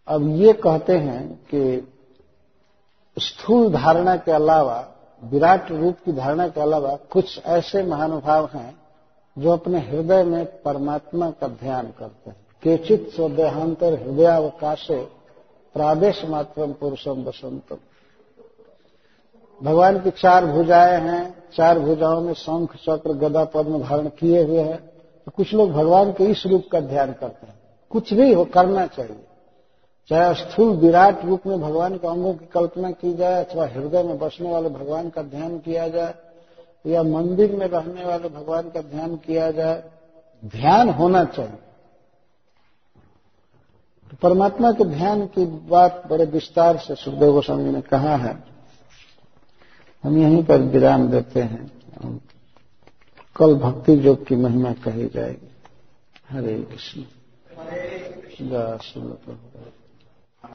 अब 0.07 0.27
ये 0.37 0.53
कहते 0.53 0.97
हैं 0.97 1.27
कि 1.45 1.61
स्थूल 3.17 3.71
धारणा 3.73 4.15
के 4.15 4.31
अलावा, 4.31 4.87
विराट 5.23 5.71
रूप 5.71 5.97
की 6.05 6.11
धारणा 6.11 6.47
के 6.47 6.61
अलावा 6.61 6.95
कुछ 7.11 7.39
ऐसे 7.45 7.83
महानुभाव 7.83 8.49
हैं 8.55 8.80
जो 9.37 9.51
अपने 9.51 9.79
हृदय 9.79 10.23
में 10.23 10.45
परमात्मा 10.61 11.29
का 11.29 11.47
ध्यान 11.47 11.93
करते 11.99 12.29
हैं। 12.29 12.37
केचित 12.63 13.11
स्वदेहांतर 13.15 13.93
हृदयावकाशे 13.93 15.01
प्रादेश 15.73 16.25
मात्र 16.25 16.67
पुरुषम 16.67 17.23
बसंतम 17.23 17.77
भगवान 19.63 19.99
की 19.99 20.11
चार 20.11 20.45
भुजाएँ 20.45 21.01
हैं, 21.01 21.43
चार 21.55 21.79
भुजाओं 21.79 22.21
में 22.21 22.33
शंख, 22.33 22.75
चक्र, 22.75 23.13
गदा, 23.13 23.43
पद्म 23.43 23.83
धारण 23.83 24.07
किए 24.07 24.43
हुए 24.43 24.59
हैं। 24.59 24.77
तो 25.25 25.31
कुछ 25.35 25.53
लोग 25.53 25.71
भगवान 25.71 26.11
के 26.11 26.23
इस 26.23 26.45
रूप 26.45 26.63
का 26.71 26.79
ध्यान 26.79 27.13
करते 27.13 27.47
हैं। 27.47 27.59
कुछ 27.89 28.13
भी 28.13 28.33
हो, 28.33 28.45
करना 28.45 28.85
चाहिए। 28.85 29.23
चाहे 30.09 30.33
स्थूल 30.33 30.75
विराट 30.75 31.25
रूप 31.25 31.41
में 31.47 31.61
भगवान 31.61 31.97
के 31.97 32.07
अंगों 32.07 32.33
की 32.33 32.45
कल्पना 32.45 32.91
की 32.91 33.13
जाए, 33.13 33.43
अथवा 33.43 33.67
हृदय 33.67 34.03
में 34.03 34.19
बसने 34.19 34.51
वाले 34.51 34.69
भगवान 34.69 35.09
का 35.09 35.21
ध्यान 35.21 35.59
किया 35.59 35.87
जाए 35.87 36.13
या 36.85 37.03
मंदिर 37.03 37.55
में 37.55 37.67
रहने 37.67 38.05
वाले 38.05 38.29
भगवान 38.29 38.69
का 38.69 38.81
ध्यान 38.81 39.15
किया 39.15 39.51
जाए, 39.51 39.91
ध्यान 40.45 40.89
होना 40.89 41.25
चाहिए। 41.25 41.57
तो 44.11 44.17
परमात्मा 44.21 44.71
के 44.71 44.85
ध्यान 44.85 45.27
की 45.27 45.45
बात 45.45 46.03
बड़े 46.07 46.25
विस्तार 46.25 46.77
से 46.77 46.95
सुखदेव 46.95 47.31
गोस्वामी 47.31 47.71
ने 47.71 47.81
कहा 47.81 48.15
है। 48.15 48.43
हम 50.03 50.17
यहीं 50.17 50.43
पर 50.43 50.61
विराम 50.61 51.07
देते 51.07 51.41
हैं। 51.41 51.71
कल 53.35 53.55
भक्ति 53.55 54.07
योग 54.07 54.25
की 54.25 54.35
महिमा 54.35 54.73
कही 54.73 55.07
जाएगी। 55.07 55.51
हरे 56.29 56.59
कृष्ण। 56.59 57.01
गा 58.41 58.77
सुनत 58.77 59.37